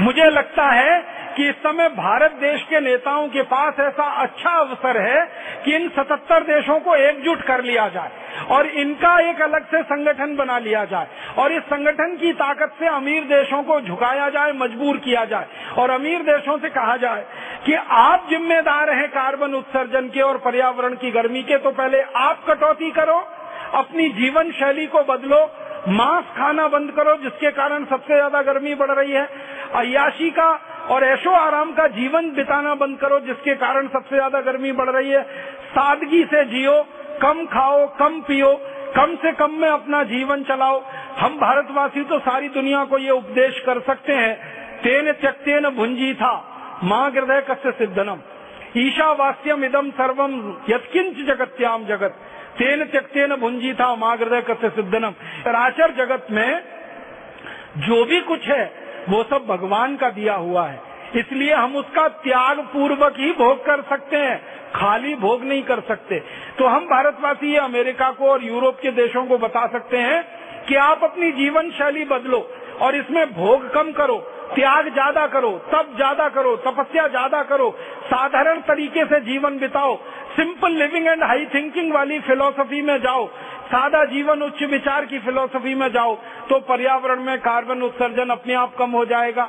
मुझे 0.00 0.30
लगता 0.30 0.64
है 0.70 1.22
कि 1.36 1.48
इस 1.48 1.54
समय 1.54 1.88
भारत 1.88 2.30
देश 2.30 2.62
के 2.62 2.80
नेताओं 2.80 3.28
के 3.28 3.42
पास 3.42 3.80
ऐसा 3.80 4.04
अच्छा 4.22 4.50
अवसर 4.50 5.00
है 5.00 5.24
कि 5.64 5.74
इन 5.76 5.88
77 5.88 6.42
देशों 6.42 6.78
को 6.80 6.94
एकजुट 6.94 7.42
कर 7.42 7.62
लिया 7.64 7.88
जाए 7.88 8.10
और 8.50 8.66
इनका 8.66 9.18
एक 9.30 9.40
अलग 9.42 9.66
से 9.66 9.82
संगठन 9.82 10.34
बना 10.36 10.58
लिया 10.58 10.84
जाए 10.84 11.06
और 11.38 11.52
इस 11.52 11.62
संगठन 11.62 12.16
की 12.16 12.32
ताकत 12.32 12.74
से 12.78 12.86
अमीर 12.86 13.24
देशों 13.24 13.62
को 13.62 13.80
झुकाया 13.80 14.28
जाए, 14.28 14.52
मजबूर 14.52 14.96
किया 14.96 15.24
जाए 15.24 15.46
और 15.78 15.90
अमीर 15.90 16.22
देशों 16.22 16.58
से 16.58 16.68
कहा 16.68 16.96
जाए 16.96 17.24
कि 17.66 17.74
आप 17.98 18.26
जिम्मेदार 18.30 18.90
हैं 18.90 19.08
कार्बन 19.08 19.54
उत्सर्जन 19.54 20.08
के 20.08 20.20
और 20.20 20.38
पर्यावरण 20.38 20.94
की 20.94 21.10
गर्मी 21.10 21.42
के 21.42 21.58
तो 21.58 21.70
पहले 21.70 22.02
आप 22.02 22.44
कटौती 22.48 22.90
करो 22.90 23.20
अपनी 23.74 24.08
जीवन 24.10 24.50
शैली 24.52 24.86
को 24.86 25.02
बदलो, 25.04 25.38
मांस 25.90 26.24
खाना 26.36 26.66
बंद 26.68 26.90
करो, 26.90 27.16
जिसके 27.16 27.50
कारण 27.50 27.84
सबसे 27.84 28.14
ज़्यादा 28.14 28.42
गर्मी 28.42 28.74
बढ़ 28.74 28.90
रही 28.90 29.12
है। 29.12 29.28
अयाशी 29.76 30.30
का 30.30 30.48
और 30.90 31.04
ऐशो 31.04 31.30
आराम 31.30 31.72
का 31.72 31.86
जीवन 31.90 32.30
बिताना 32.30 32.74
बंद 32.74 32.98
करो, 32.98 33.20
जिसके 33.20 33.54
कारण 33.56 33.88
सबसे 33.88 34.16
ज़्यादा 34.16 34.40
गर्मी 34.40 34.72
बढ़ 34.72 34.90
रही 34.90 35.10
है। 35.10 35.22
सादगी 35.68 36.22
से 36.24 36.44
जियो, 36.44 36.80
कम 37.22 37.44
खाओ, 37.46 37.86
कम 37.98 38.20
पियो, 38.20 38.52
कम 38.96 39.14
से 39.16 39.32
कम 39.32 39.50
में 39.52 39.68
अपना 39.68 40.02
जीवन 40.04 40.42
चलाओ। 40.44 40.82
हम 41.18 41.36
भारतवासी 41.38 42.02
तो 42.04 42.18
सारी 42.18 42.48
दुनिया 42.50 42.84
को 42.84 42.98
ये 42.98 43.10
उपदेश 43.10 43.60
कर 43.66 43.80
सकते 43.80 44.12
हैं, 44.12 44.34
तेन 44.82 45.12
त्यक्तेन 45.12 45.68
भुंजी 45.70 46.12
था, 46.14 46.32
माँ 46.84 47.10
हृदय 47.10 47.40
कस्य 47.40 47.70
सिद्धनम। 47.70 48.20
ईशावास्यम 48.76 49.64
इदम 49.64 49.90
सर्वम 49.90 50.32
यत्किंच 50.68 51.16
जगत्याम 51.26 51.84
जगत। 51.86 52.14
तेन 52.52 52.84
त्यक्तेन 52.84 53.34
भुंजी 53.36 53.72
था 53.74 53.94
माँ 53.96 54.16
हृदय 54.16 54.40
कस्य 54.40 54.68
सिद्धनम। 54.70 55.14
राचर 55.48 55.94
जगत 55.96 56.26
में 56.30 56.62
जो 57.78 58.04
भी 58.04 58.20
कुछ 58.20 58.48
है, 58.48 58.64
वो 59.08 59.22
सब 59.22 59.46
भगवान 59.48 59.96
का 59.96 60.10
दिया 60.10 60.34
हुआ 60.34 60.66
है। 60.66 60.80
इसलिए 61.16 61.54
हम 61.54 61.76
उसका 61.76 62.06
त्याग 62.08 62.60
पूर्वक 62.72 63.14
ही 63.18 63.30
भोग 63.32 63.64
कर 63.64 63.82
सकते 63.82 64.16
हैं, 64.16 64.36
खाली 64.74 65.14
भोग 65.14 65.44
नहीं 65.44 65.62
कर 65.62 65.80
सकते। 65.80 66.18
तो 66.58 66.66
हम 66.66 66.84
भारतवासी 66.86 67.56
अमेरिका 67.56 68.10
को 68.10 68.28
और 68.28 68.44
यूरोप 68.44 68.78
के 68.82 68.90
देशों 68.92 69.24
को 69.26 69.38
बता 69.38 69.66
सकते 69.66 69.98
हैं 69.98 70.22
कि 70.68 70.74
आप 70.78 71.04
अपनी 71.04 71.30
जीवन 71.34 71.70
शैली 71.72 72.04
बदलो 72.06 72.46
और 72.80 72.96
इसमें 72.96 73.32
भोग 73.34 73.68
कम 73.74 73.90
करो, 73.92 74.16
त्याग 74.54 74.88
ज़्यादा 74.88 75.26
करो, 75.28 75.50
तप 75.68 75.92
ज़्यादा 75.96 76.28
करो, 76.30 76.56
तपस्या 76.64 77.06
ज़्यादा 77.08 77.42
करो, 77.44 77.70
साधारण 78.04 78.60
तरीके 78.62 79.04
से 79.04 79.20
जीवन 79.22 79.58
बिताओ 79.58 79.96
simple 80.32 80.72
living 80.74 81.06
and 81.06 81.22
high 81.24 81.46
thinking 81.54 81.92
वाली 81.94 82.18
फिलोसफी 82.20 82.80
में 82.82 82.98
जाओ, 83.00 83.26
सादा 83.66 84.04
जीवन 84.06 84.42
उच्च 84.42 84.62
विचार 84.70 85.04
की 85.06 85.18
फिलोसफी 85.20 85.74
में 85.74 85.88
जाओ 85.92 86.14
तो 86.48 86.58
पर्यावरण 86.68 87.20
में 87.22 87.38
कार्बन 87.40 87.82
उत्सर्जन 87.82 88.30
अपने 88.30 88.54
आप 88.56 88.74
कम 88.78 88.90
हो 88.92 89.04
जाएगा, 89.06 89.48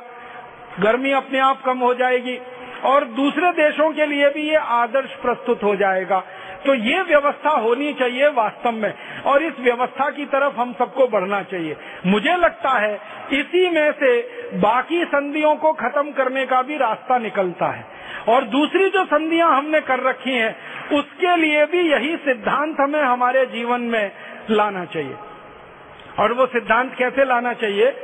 गर्मी 0.80 1.12
अपने 1.14 1.38
आप 1.40 1.62
कम 1.64 1.78
हो 1.78 1.94
जाएगी 1.94 2.38
और 2.84 3.04
दूसरे 3.16 3.50
देशों 3.54 3.90
के 3.92 4.06
लिए 4.06 4.28
भी 4.30 4.48
ये 4.48 4.56
आदर्श 4.56 5.14
प्रस्तुत 5.22 5.62
हो 5.62 5.74
जाएगा। 5.76 6.22
तो 6.66 6.74
ये 6.74 7.02
व्यवस्था 7.02 7.50
होनी 7.50 7.92
चाहिए 7.92 8.28
वास्तव 8.28 8.72
में। 8.72 9.22
और 9.22 9.42
इस 9.42 9.52
व्यवस्था 9.60 10.10
की 10.10 10.26
तरफ़ 10.26 10.54
हम 10.54 10.72
सबको 10.72 11.06
बढ़ना 11.06 11.42
चाहिए। 11.42 11.76
मुझे 12.06 12.36
लगता 12.36 12.70
है 12.70 13.00
इसी 13.32 13.70
में 13.70 13.92
से 13.92 14.20
बाकी 14.54 15.04
संधियों 15.04 15.56
को 15.56 15.72
खत्म 15.72 16.12
करने 16.12 16.46
का 16.46 16.62
भी 16.62 16.76
रास्ता 16.76 17.18
निकलता 17.18 17.66
है। 17.66 17.86
और 18.28 18.44
दूसरी 18.44 18.90
जो 18.90 19.04
संधियाँ 19.04 19.58
हमने 19.58 19.80
कर 19.80 20.00
रखी 20.00 20.32
हैं, 20.32 20.56
उसके 20.92 21.36
लिए 21.36 21.66
भी 21.66 21.80
यही 21.80 22.16
सिद्धांत 22.16 22.76
हमें 22.80 23.02
हमारे 23.02 23.46
जीवन 23.46 23.80
में 23.80 24.12
लाना 24.50 24.84
चाहिए। 24.84 25.16
और 26.18 26.32
वो 26.32 26.46
सिद्धांत 26.46 26.94
कैसे 26.94 27.24
लाना 27.24 27.52
चाहिए? 27.52 27.96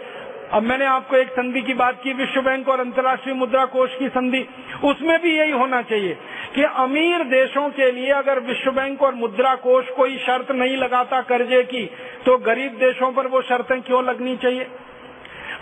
अब 0.52 0.62
मैंने 0.62 0.84
आपको 0.84 1.16
एक 1.16 1.28
संधि 1.30 1.60
की 1.60 1.74
बात 1.74 2.00
की, 2.02 2.12
विश्व 2.12 2.40
बैंक 2.42 2.68
और 2.68 2.80
अंतर्राष्ट्रीय 2.80 3.34
मुद्रा 3.34 3.64
कोष 3.64 3.94
की 3.98 4.08
संधि। 4.08 4.40
उसमें 4.84 5.20
भी 5.22 5.36
यही 5.38 5.50
होना 5.52 5.80
चाहिए 5.82 6.16
कि 6.54 6.62
अमीर 6.62 7.22
देशों 7.26 7.68
के 7.70 7.90
लिए 7.92 8.10
अगर 8.12 8.40
विश्व 8.40 8.70
बैंक 8.72 9.02
और 9.02 9.14
मुद्रा 9.14 9.54
कोष 9.56 9.90
कोई 9.96 10.16
शर्त 10.18 10.50
नहीं 10.52 10.76
लगाता 10.76 11.20
कर्जे 11.22 11.62
की 11.64 11.84
तो 12.26 12.36
गरीब 12.40 12.72
देशों 12.80 13.12
पर 13.12 13.26
वो 13.26 13.42
शर्तें 13.42 13.80
क्यों 13.82 14.04
लगनी 14.04 14.36
चाहिए? 14.36 14.66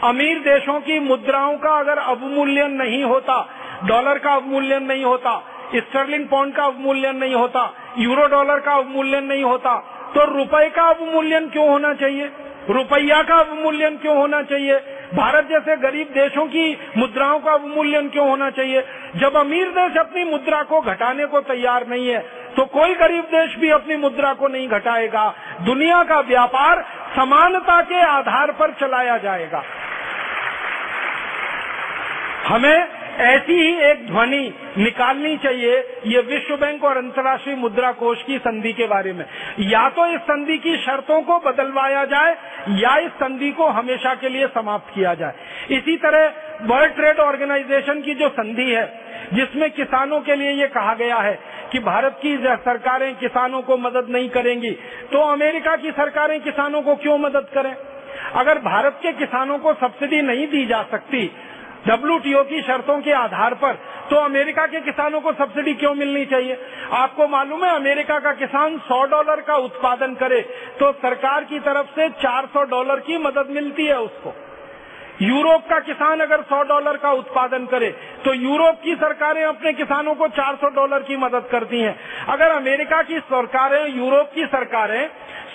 अमीर 0.04 0.38
देशों 0.40 0.80
की 0.80 0.98
मुद्राओं 1.00 1.56
का 1.58 1.78
अगर 1.78 1.98
अवमूल्यन 1.98 2.72
नहीं 2.72 3.02
होता, 3.04 3.38
डॉलर 3.84 4.18
का 4.18 4.32
अवमूल्यन 4.32 4.82
नहीं 4.84 5.04
होता, 5.04 5.36
स्टर्लिंग 5.76 6.26
पाउंड 6.28 6.54
का 6.54 6.64
अवमूल्यन 6.64 7.16
नहीं 7.16 7.34
होता, 7.34 7.72
यूरो 7.98 8.26
डॉलर 8.28 8.60
का 8.60 8.74
अवमूल्यन 8.74 9.24
नहीं 9.24 9.44
होता 9.44 9.78
तो 10.14 10.24
रुपए 10.28 10.68
का 10.70 10.82
अवमूल्यन 10.88 11.48
क्यों 11.48 11.68
होना 11.68 11.92
चाहिए? 11.94 12.30
रुपया 12.70 13.22
का 13.22 13.34
अवमूल्यन 13.36 13.96
क्यों 13.96 14.16
होना 14.16 14.42
चाहिए? 14.42 14.78
भारत 15.14 15.48
जैसे 15.48 15.76
गरीब 15.76 16.08
देशों 16.14 16.46
की 16.46 16.76
मुद्राओं 16.96 17.38
का 17.40 17.52
अवमूल्यन 17.52 18.08
क्यों 18.08 18.28
होना 18.28 18.50
चाहिए? 18.50 18.82
जब 19.16 19.36
अमीर 19.36 19.68
देश 19.70 19.96
अपनी 19.96 20.24
मुद्रा 20.24 20.62
को 20.62 20.80
घटाने 20.82 21.26
को 21.26 21.40
तैयार 21.42 21.86
नहीं 21.86 22.08
है 22.08 22.18
तो 22.56 22.64
कोई 22.68 22.94
गरीब 22.94 23.24
देश 23.30 23.54
भी 23.56 23.70
अपनी 23.70 23.96
मुद्रा 23.96 24.32
को 24.34 24.48
नहीं 24.48 24.68
घटाएगा। 24.68 25.24
दुनिया 25.62 26.02
का 26.02 26.20
व्यापार 26.20 26.84
समानता 27.16 27.80
के 27.82 28.00
आधार 28.02 28.52
पर 28.52 28.72
चलाया 28.80 29.16
जाएगा। 29.18 29.62
हमें 32.46 32.97
ऐसी 33.18 33.52
ही 33.52 33.70
एक 33.82 34.06
ध्वनि 34.06 34.52
निकालनी 34.78 35.36
चाहिए 35.36 35.78
ये 36.06 36.20
विश्व 36.24 36.56
बैंक 36.56 36.84
और 36.84 36.96
अंतर्राष्ट्रीय 36.96 37.56
मुद्रा 37.56 37.90
कोष 37.92 38.22
की 38.22 38.38
संधि 38.38 38.72
के 38.72 38.86
बारे 38.86 39.12
में। 39.12 39.24
या 39.60 39.88
तो 39.88 40.06
इस 40.06 40.20
संधि 40.20 40.58
की 40.58 40.76
शर्तों 40.76 41.20
को 41.22 41.38
बदलवाया 41.38 42.04
जाए, 42.04 42.36
या 42.72 42.96
इस 42.96 43.10
संधि 43.14 43.50
को 43.50 43.66
हमेशा 43.70 44.14
के 44.14 44.28
लिए 44.28 44.46
समाप्त 44.46 44.94
किया 44.94 45.14
जाए। 45.14 45.34
इसी 45.70 45.96
तरह 45.96 46.32
वर्ल्ड 46.64 46.94
ट्रेड 46.94 47.18
ऑर्गेनाइजेशन 47.18 48.00
की 48.00 48.14
जो 48.14 48.28
संधि 48.28 48.70
है, 48.70 48.86
जिसमें 49.34 49.70
किसानों 49.70 50.20
के 50.20 50.34
लिए 50.34 50.50
ये 50.52 50.66
कहा 50.68 50.94
गया 50.94 51.16
है 51.16 51.38
कि 51.72 51.78
भारत 51.80 52.18
की 52.22 52.36
सरकारें 52.38 53.14
किसानों 53.14 53.62
को 53.62 53.76
मदद 53.78 54.06
नहीं 54.10 54.28
करेंगी 54.28 54.70
तो 55.12 55.22
अमेरिका 55.24 55.76
की 55.76 55.90
सरकारें 55.90 56.40
किसानों 56.40 56.82
को 56.82 56.94
क्यों 56.96 57.18
मदद 57.18 57.48
करें? 57.54 57.74
अगर 58.34 58.58
भारत 58.60 58.98
के 59.02 59.12
किसानों 59.12 59.58
को 59.58 59.72
सब्सिडी 59.74 60.20
नहीं 60.22 60.46
दी 60.46 60.64
जा 60.66 60.82
सकती 60.82 61.30
डब्ल्यूटीओ 61.86 62.42
की 62.44 62.60
शर्तों 62.62 63.00
के 63.00 63.12
आधार 63.14 63.54
पर 63.54 63.78
तो 64.10 64.16
अमेरिका 64.16 64.66
के 64.66 64.80
किसानों 64.80 65.20
को 65.20 65.32
सब्सिडी 65.34 65.74
क्यों 65.74 65.94
मिलनी 65.94 66.24
चाहिए? 66.24 66.58
आपको 66.94 67.26
मालूम 67.28 67.64
है, 67.64 67.74
अमेरिका 67.76 68.18
का 68.18 68.32
किसान 68.34 68.78
100 68.80 69.02
डॉलर 69.06 69.40
का 69.40 69.56
उत्पादन 69.60 70.14
करे 70.14 70.40
तो 70.80 70.92
सरकार 70.98 71.44
की 71.44 71.58
तरफ़ 71.60 71.94
से 71.94 72.08
400 72.18 72.64
डॉलर 72.70 73.00
की 73.00 73.18
मदद 73.18 73.50
मिलती 73.50 73.86
है 73.86 73.98
उसको। 74.00 74.34
यूरोप 75.22 75.62
का 75.70 75.78
किसान 75.80 76.20
अगर 76.20 76.42
100 76.42 76.62
डॉलर 76.64 76.96
का 76.96 77.10
उत्पादन 77.12 77.64
करे 77.66 77.90
तो 78.24 78.34
यूरोप 78.34 78.80
की 78.84 78.94
सरकारें 78.96 79.42
अपने 79.44 79.72
किसानों 79.74 80.14
को 80.14 80.28
400 80.30 80.68
डॉलर 80.74 81.02
की 81.02 81.16
मदद 81.16 81.48
करती 81.52 81.80
हैं। 81.80 81.98
अगर 82.28 82.50
अमेरिका 82.50 83.02
की 83.02 83.18
सरकारें, 83.20 83.96
यूरोप 83.96 84.30
की 84.34 84.44
सरकारें 84.46 85.08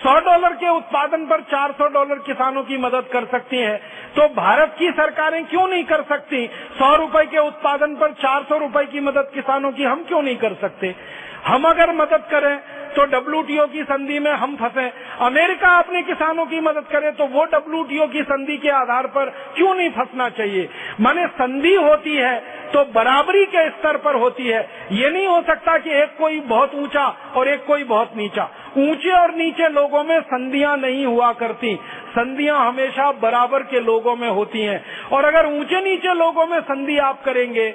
100 0.05 0.19
डॉलर 0.25 0.53
के 0.53 0.69
उत्पादन 0.69 1.25
पर 1.25 1.41
400 1.41 1.87
डॉलर 1.93 2.15
किसानों 2.15 2.63
की 2.63 2.77
मदद 2.77 3.05
कर 3.11 3.25
सकती 3.25 3.57
है। 3.57 3.77
तो 4.15 4.27
भारत 4.27 4.75
की 4.79 4.91
सरकारें 4.91 5.45
क्यों 5.45 5.67
नहीं 5.67 5.83
कर 5.83 6.01
सकती? 6.01 6.47
सौ 6.47 6.95
रुपए 6.95 7.25
के 7.25 7.37
उत्पादन 7.37 7.95
पर 7.95 8.11
400 8.11 8.57
रुपए 8.57 8.85
की 8.85 8.99
मदद 8.99 9.31
किसानों 9.33 9.71
की 9.71 9.83
हम 9.83 10.03
क्यों 10.03 10.21
नहीं 10.21 10.35
कर 10.35 10.53
सकते? 10.53 10.95
हम 11.45 11.63
अगर 11.63 11.93
मदद 11.93 12.27
करें 12.31 12.57
तो 12.95 13.03
डब्ल्यूटीओ 13.07 13.65
की 13.67 13.83
संधि 13.83 14.19
में 14.19 14.31
हम 14.33 14.55
फंसे। 14.55 14.85
अमेरिका 15.21 15.69
अपने 15.77 16.01
किसानों 16.01 16.45
की 16.45 16.59
मदद 16.59 16.85
करे 16.91 17.11
तो 17.11 17.25
वो 17.27 17.43
डब्ल्यूटीओ 17.45 18.07
की 18.07 18.21
संधि 18.23 18.57
के 18.57 18.69
आधार 18.71 19.07
पर 19.07 19.29
क्यों 19.55 19.73
नहीं 19.75 19.89
फंसना 19.89 20.29
चाहिए? 20.29 20.67
माने 21.01 21.25
संधि 21.27 21.73
होती 21.75 22.15
है 22.15 22.35
तो 22.73 22.83
बराबरी 22.93 23.45
के 23.45 23.67
स्तर 23.69 23.97
पर 23.97 24.15
होती 24.15 24.47
है। 24.47 24.61
ये 24.91 25.09
नहीं 25.09 25.27
हो 25.27 25.41
सकता 25.41 25.77
कि 25.77 25.89
एक 25.93 26.15
कोई 26.17 26.39
बहुत 26.47 26.75
ऊँचा 26.75 27.05
और 27.35 27.47
एक 27.47 27.65
कोई 27.65 27.83
बहुत 27.85 28.11
नीचा। 28.17 28.49
ऊँचे 28.79 29.11
और 29.11 29.33
नीचे 29.35 29.69
लोगों 29.69 30.03
में 30.03 30.19
संधियाँ 30.21 30.75
नहीं 30.77 31.05
हुआ 31.05 31.31
करती। 31.33 31.75
संधियाँ 32.11 32.59
हमेशा 32.67 33.11
बराबर 33.21 33.63
के 33.63 33.79
लोगों 33.79 34.15
में 34.15 34.29
होती 34.29 34.61
हैं। 34.61 34.83
और 35.11 35.25
अगर 35.25 35.45
ऊँचे 35.49 35.81
नीचे 35.81 36.13
लोगों 36.15 36.45
में 36.47 36.59
संधि 36.61 36.97
आप 36.99 37.23
करेंगे 37.25 37.69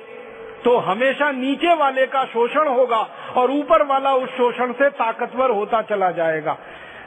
तो 0.64 0.76
हमेशा 0.78 1.30
नीचे 1.30 1.74
वाले 1.74 2.06
का 2.06 2.24
शोषण 2.24 2.68
होगा 2.68 3.00
और 3.36 3.50
ऊपर 3.50 3.82
वाला 3.82 4.14
उस 4.14 4.36
शोषण 4.36 4.72
से 4.72 4.88
ताकतवर 4.90 5.50
होता 5.50 5.82
चला 5.82 6.10
जाएगा। 6.10 6.56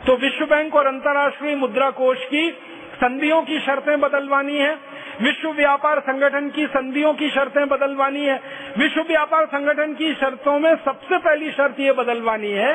तो 0.07 0.15
विश्व 0.15 0.45
बैंक 0.45 0.75
और 0.75 0.87
अंतर्राष्ट्रीय 0.87 1.55
मुद्रा 1.55 1.89
कोष 1.89 2.25
की 2.25 2.49
संधियों 2.95 3.41
की 3.41 3.59
शर्तें 3.59 3.99
बदलवानी 4.01 4.57
है। 4.57 4.73
विश्व 5.21 5.49
व्यापार 5.49 5.99
संगठन 5.99 6.49
की 6.49 6.65
संधियों 6.67 7.13
की 7.13 7.29
शर्तें 7.29 7.67
बदलवानी 7.67 8.25
है। 8.25 8.39
विश्व 8.77 9.01
व्यापार 9.01 9.45
संगठन 9.45 9.93
की 9.93 10.13
शर्तों 10.13 10.59
में 10.59 10.75
सबसे 10.75 11.17
पहली 11.17 11.51
शर्त 11.51 11.79
ये 11.79 11.91
बदलवानी 11.91 12.51
है 12.51 12.73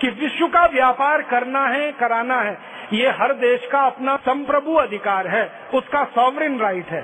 कि 0.00 0.08
विश्व 0.10 0.46
का 0.46 0.64
व्यापार 0.66 1.22
करना 1.22 1.66
है, 1.66 1.92
कराना 1.92 2.40
है। 2.40 2.58
ये 2.92 3.08
हर 3.10 3.32
देश 3.32 3.66
का 3.66 3.80
अपना 3.80 4.16
संप्रभु 4.16 4.74
अधिकार 4.74 5.26
है, 5.26 5.50
उसका 5.74 6.04
सॉवरिन 6.04 6.58
राइट 6.58 6.86
है। 6.86 7.00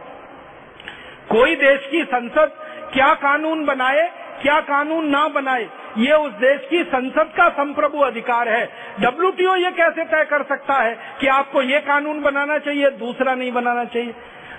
कोई 1.31 1.57
देश 1.57 1.89
की 1.91 2.05
संसद 2.05 2.53
क्या 2.95 3.15
कानून 3.15 3.65
बनाए, 3.65 4.13
क्या 4.43 4.61
कानून 4.61 5.07
ना 5.07 5.29
बनाए, 5.29 5.69
ये 5.97 6.13
उस 6.13 6.33
देश 6.33 6.61
की 6.71 6.83
संसद 6.85 7.33
का 7.37 7.49
संप्रभु 7.49 7.99
अधिकार 7.99 8.49
है। 8.49 8.71
डब्ल्यूटीओ 9.01 9.57
ये 9.57 9.71
कैसे 9.71 10.05
तय 10.05 10.25
कर 10.25 10.43
सकता 10.43 10.75
है 10.75 10.99
कि 11.21 11.27
आपको 11.27 11.63
ये 11.63 11.81
कानून 11.81 12.23
बनाना 12.23 12.59
चाहिए, 12.59 12.91
दूसरा 12.91 13.35
नहीं 13.35 13.53
बनाना 13.53 13.85
चाहिए? 13.85 14.15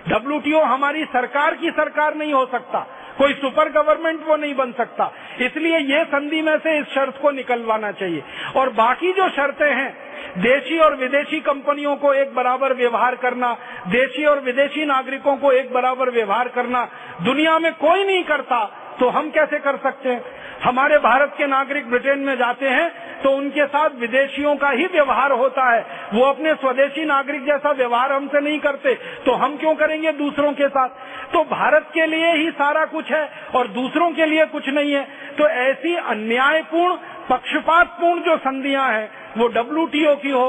डब्ल्यूटीओ 0.07 0.61
हमारी 0.61 1.05
सरकार 1.05 1.55
की 1.55 1.69
सरकार 1.69 2.15
नहीं 2.15 2.33
हो 2.33 2.45
सकता। 2.45 2.79
कोई 3.17 3.33
सुपर 3.33 3.69
गवर्नमेंट 3.69 4.27
वो 4.27 4.35
नहीं 4.35 4.55
बन 4.55 4.71
सकता। 4.71 5.11
इसलिए 5.41 5.77
ये 5.77 6.03
संधि 6.03 6.41
में 6.41 6.57
से 6.57 6.77
इस 6.77 6.85
शर्त 6.85 7.19
को 7.21 7.31
निकलवाना 7.31 7.91
चाहिए। 7.91 8.23
और 8.55 8.69
बाकी 8.69 9.13
जो 9.13 9.29
शर्तें 9.29 9.75
हैं 9.75 10.04
देशी 10.37 10.79
और 10.79 10.95
विदेशी 10.95 11.39
कंपनियों 11.39 11.95
को 11.95 12.13
एक 12.13 12.35
बराबर 12.35 12.73
व्यवहार 12.73 13.15
करना, 13.15 13.53
देशी 13.87 14.25
और 14.25 14.39
विदेशी 14.39 14.85
नागरिकों 14.85 15.35
को 15.37 15.51
एक 15.51 15.73
बराबर 15.73 16.09
व्यवहार 16.09 16.47
करना 16.47 16.87
दुनिया 17.21 17.59
में 17.59 17.73
कोई 17.73 18.03
नहीं 18.03 18.23
करता। 18.23 18.63
तो 18.99 19.09
हम 19.09 19.29
कैसे 19.29 19.59
कर 19.59 19.77
सकते 19.77 20.09
हैं? 20.09 20.23
हमारे 20.63 20.97
भारत 20.97 21.33
के 21.37 21.47
नागरिक 21.47 21.89
ब्रिटेन 21.89 22.19
में 22.19 22.35
जाते 22.37 22.69
हैं 22.69 22.89
तो 23.23 23.29
उनके 23.31 23.65
साथ 23.65 23.89
विदेशियों 23.99 24.55
का 24.55 24.69
ही 24.69 24.85
व्यवहार 24.85 25.31
होता 25.31 25.69
है। 25.69 25.81
वो 26.13 26.23
अपने 26.23 26.53
स्वदेशी 26.53 27.05
नागरिक 27.05 27.45
जैसा 27.45 27.71
व्यवहार 27.71 28.11
हमसे 28.11 28.41
नहीं 28.41 28.59
करते 28.59 28.93
तो 29.25 29.31
हम 29.33 29.57
क्यों 29.57 29.73
करेंगे 29.75 30.11
दूसरों 30.13 30.51
के 30.53 30.67
साथ? 30.67 30.89
तो 31.33 31.43
भारत 31.45 31.89
के 31.93 32.05
लिए 32.05 32.31
ही 32.33 32.49
सारा 32.51 32.85
कुछ 32.85 33.11
है 33.11 33.29
और 33.55 33.67
दूसरों 33.71 34.11
के 34.11 34.25
लिए 34.25 34.45
कुछ 34.45 34.69
नहीं 34.69 34.93
है। 34.93 35.03
तो 35.37 35.47
ऐसी 35.47 35.95
अन्यायपूर्ण, 35.95 36.95
पक्षपातपूर्ण 37.29 38.21
जो 38.21 38.37
संधियाँ 38.37 38.89
हैं, 38.91 39.09
वो 39.37 39.47
डब्ल्यू 39.47 39.85
की 40.15 40.29
हो, 40.29 40.47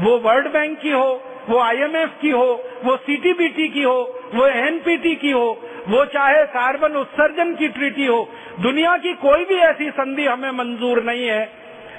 वो 0.00 0.18
वर्ल्ड 0.18 0.48
बैंक 0.48 0.78
की 0.78 0.90
हो, 0.90 1.22
वो 1.48 1.58
आईएमएफ 1.58 2.12
की 2.20 2.30
हो, 2.30 2.46
वो 2.84 2.96
सीटीबीटी 2.96 3.68
की 3.68 3.82
हो, 3.82 3.98
वो 4.34 4.46
एनपीटी 4.46 5.14
की 5.14 5.30
हो 5.30 5.52
वो 5.88 6.04
चाहे 6.04 6.44
कार्बन 6.44 6.96
उत्सर्जन 6.96 7.54
की 7.54 7.68
ट्रीटी 7.68 8.06
हो, 8.06 8.28
दुनिया 8.60 8.96
की 8.96 9.12
कोई 9.14 9.44
भी 9.44 9.54
ऐसी 9.54 9.90
संधि 9.90 10.26
हमें 10.26 10.50
मंजूर 10.50 11.02
नहीं 11.04 11.26
है, 11.26 11.48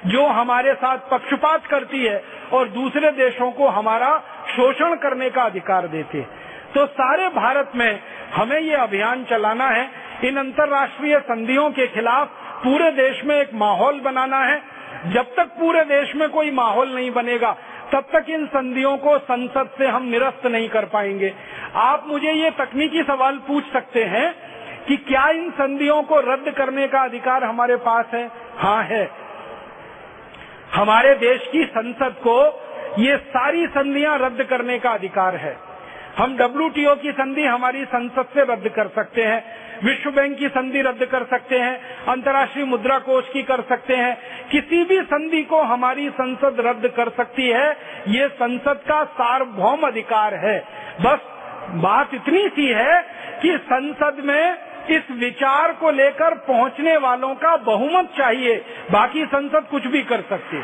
जो 0.06 0.26
हमारे 0.26 0.74
साथ 0.74 0.98
पक्षपात 1.12 1.68
करती 1.68 2.04
है 2.06 2.24
और 2.54 2.68
दूसरे 2.70 3.12
देशों 3.12 3.52
को 3.52 3.68
हमारा 3.68 4.18
शोषण 4.56 4.96
करने 4.96 5.30
का 5.30 5.44
अधिकार 5.44 5.88
देती 5.88 6.18
है। 6.18 6.28
तो 6.76 6.86
सारे 6.86 7.28
भारत 7.30 7.72
में 7.76 8.00
हमें 8.34 8.60
ये 8.60 8.76
अभियान 8.76 9.24
चलाना 9.24 9.68
है। 9.68 9.90
इन 10.24 10.38
अंतर्राष्ट्रीय 10.38 11.20
संधियों 11.20 11.70
के 11.72 11.88
खिलाफ 11.88 12.28
पूरे 12.64 12.92
देश 12.92 13.22
में 13.26 13.36
एक 13.36 13.54
माहौल 13.54 14.00
बनाना 14.00 14.38
है। 14.38 14.62
जब 15.06 15.36
तक 15.36 15.48
पूरे 15.60 15.84
देश 15.86 16.16
में 16.16 16.30
कोई 16.30 16.52
माहौल 16.52 16.96
नहीं 16.96 17.12
बनेगा 17.12 17.56
तब 17.94 18.06
तक 18.16 18.26
इन 18.30 18.46
संधियों 18.46 18.98
को 18.98 19.18
संसद 19.18 19.70
से 19.78 19.88
हम 19.88 20.04
निरस्त 20.04 20.46
नहीं 20.46 20.70
कर 20.70 20.86
पाएँगे। 20.86 21.34
आप 21.76 22.04
मुझे 22.08 22.32
ये 22.32 22.52
तकनीकी 22.52 23.04
सवाल 23.04 23.38
पूछ 23.38 23.64
सकते 23.74 24.04
हैं 24.04 24.36
कि 24.88 24.98
क्या 24.98 25.30
इन 25.30 25.52
संधियों 25.52 26.04
को 26.04 26.20
रद्द 26.20 26.52
करने 26.52 26.88
का 26.88 27.00
अधिकार 27.00 27.44
हमारे 27.44 27.76
पास 27.76 28.06
है? 28.14 28.32
हाँ 28.58 28.84
है। 28.84 29.12
हमारे 30.76 31.14
देश 31.16 31.50
की 31.52 31.64
संसद 31.64 32.16
को 32.28 32.68
ये 33.00 33.18
सारी 33.18 33.68
संधियाँ 33.68 34.18
रद्द 34.20 34.44
करने 34.44 34.80
का 34.80 34.90
अधिकार 34.90 35.36
है। 35.36 35.58
हम 36.18 36.38
डब्ल्यूटीओ 36.38 36.95
की 36.95 37.11
संधि 37.11 37.43
हमारी 37.43 37.86
संसद 37.86 38.26
से 38.34 38.41
रद्द 38.41 38.70
कर 38.70 38.88
सकते 38.88 39.24
हैं, 39.24 39.43
विश्व 39.84 40.11
बैंक 40.11 40.38
की 40.38 40.47
संधि 40.47 40.82
रद्द 40.82 41.05
कर 41.05 41.24
सकते 41.24 41.59
हैं, 41.59 42.05
अंतर्राष्ट्रीय 42.05 42.65
मुद्रा 42.65 42.99
कोष 42.99 43.30
की 43.30 43.43
कर 43.43 43.61
सकते 43.61 43.95
हैं। 43.95 44.18
किसी 44.49 44.84
भी 44.84 45.01
संधि 45.01 45.43
को 45.43 45.61
हमारी 45.61 46.09
संसद 46.09 46.57
रद्द 46.59 46.88
कर 46.88 47.09
सकती 47.09 47.49
है, 47.49 47.78
ये 48.07 48.28
संसद 48.28 48.82
का 48.88 49.03
सार्वभौम 49.03 49.88
अधिकार 49.88 50.34
है। 50.34 50.59
बस 51.01 51.20
बात 51.70 52.13
इतनी 52.13 52.47
सी 52.47 52.68
है 52.68 53.01
कि 53.41 53.57
संसद 53.57 54.22
में 54.26 54.57
इस 54.89 55.03
विचार 55.11 55.74
को 55.74 55.91
लेकर 55.91 56.34
पहुँचने 56.34 56.97
वालों 56.97 57.36
का 57.36 57.57
बहुमत 57.57 58.09
चाहिए, 58.18 58.65
बाकी 58.91 59.26
संसद 59.26 59.68
कुछ 59.72 59.88
भी 59.88 60.01
कर 60.01 60.22
सकती। 60.22 60.57
है 60.57 60.63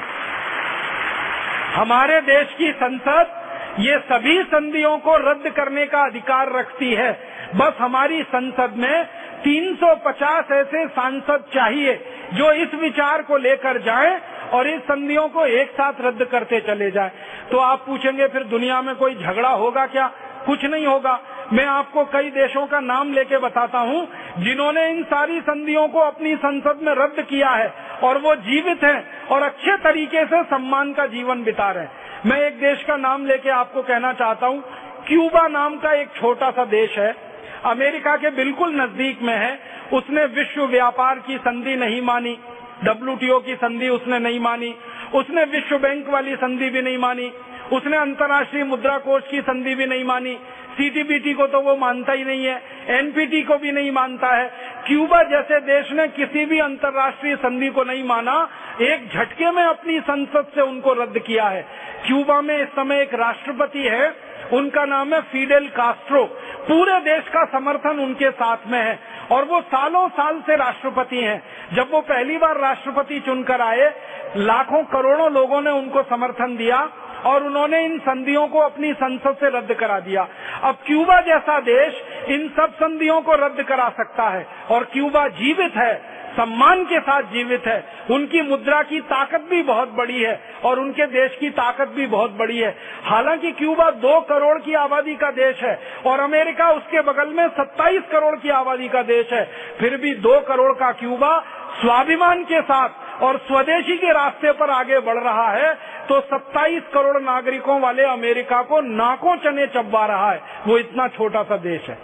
हमारे 1.73 2.21
देश 2.21 2.55
की 2.57 2.71
संसद 2.71 3.39
ये 3.79 3.99
सभी 3.99 4.43
संधियों 4.43 4.97
को 4.97 5.31
रद्द 5.31 5.49
करने 5.49 5.85
का 5.85 6.01
अधिकार 6.01 6.51
रखती 6.51 6.93
है। 6.93 7.11
बस 7.55 7.73
हमारी 7.79 8.23
संसद 8.23 8.73
में 8.77 9.05
350 9.43 10.51
ऐसे 10.51 10.87
सांसद 10.87 11.43
चाहिए 11.53 12.05
जो 12.33 12.51
इस 12.51 12.73
विचार 12.73 13.21
को 13.21 13.37
लेकर 13.37 13.77
जाएँ 13.77 14.21
और 14.53 14.67
इस 14.67 14.81
संधियों 14.81 15.27
को 15.29 15.45
एक 15.45 15.71
साथ 15.71 15.93
रद्द 16.01 16.23
करते 16.23 16.59
चले 16.59 16.91
जाए। 16.91 17.11
तो 17.51 17.57
आप 17.57 17.83
पूछेंगे, 17.85 18.27
फिर 18.27 18.43
दुनिया 18.43 18.81
में 18.81 18.95
कोई 18.95 19.15
झगड़ा 19.15 19.49
होगा 19.49 19.85
क्या? 19.85 20.11
कुछ 20.45 20.65
नहीं 20.65 20.85
होगा। 20.85 21.19
मैं 21.53 21.65
आपको 21.65 22.05
कई 22.05 22.29
देशों 22.29 22.67
का 22.67 22.79
नाम 22.79 23.13
लेके 23.13 23.37
बताता 23.37 23.79
हूँ, 23.79 24.07
जिन्होंने 24.37 24.89
इन 24.89 25.03
सारी 25.03 25.41
संधियों 25.41 25.87
को 25.87 25.99
अपनी 25.99 26.35
संसद 26.35 26.79
में 26.83 26.93
रद्द 26.93 27.21
किया 27.21 27.49
है 27.49 27.73
और 28.03 28.17
वो 28.17 28.35
जीवित 28.35 28.83
हैं 28.83 29.27
और 29.27 29.41
अच्छे 29.41 29.77
तरीके 29.77 30.25
से 30.25 30.43
सम्मान 30.43 30.93
का 30.93 31.05
जीवन 31.05 31.43
बिता 31.43 31.71
रहे 31.71 31.83
हैं। 31.83 32.02
मैं 32.25 32.39
एक 32.41 32.59
देश 32.59 32.83
का 32.83 32.95
नाम 32.97 33.25
लेके 33.25 33.49
आपको 33.49 33.81
कहना 33.81 34.11
चाहता 34.13 34.47
हूँ, 34.47 34.61
क्यूबा 35.07 35.47
नाम 35.47 35.75
का 35.77 35.91
एक 35.93 36.09
छोटा 36.15 36.49
सा 36.51 36.65
देश 36.65 36.97
है, 36.97 37.11
अमेरिका 37.65 38.15
के 38.15 38.29
बिल्कुल 38.29 38.75
नज़दीक 38.75 39.21
में 39.21 39.33
है, 39.33 39.59
उसने 39.93 40.25
विश्व 40.35 40.65
व्यापार 40.65 41.19
की 41.19 41.37
संधि 41.37 41.75
नहीं 41.75 42.01
मानी 42.01 42.37
डब्ल्यूटीओ 42.83 43.39
की 43.39 43.55
संधि 43.55 43.89
उसने 43.89 44.19
नहीं 44.19 44.39
मानी, 44.39 44.73
उसने 45.13 45.43
विश्व 45.43 45.77
बैंक 45.77 46.09
वाली 46.09 46.35
संधि 46.35 46.69
भी 46.69 46.81
नहीं 46.81 46.97
मानी, 46.97 47.31
उसने 47.71 47.97
अंतर्राष्ट्रीय 47.97 48.63
मुद्रा 48.63 48.97
कोष 48.99 49.23
की 49.23 49.41
संधि 49.41 49.75
भी 49.75 49.85
नहीं 49.85 50.03
मानी 50.03 50.37
सीटीबीटी 50.73 51.33
को 51.33 51.47
तो 51.47 51.59
वो 51.61 51.75
मानता 51.75 52.13
ही 52.13 52.23
नहीं 52.23 52.45
है 52.45 52.61
एनपीटी 52.89 53.41
को 53.41 53.57
भी 53.57 53.71
नहीं 53.71 53.91
मानता 53.91 54.35
है। 54.35 54.45
क्यूबा 54.87 55.21
जैसे 55.23 55.59
देश 55.61 55.91
ने 55.91 56.07
किसी 56.07 56.45
भी 56.45 56.59
अंतर्राष्ट्रीय 56.59 57.35
संधि 57.35 57.69
को 57.69 57.83
नहीं 57.83 58.03
माना, 58.03 58.35
एक 58.81 59.09
झटके 59.09 59.51
में 59.51 59.63
अपनी 59.63 59.99
संसद 59.99 60.51
से 60.55 60.61
उनको 60.61 60.93
रद्द 60.93 61.19
किया 61.19 61.47
है। 61.47 61.61
क्यूबा 62.07 62.39
में 62.41 62.57
इस 62.57 62.67
समय 62.69 63.01
एक 63.01 63.13
राष्ट्रपति 63.13 63.83
है, 63.83 64.13
उनका 64.53 64.85
नाम 64.85 65.13
है 65.13 65.21
फिडेल 65.21 65.67
कास्ट्रो 65.67 66.23
पूरे 66.67 66.99
देश 67.01 67.27
का 67.27 67.43
समर्थन 67.51 67.99
उनके 67.99 68.29
साथ 68.31 68.67
में 68.67 68.79
है 68.79 68.99
और 69.31 69.45
वो 69.45 69.61
सालों 69.61 70.07
साल 70.09 70.41
से 70.41 70.55
राष्ट्रपति 70.55 71.17
हैं। 71.17 71.41
जब 71.73 71.91
वो 71.91 72.01
पहली 72.01 72.37
बार 72.37 72.59
राष्ट्रपति 72.59 73.19
चुनकर 73.19 73.61
आए, 73.61 73.89
लाखों 74.37 74.83
करोड़ों 74.83 75.31
लोगों 75.31 75.61
ने 75.61 75.71
उनको 75.71 76.03
समर्थन 76.03 76.55
दिया 76.57 76.77
और 77.25 77.43
उन्होंने 77.43 77.83
इन 77.85 77.97
संधियों 77.99 78.47
को 78.47 78.59
अपनी 78.59 78.93
संसद 78.93 79.35
से 79.39 79.49
रद्द 79.49 79.73
करा 79.73 79.99
दिया। 79.99 80.27
अब 80.63 80.77
क्यूबा 80.85 81.19
जैसा 81.21 81.59
देश 81.59 82.01
इन 82.29 82.47
सब 82.57 82.73
संधियों 82.73 83.21
को 83.21 83.35
रद्द 83.35 83.63
करा 83.63 83.89
सकता 83.89 84.29
है 84.29 84.45
और 84.71 84.83
क्यूबा 84.83 85.27
जीवित 85.27 85.75
है, 85.75 85.93
सम्मान 86.33 86.83
के 86.83 86.99
साथ 86.99 87.23
जीवित 87.23 87.67
है। 87.67 87.83
उनकी 88.11 88.41
मुद्रा 88.41 88.81
की 88.83 88.99
ताकत 89.01 89.41
भी 89.49 89.61
बहुत 89.63 89.89
बड़ी 89.89 90.21
है 90.21 90.39
और 90.65 90.79
उनके 90.79 91.05
देश 91.05 91.35
की 91.39 91.49
ताकत 91.49 91.87
भी 91.87 92.07
बहुत 92.07 92.31
बड़ी 92.31 92.57
है। 92.57 92.75
हालाँकि 93.03 93.51
क्यूबा 93.51 93.89
दो 93.91 94.19
करोड़ 94.21 94.57
की 94.61 94.73
आबादी 94.73 95.15
का 95.15 95.29
देश 95.31 95.63
है 95.63 95.79
और 96.05 96.19
अमेरिका 96.19 96.71
उसके 96.71 97.01
बगल 97.01 97.29
में 97.29 97.47
27 97.49 98.01
करोड़ 98.11 98.35
की 98.35 98.49
आबादी 98.49 98.87
का 98.87 99.01
देश 99.01 99.33
है। 99.33 99.43
फिर 99.79 99.97
भी 99.97 100.13
दो 100.13 100.39
करोड़ 100.39 100.71
का 100.73 100.91
क्यूबा 100.91 101.43
स्वाभिमान 101.81 102.43
के 102.43 102.61
साथ 102.61 103.21
और 103.23 103.37
स्वदेशी 103.47 103.97
के 103.97 104.11
रास्ते 104.13 104.51
पर 104.51 104.69
आगे 104.69 104.99
बढ़ 104.99 105.17
रहा 105.19 105.49
है 105.51 105.73
तो 106.09 106.19
27 106.29 106.93
करोड़ 106.93 107.21
नागरिकों 107.21 107.79
वाले 107.81 108.03
अमेरिका 108.03 108.61
को 108.61 108.81
नाकों 108.83 109.35
चने 109.37 109.67
चबा 109.67 110.05
रहा 110.05 110.31
है। 110.31 110.41
वो 110.67 110.77
इतना 110.77 111.07
छोटा 111.07 111.43
सा 111.43 111.57
देश 111.59 111.89
है। 111.89 111.97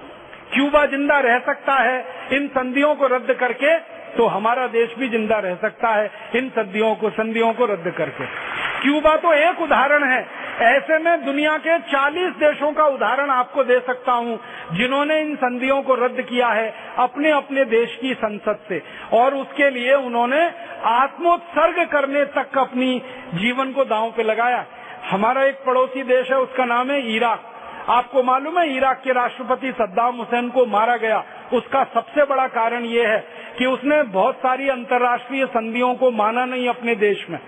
क्यूबा 0.53 0.85
ज़िंदा 0.85 1.19
रह 1.19 1.39
सकता 1.39 1.73
है 1.75 1.97
इन 2.33 2.47
संधियों 2.47 2.93
को 2.95 3.07
रद्द 3.07 3.33
करके 3.33 3.77
तो 4.09 4.27
हमारा 4.27 4.67
देश 4.67 4.95
भी 4.99 5.09
ज़िंदा 5.09 5.39
रह 5.39 5.55
सकता 5.55 5.89
है 5.89 6.09
इन 6.35 6.49
संधियों 6.49 6.93
को 6.95 7.09
संधियों 7.11 7.53
को 7.53 7.65
रद्द 7.65 7.89
करके। 7.97 8.25
क्यूबा 8.81 9.15
तो 9.17 9.33
एक 9.33 9.61
उदाहरण 9.61 10.03
है 10.03 10.21
ऐसे 10.61 10.97
में 10.99 11.25
दुनिया 11.25 11.57
के 11.57 11.79
40 11.79 12.31
देशों 12.31 12.71
का 12.71 12.85
उदाहरण 12.85 13.29
आपको 13.29 13.63
दे 13.63 13.79
सकता 13.79 14.11
हूँ, 14.11 14.39
जिन्होंने 14.73 15.21
इन 15.21 15.35
संधियों 15.35 15.81
को 15.81 15.95
रद्द 15.95 16.21
किया 16.21 16.47
है 16.47 16.73
अपने 16.97 17.31
अपने 17.31 17.65
देश 17.65 17.97
की 18.01 18.13
संसद 18.13 18.59
से। 18.69 18.81
और 19.13 19.35
उसके 19.35 19.69
लिए 19.69 19.93
उन्होंने 19.93 20.51
आत्मोत्सर्ग 20.85 21.87
करने 21.91 22.25
तक 22.25 22.57
अपनी 22.57 23.01
जीवन 23.33 23.71
को 23.71 23.85
दांव 23.85 24.11
पे 24.11 24.23
लगाया। 24.23 24.65
हमारा 25.11 25.43
एक 25.43 25.55
पड़ोसी 25.65 26.03
देश 26.03 26.31
है, 26.31 26.37
उसका 26.37 26.65
नाम 26.65 26.91
है 26.91 27.15
इराक। 27.15 27.43
आपको 27.89 28.23
मालूम 28.23 28.59
है, 28.59 28.75
इराक 28.77 29.01
के 29.03 29.13
राष्ट्रपति 29.13 29.71
सद्दाम 29.71 30.15
हुसैन 30.15 30.49
को 30.49 30.65
मारा 30.65 30.97
गया। 30.97 31.23
उसका 31.53 31.83
सबसे 31.83 32.23
बड़ा 32.23 32.47
कारण 32.47 32.83
ये 32.83 33.05
है 33.05 33.27
कि 33.57 33.65
उसने 33.65 34.03
बहुत 34.03 34.35
सारी 34.35 34.69
अंतर्राष्ट्रीय 34.69 35.45
संधियों 35.45 35.95
को 35.95 36.11
माना 36.11 36.45
नहीं 36.45 36.69
अपने 36.69 36.95
देश 36.95 37.25
में। 37.29 37.39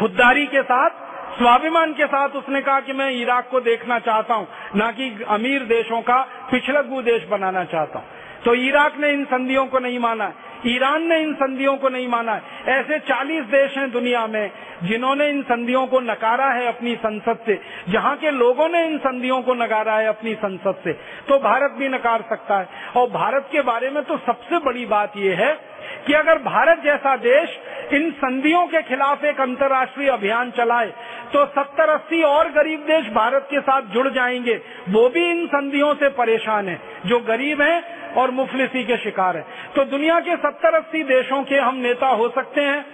खुददारी 0.00 0.46
के 0.46 0.62
साथ 0.62 0.97
स्वाभिमान 1.38 1.92
के 1.92 2.06
साथ 2.06 2.28
उसने 2.28 2.60
कहा 2.60 2.80
कि 2.80 2.92
मैं 2.92 3.10
इराक 3.10 3.48
को 3.50 3.60
देखना 3.60 3.98
चाहता 3.98 4.34
हूँ, 4.34 4.46
न 4.76 4.90
कि 4.90 5.24
अमीर 5.28 5.64
देशों 5.64 6.00
का 6.02 6.20
पिछड़कू 6.50 7.02
देश 7.02 7.26
बनाना 7.28 7.64
चाहता 7.64 7.98
हूँ। 7.98 8.06
तो 8.44 8.54
इराक 8.54 8.96
ने 8.98 9.10
इन 9.10 9.24
संधियों 9.24 9.66
को 9.66 9.78
नहीं 9.78 9.98
माना, 9.98 10.32
ईरान 10.66 11.02
ने 11.02 11.18
इन 11.18 11.34
संधियों 11.34 11.76
को 11.76 11.88
नहीं 11.88 12.08
माना। 12.08 12.40
ऐसे 12.68 12.98
40 12.98 13.44
देश 13.44 13.76
हैं 13.76 13.90
दुनिया 13.90 14.26
में 14.26 14.50
जिन्होंने 14.82 15.28
इन 15.30 15.42
संधियों 15.42 15.86
को 15.86 16.00
नकारा 16.00 16.46
है 16.46 16.66
अपनी 16.66 16.94
संसद 16.96 17.38
से, 17.46 17.60
जहाँ 17.88 18.16
के 18.16 18.30
लोगों 18.30 18.68
ने 18.68 18.84
इन 18.86 18.98
संधियों 18.98 19.42
को 19.42 19.54
नकारा 19.54 19.94
है 19.94 20.06
अपनी 20.06 20.34
संसद 20.34 20.80
से। 20.84 20.92
तो 21.28 21.38
भारत 21.38 21.70
भी 21.70 21.88
नकार 21.88 22.22
सकता 22.22 22.58
है। 22.58 22.68
और 22.96 23.10
भारत 23.10 23.48
के 23.52 23.62
बारे 23.62 23.90
में 23.90 24.02
तो 24.04 24.18
सबसे 24.18 24.58
बड़ी 24.58 24.86
बात 24.86 25.16
यह 25.16 25.38
है 25.38 25.77
कि 26.08 26.14
अगर 26.14 26.38
भारत 26.38 26.80
जैसा 26.84 27.16
देश 27.16 27.58
इन 27.92 28.10
संधियों 28.10 28.66
के 28.66 28.82
खिलाफ 28.82 29.24
एक 29.24 29.40
अंतर्राष्ट्रीय 29.40 30.08
अभियान 30.08 30.50
चलाए 30.50 30.92
तो 31.32 31.44
सत्तर 31.46 31.88
अस्सी 31.88 32.22
और 32.22 32.48
गरीब 32.48 32.80
देश 32.80 33.08
भारत 33.08 33.46
के 33.50 33.60
साथ 33.60 33.82
जुड़ 33.82 34.08
जाएँगे। 34.08 34.54
वो 34.88 35.08
भी 35.08 35.30
इन 35.30 35.46
संधियों 35.46 35.94
से 35.94 36.08
परेशान 36.08 36.68
है, 36.68 36.80
जो 37.06 37.18
गरीब 37.18 37.62
हैं 37.62 38.12
और 38.14 38.30
मुफलिसी 38.30 38.84
के 38.84 38.96
शिकार 38.96 39.36
है। 39.36 39.44
तो 39.76 39.84
दुनिया 39.84 40.20
के 40.20 40.36
सत्तर 40.36 40.74
अस्सी 40.74 41.02
देशों 41.02 41.42
के 41.42 41.56
हम 41.56 41.76
नेता 41.76 42.06
हो 42.06 42.28
सकते 42.28 42.60
हैं, 42.60 42.84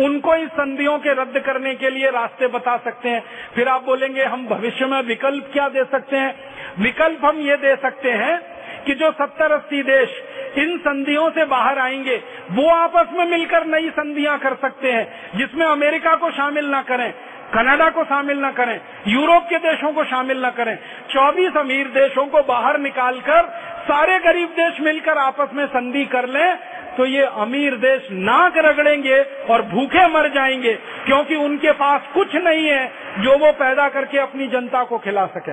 उनको 0.00 0.34
इस 0.34 0.48
संधियों 0.48 0.98
के 0.98 1.12
रद्द 1.12 1.38
करने 1.38 1.74
के 1.74 1.90
लिए 1.90 2.10
रास्ते 2.10 2.46
बता 2.46 2.76
सकते 2.76 3.08
हैं। 3.08 3.22
फिर 3.54 3.68
आप 3.68 3.84
बोलेंगे, 3.84 4.24
हम 4.24 4.46
भविष्य 4.46 4.86
में 4.86 5.02
विकल्प 5.02 5.50
क्या 5.52 5.68
दे 5.68 5.84
सकते 5.84 6.16
हैं? 6.16 6.34
विकल्प 6.78 7.24
हम 7.24 7.38
ये 7.38 7.56
दे 7.56 7.76
सकते 7.76 8.10
हैं 8.10 8.53
कि 8.86 8.94
जो 8.94 9.10
सत्तर 9.12 9.52
अस्सी 9.52 9.82
देश 9.82 10.22
इन 10.58 10.76
संधियों 10.78 11.28
से 11.30 11.44
बाहर 11.46 11.78
आएँगे, 11.78 12.16
वो 12.52 12.68
आपस 12.70 13.12
में 13.12 13.24
मिलकर 13.26 13.66
नई 13.66 13.88
संधियाँ 13.90 14.38
कर 14.38 14.54
सकते 14.54 14.92
हैं, 14.92 15.06
जिसमें 15.36 15.66
अमेरिका 15.66 16.14
को 16.14 16.30
शामिल 16.32 16.66
ना 16.66 16.82
करें, 16.82 17.10
कनाडा 17.54 17.88
को 17.90 18.04
शामिल 18.04 18.38
न 18.38 18.50
करें, 18.52 18.80
यूरोप 19.08 19.42
के 19.42 19.58
देशों 19.60 19.92
को 19.92 20.04
शामिल 20.04 20.44
न 20.44 20.50
करें 20.50 20.76
24 21.10 21.56
अमीर 21.56 21.88
देशों 21.94 22.26
को 22.26 22.42
बाहर 22.44 22.78
निकालकर 22.80 23.48
सारे 23.84 24.18
गरीब 24.18 24.48
देश 24.50 24.80
मिलकर 24.80 25.18
आपस 25.18 25.54
में 25.54 25.66
संधि 25.66 26.04
कर 26.04 26.28
लें 26.28 26.56
तो 26.96 27.04
ये 27.06 27.22
अमीर 27.36 27.74
देश 27.76 28.08
नाक 28.12 28.56
रगड़ेंगे 28.58 29.20
और 29.50 29.62
भूखे 29.64 30.06
मर 30.08 30.28
जाएँगे, 30.28 30.72
क्योंकि 31.06 31.36
उनके 31.36 31.72
पास 31.74 32.02
कुछ 32.14 32.34
नहीं 32.36 32.66
है 32.66 32.86
जो 33.18 33.36
वो 33.38 33.50
पैदा 33.54 33.88
करके 33.88 34.18
अपनी 34.18 34.46
जनता 34.46 34.82
को 34.84 34.98
खिला 34.98 35.24
सके। 35.28 35.52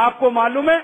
आपको 0.00 0.30
मालूम 0.30 0.70
है 0.70 0.78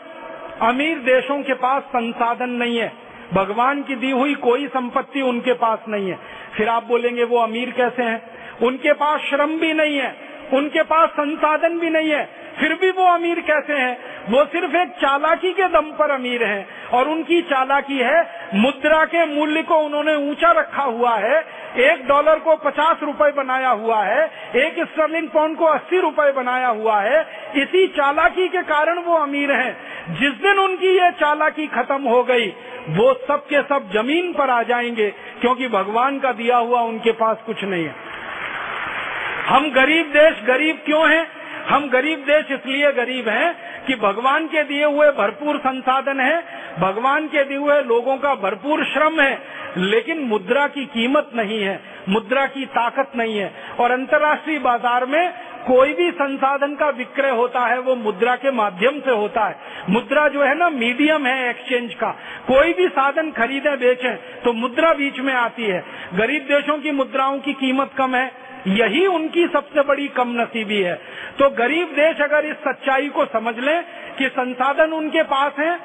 अमीर 0.63 0.99
देशों 0.99 1.43
के 1.43 1.55
पास 1.55 1.83
संसाधन 1.83 2.51
नहीं 2.51 2.79
है। 2.79 2.93
भगवान 3.35 3.83
की 3.83 3.95
दी 3.95 4.11
हुई 4.11 4.35
कोई 4.35 4.67
संपत्ति 4.67 5.21
उनके 5.21 5.53
पास 5.53 5.79
नहीं 5.89 6.11
है। 6.11 6.19
फिर 6.57 6.69
आप 6.69 6.85
बोलेंगे, 6.85 7.25
वो 7.25 7.39
अमीर 7.39 7.71
कैसे 7.71 8.03
हैं? 8.03 8.31
उनके 8.63 8.93
पास 8.93 9.21
श्रम 9.21 9.59
भी 9.59 9.73
नहीं 9.73 9.99
है। 9.99 10.28
उनके 10.53 10.83
पास 10.83 11.09
संसाधन 11.09 11.79
भी 11.79 11.91
नहीं 11.91 12.11
है। 12.11 12.49
फिर 12.61 12.75
भी 12.75 12.91
वो 12.91 13.05
अमीर 13.05 13.41
कैसे 13.41 13.73
हैं? 13.73 13.99
वो 14.29 14.45
सिर्फ़ 14.45 14.77
एक 14.77 14.89
चालाकी 14.89 15.53
के 15.53 15.69
दम 15.69 15.93
पर 15.99 16.11
अमीर 16.11 16.45
हैं 16.45 16.89
और 16.89 17.09
उनकी 17.09 17.43
चालाकी 17.43 17.99
है, 17.99 18.51
मुद्रा 18.55 19.05
के 19.05 19.27
मूल्य 19.27 19.63
को 19.63 19.75
उन्होंने 19.75 20.15
ऊँचा 20.15 20.53
रखा 20.53 20.83
हुआ 20.83 21.17
है, 21.17 21.45
एक 21.77 22.09
डॉलर 22.09 22.39
को 22.39 22.57
पचास 22.57 22.97
रुपए 23.03 23.33
बनाया 23.33 23.69
हुआ 23.69 24.03
है, 24.03 24.31
एक 24.57 24.85
स्टर्लिंग 24.85 25.29
पाउंड 25.29 25.57
को 25.57 25.65
अस्सी 25.65 26.01
रुपए 26.01 26.33
बनाया 26.33 26.69
हुआ 26.69 27.01
है। 27.01 27.27
इसी 27.57 27.87
चालाकी 27.87 28.49
के 28.49 28.63
कारण 28.63 28.99
वो 28.99 29.15
अमीर 29.15 29.53
हैं। 29.53 29.77
जिस 30.15 30.33
दिन 30.33 30.59
उनकी 30.59 30.99
ये 30.99 31.11
चालाकी 31.11 31.67
खत्म 31.67 32.03
हो 32.03 32.25
गई, 32.25 32.49
वो 32.89 33.15
सब 33.29 33.47
के 33.47 33.63
सब 33.63 33.91
ज़मीन 33.93 34.33
पर 34.33 34.51
आ 34.51 34.63
जाएँगे, 34.63 35.11
क्योंकि 35.41 35.69
भगवान 35.69 36.19
का 36.19 36.33
दिया 36.33 36.57
हुआ 36.57 36.81
उनके 36.81 37.13
पास 37.13 37.37
कुछ 37.47 37.65
नहीं 37.65 37.85
है। 37.85 38.18
हम 39.49 39.71
गरीब 39.71 40.07
देश 40.07 40.43
गरीब 40.47 40.81
क्यों 40.85 41.09
हैं? 41.11 41.27
हम 41.69 41.89
गरीब 41.89 42.19
देश 42.21 42.51
इसलिए 42.53 42.91
गरीब 42.93 43.29
हैं 43.29 43.55
कि 43.87 43.95
भगवान 43.95 44.47
के 44.47 44.63
दिए 44.63 44.85
हुए 44.85 45.09
भरपूर 45.11 45.59
संसाधन 45.59 46.21
है, 46.21 46.37
भगवान 46.79 47.27
के 47.27 47.45
दिए 47.45 47.57
हुए 47.57 47.81
लोगों 47.83 48.17
का 48.17 48.35
भरपूर 48.35 48.85
श्रम 48.85 49.21
है, 49.21 49.39
लेकिन 49.79 50.19
मुद्रा 50.25 50.67
की 50.67 50.85
कीमत 50.87 51.31
नहीं 51.35 51.61
है, 51.61 51.81
मुद्रा 52.09 52.47
की 52.47 52.65
ताकत 52.67 53.13
नहीं 53.17 53.39
है। 53.39 53.53
और 53.81 53.91
अंतर्राष्ट्रीय 53.91 54.59
बाज़ार 54.59 55.07
में 55.07 55.33
कोई 55.67 55.93
भी 55.93 56.11
संसाधन 56.11 56.75
का 56.75 56.89
विक्रय 56.89 57.31
होता 57.31 57.67
है, 57.67 57.79
वो 57.79 57.95
मुद्रा 57.97 58.35
के 58.37 58.51
माध्यम 58.51 59.01
से 59.01 59.11
होता 59.13 59.47
है। 59.47 59.57
मुद्रा 59.91 60.27
जो 60.29 60.43
है 60.43 60.55
ना, 60.55 60.69
मीडियम 60.71 61.27
है 61.27 61.49
एक्सचेंज 61.51 61.95
का। 61.95 62.11
कोई 62.47 62.73
भी 62.73 62.89
साधन 62.89 63.31
खरीदे, 63.31 63.77
बेचे 63.77 64.15
तो 64.45 64.53
मुद्रा 64.55 64.93
बीच 64.95 65.19
में 65.21 65.35
आती 65.35 65.65
है। 65.65 65.85
गरीब 66.15 66.43
देशों 66.45 66.79
की 66.79 66.91
मुद्राओं 66.93 67.39
की 67.39 67.53
कीमत 67.55 67.91
कम 67.97 68.15
है 68.15 68.31
यही 68.67 69.07
उनकी 69.07 69.47
सबसे 69.47 69.83
बड़ी 69.83 70.09
कम 70.09 70.29
नसीबी 70.29 70.83
है। 70.83 70.95
तो 71.39 71.51
गरीब 71.51 71.89
देश 71.89 72.21
अगर 72.21 72.45
इस 72.45 72.57
सच्चाई 72.57 73.09
को 73.09 73.25
समझ 73.25 73.59
लें 73.59 73.85
कि 74.19 74.29
संसाधन 74.29 74.93
उनके 74.93 75.23
पास 75.23 75.53
है, 75.59 75.77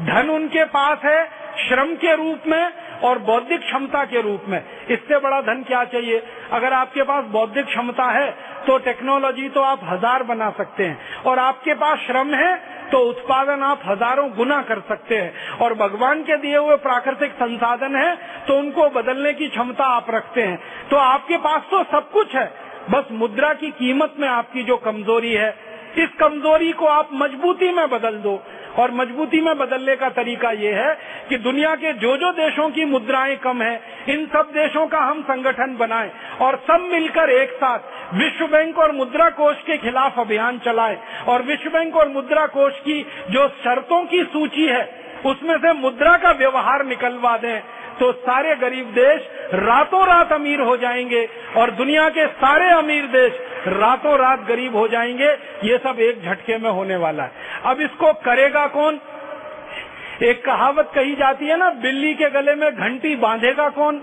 धन 0.00 0.30
उनके 0.30 0.64
पास 0.64 0.98
है, 1.04 1.24
श्रम 1.68 1.94
के 1.94 2.16
रूप 2.16 2.38
में 2.46 2.72
और 3.02 3.18
बौद्धिक 3.20 3.60
क्षमता 3.60 4.04
के 4.06 4.20
रूप 4.22 4.44
में। 4.48 4.58
इससे 4.88 5.18
बड़ा 5.20 5.40
धन 5.42 5.62
क्या 5.62 5.82
चाहिए? 5.86 6.22
अगर 6.52 6.72
आपके 6.74 7.02
पास 7.04 7.24
बौद्धिक 7.32 7.66
क्षमता 7.66 8.10
है 8.12 8.30
तो 8.66 8.76
टेक्नोलॉजी 8.80 9.48
तो 9.48 9.60
आप 9.62 9.80
हज़ार 9.84 10.22
बना 10.24 10.50
सकते 10.52 10.84
हैं। 10.84 11.22
और 11.24 11.38
आपके 11.40 11.74
पास 11.76 11.98
श्रम 12.00 12.34
है 12.34 12.54
तो 12.86 12.98
उत्पादन 13.00 13.62
आप 13.62 13.80
हज़ारों 13.86 14.28
गुना 14.32 14.60
कर 14.64 14.80
सकते 14.88 15.16
हैं। 15.16 15.58
और 15.58 15.74
भगवान 15.76 16.22
के 16.22 16.36
दिए 16.38 16.56
हुए 16.56 16.76
प्राकृतिक 16.82 17.32
संसाधन 17.34 17.96
है 17.96 18.14
तो 18.46 18.58
उनको 18.58 18.88
बदलने 18.92 19.32
की 19.34 19.48
क्षमता 19.48 19.84
आप 19.92 20.10
रखते 20.10 20.42
हैं। 20.42 20.58
तो 20.90 20.96
आपके 20.98 21.36
पास 21.38 21.62
तो 21.70 21.82
सब 21.86 22.10
कुछ 22.10 22.34
है, 22.34 22.50
बस 22.90 23.08
मुद्रा 23.12 23.52
की 23.54 23.70
कीमत 23.72 24.14
में 24.18 24.28
आपकी 24.28 24.62
जो 24.64 24.76
कमज़ोरी 24.78 25.32
है 25.34 25.54
इस 25.98 26.08
कमज़ोरी 26.20 26.72
को 26.72 26.86
आप 26.86 27.08
मजबूती 27.12 27.72
में 27.72 27.90
बदल 27.90 28.16
दो। 28.16 28.42
और 28.78 28.90
मजबूती 28.90 29.40
में 29.40 29.58
बदलने 29.58 29.96
का 29.96 30.08
तरीका 30.08 30.50
ये 30.50 30.72
है 30.72 30.98
कि 31.28 31.36
दुनिया 31.36 31.74
के 31.74 31.92
जो 31.92 32.16
जो 32.16 32.32
देशों 32.32 32.70
की 32.70 32.84
मुद्राएँ 32.84 33.36
कम 33.36 33.62
है, 33.62 33.80
इन 34.08 34.26
सब 34.26 34.50
देशों 34.54 34.86
का 34.86 34.98
हम 34.98 35.22
संगठन 35.22 35.76
बनाएँ 35.76 36.10
और 36.40 36.56
सब 36.56 36.80
मिलकर 36.80 37.30
एक 37.30 37.50
साथ 37.50 37.78
विश्व 38.14 38.46
बैंक 38.46 38.78
और 38.78 38.92
मुद्रा 38.92 39.30
कोष 39.30 39.56
के 39.56 39.76
खिलाफ 39.76 40.18
अभियान 40.18 40.58
चलाएँ। 40.58 40.98
और 41.28 41.42
विश्व 41.42 41.70
बैंक 41.70 41.96
और 41.96 42.08
मुद्रा 42.08 42.46
कोष 42.46 42.72
की 42.80 43.06
जो 43.30 43.48
शर्तों 43.48 44.04
की 44.04 44.24
सूची 44.24 44.66
है, 44.66 45.06
उसमें 45.26 45.58
से 45.58 45.72
मुद्रा 45.72 46.16
का 46.16 46.30
व्यवहार 46.30 46.84
निकलवा 46.84 47.36
दें। 47.36 47.62
तो 48.00 48.12
सारे 48.12 48.56
गरीब 48.56 48.86
देश 48.86 49.28
रातों 49.54 50.06
रात 50.06 50.32
अमीर 50.32 50.60
हो 50.60 50.76
जाएँगे 50.76 51.28
और 51.56 51.70
दुनिया 51.70 52.08
के 52.08 52.26
सारे 52.26 52.70
अमीर 52.70 53.06
देश 53.06 53.32
रातों 53.66 54.18
रात 54.18 54.40
गरीब 54.40 54.76
हो 54.76 54.88
जाएँगे। 54.88 55.30
ये 55.64 55.78
सब 55.78 56.00
एक 56.00 56.22
झटके 56.22 56.58
में 56.58 56.70
होने 56.70 56.96
वाला 56.96 57.22
है। 57.22 57.30
अब 57.64 57.80
इसको 57.80 58.12
करेगा 58.12 58.66
कौन? 58.66 59.00
एक 60.22 60.44
कहावत 60.44 60.92
कही 60.94 61.14
जाती 61.14 61.46
है 61.46 61.56
ना, 61.56 61.70
बिल्ली 61.70 62.14
के 62.14 62.30
गले 62.30 62.54
में 62.54 62.76
घंटी 62.76 63.16
बांधेगा 63.16 63.68
कौन? 63.68 64.02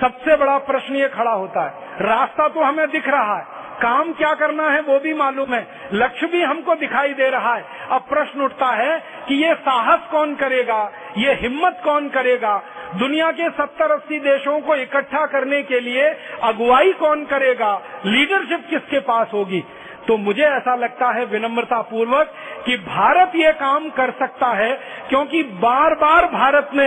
सबसे 0.00 0.36
बड़ा 0.36 0.58
प्रश्न 0.58 0.94
ये 0.94 1.08
खड़ा 1.08 1.30
होता 1.30 1.64
है। 1.64 2.04
रास्ता 2.06 2.48
तो 2.48 2.60
हमें 2.60 2.90
दिख 2.90 3.08
रहा 3.08 3.36
है। 3.36 3.56
काम 3.82 4.12
क्या 4.12 4.34
करना 4.34 4.70
है 4.70 4.80
वो 4.80 4.98
भी 4.98 5.14
मालूम 5.14 5.54
है। 5.54 5.66
लक्ष्य 5.92 6.26
भी 6.26 6.42
हमको 6.42 6.74
दिखाई 6.74 7.14
दे 7.14 7.30
रहा 7.30 7.54
है। 7.54 7.64
अब 7.90 8.00
प्रश्न 8.00 8.40
उठता 8.40 8.66
है 8.66 9.02
कि 9.28 9.34
ये 9.34 9.54
साहस 9.54 10.00
कौन 10.10 10.34
करेगा? 10.34 10.92
ये 11.16 11.32
हिम्मत 11.32 11.80
कौन 11.84 12.08
करेगा? 12.08 12.62
दुनिया 12.94 13.30
के 13.30 13.50
सत्तर 13.50 13.90
अस्सी 13.90 14.18
देशों 14.18 14.60
को 14.60 14.74
इकट्ठा 14.74 15.26
करने 15.26 15.62
के 15.62 15.80
लिए 15.80 16.08
अगुवाई 16.42 16.92
कौन 16.92 17.24
करेगा? 17.24 17.82
लीडरशिप 18.06 18.66
किसके 18.70 18.98
पास 18.98 19.30
होगी? 19.32 19.64
तो 20.08 20.16
मुझे 20.16 20.42
ऐसा 20.42 20.74
लगता 20.74 21.10
है 21.10 21.24
विनम्रता 21.24 21.80
पूर्वक 21.82 22.34
कि 22.66 22.76
भारत 22.76 23.32
ये 23.36 23.52
काम 23.52 23.88
कर 23.88 24.10
सकता 24.10 24.46
है, 24.46 24.72
क्योंकि 25.08 25.42
बार 25.42 25.94
बार 25.94 26.24
भारत 26.24 26.70
ने 26.74 26.86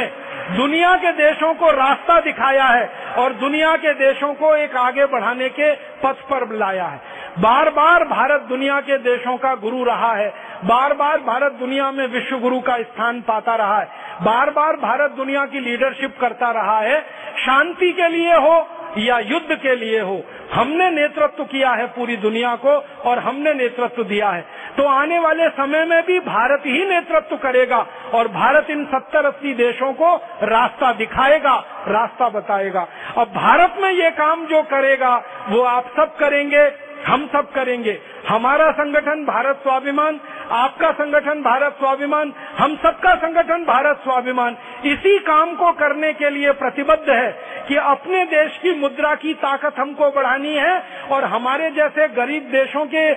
दुनिया 0.56 0.96
के 0.96 1.12
देशों 1.12 1.54
को 1.54 1.72
रास्ता 1.72 2.20
दिखाया 2.20 2.66
है 2.66 2.90
और 3.18 3.34
दुनिया 3.34 3.76
के 3.76 3.94
देशों 3.94 4.34
को 4.34 4.56
एक 4.56 4.76
आगे 4.76 5.06
बढ़ाने 5.06 5.50
के 5.50 5.72
पथ 5.76 6.22
पर 6.30 6.56
लाया 6.56 6.86
है। 6.86 7.02
बार 7.40 7.70
बार 7.70 8.04
भारत 8.04 8.42
दुनिया 8.42 8.80
के 8.80 8.98
देशों 8.98 9.38
का 9.38 9.56
गुरु 9.56 9.84
रहा 9.84 10.14
है। 10.14 10.30
बार 10.66 10.94
बार 10.94 11.18
भारत 11.18 11.52
दुनिया 11.52 11.92
में 11.92 12.08
विश्व 12.08 12.38
गुरु 12.40 12.60
का 12.60 12.78
स्थान 12.78 13.22
पाता 13.22 13.56
रहा 13.56 13.80
है। 13.80 14.09
बार 14.22 14.50
बार 14.50 14.76
भारत 14.78 15.12
दुनिया 15.12 15.46
की 15.46 15.60
लीडरशिप 15.60 16.18
करता 16.22 16.52
रहा 16.52 16.80
है। 16.80 17.00
शांति 17.38 17.92
के 17.92 18.08
लिए 18.08 18.36
हो 18.36 18.68
या 18.98 19.18
युद्ध 19.20 19.56
के 19.56 19.76
लिए 19.76 20.00
हो, 20.00 20.22
हमने 20.54 20.90
नेतृत्व 20.92 21.44
किया 21.44 21.72
है 21.72 21.86
पूरी 21.88 22.16
दुनिया 22.18 22.56
को 22.56 22.72
और 23.10 23.20
हमने 23.20 23.54
नेतृत्व 23.54 24.04
दिया 24.04 24.30
है। 24.30 24.42
तो 24.78 24.84
आने 24.86 25.20
वाले 25.20 25.50
समय 25.50 25.86
में 25.86 26.02
भी 26.06 26.20
भारत 26.20 26.64
ही 26.66 26.86
नेतृत्व 26.86 27.36
करेगा 27.38 27.86
और 28.14 28.28
भारत 28.28 28.70
इन 28.70 28.84
सत्तर 28.86 29.26
अस्सी 29.26 29.54
देशों 29.54 29.92
को 29.94 30.16
रास्ता 30.44 30.92
दिखाएगा, 30.94 31.56
रास्ता 31.88 32.30
बताएगा। 32.30 32.88
अब 33.18 33.28
भारत 33.28 33.76
में 33.82 33.90
ये 33.92 34.10
काम 34.12 34.46
जो 34.46 34.62
करेगा, 34.66 35.16
वो 35.50 35.62
आप 35.64 35.92
सब 35.98 36.16
करेंगे। 36.18 36.68
हम 37.08 37.26
सब 37.28 37.52
करेंगे। 37.52 38.00
हमारा 38.30 38.72
संगठन 38.72 39.24
भारत 39.26 39.60
स्वाभिमान, 39.64 40.20
आपका 40.52 40.92
संगठन 40.92 41.42
भारत 41.42 41.76
स्वाभिमान, 41.80 42.34
हम 42.58 42.76
सबका 42.76 43.16
संगठन 43.16 43.64
भारत 43.66 44.02
स्वाभिमान। 44.04 44.58
इसी 44.86 45.18
काम 45.20 45.56
को 45.56 45.72
करने 45.72 46.14
के 46.14 46.30
लिए 46.30 46.52
प्रतिबद्ध 46.52 47.10
है 47.10 47.32
कि 47.68 47.76
अपने 47.76 48.24
देश 48.26 48.58
की 48.58 48.76
मुद्रा 48.80 49.16
की 49.16 49.34
ताकत 49.34 49.80
हमको 49.80 50.10
बढ़ानी 50.12 50.56
है 50.56 50.78
और 51.12 51.24
हमारे 51.24 51.72
जैसे 51.72 52.08
गरीब 52.08 52.44
देशों 52.52 52.86
के 52.86 53.12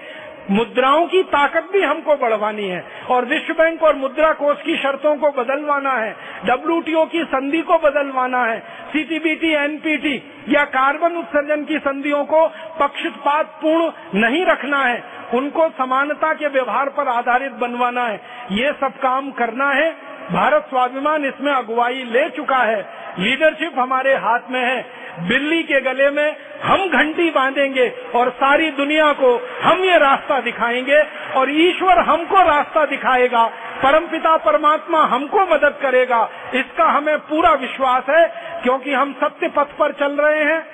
मुद्राओं 0.51 1.07
की 1.07 1.23
ताकत 1.23 1.69
भी 1.73 1.83
हमको 1.83 2.17
बढ़वानी 2.17 2.69
है 2.69 2.85
और 3.11 3.25
विश्व 3.25 3.55
बैंक 3.55 3.83
और 3.83 3.97
मुद्रा 3.97 4.33
कोष 4.33 4.63
की 4.63 4.77
शर्तों 4.77 5.17
को 5.17 5.31
बदलवाना 5.31 5.93
है 5.93 6.17
डब्ल्यूटीओ 6.45 7.05
की 7.05 7.25
संधि 7.25 7.61
को 7.63 7.79
बदलवाना 7.79 8.45
है 8.45 8.59
सीटीबीटी 8.93 9.53
एनपीटी 9.55 10.23
या 10.49 10.65
कार्बन 10.65 11.17
उत्सर्जन 11.17 11.65
की 11.65 11.79
संधियों 11.79 12.25
को 12.25 12.47
पक्षपात 12.81 13.47
पूर्ण 13.47 14.21
नहीं 14.21 14.45
रखना 14.47 14.85
है, 14.85 15.05
उनको 15.35 15.69
समानता 15.69 16.33
के 16.35 16.49
व्यवहार 16.49 16.89
पर 16.89 17.09
आधारित 17.09 17.53
बनवाना 17.53 18.05
है। 18.05 18.21
ये 18.53 18.73
सब 18.73 18.99
काम 18.99 19.31
करना 19.31 19.71
है। 19.71 19.91
भारत 20.33 20.67
स्वाभिमान 20.69 21.25
इसमें 21.25 21.53
अगुवाई 21.53 22.05
ले 22.05 22.29
चुका 22.29 22.57
है। 22.57 22.81
लीडरशिप 23.19 23.79
हमारे 23.79 24.15
हाथ 24.15 24.51
में 24.51 24.61
है। 24.61 25.02
बिल्ली 25.21 25.63
के 25.63 25.81
गले 25.81 26.11
में 26.11 26.37
हम 26.63 26.89
घंटी 26.89 27.31
बांधेंगे 27.31 27.89
और 28.15 28.31
सारी 28.31 28.71
दुनिया 28.71 29.13
को 29.13 29.49
हम 29.63 29.79
ये 29.79 29.99
रास्ता 29.99 30.41
दिखाएँगे 30.41 31.03
और 31.37 31.51
ईश्वर 31.51 31.99
हमको 31.99 32.43
रास्ता 32.43 32.87
दिखाएगा। 32.87 33.47
परमपिता 33.83 34.37
परमात्मा 34.37 35.05
हमको 35.05 35.41
मदद 35.41 35.79
करेगा। 35.83 36.31
इसका 36.55 36.85
हमें 36.85 37.19
पूरा 37.19 37.53
विश्वास 37.53 38.03
है 38.11 38.27
क्योंकि 38.63 38.93
हम 38.93 39.13
सत्य 39.13 39.49
पथ 39.49 39.67
पर 39.79 39.93
चल 39.93 40.13
रहे 40.13 40.45
हैं। 40.45 40.67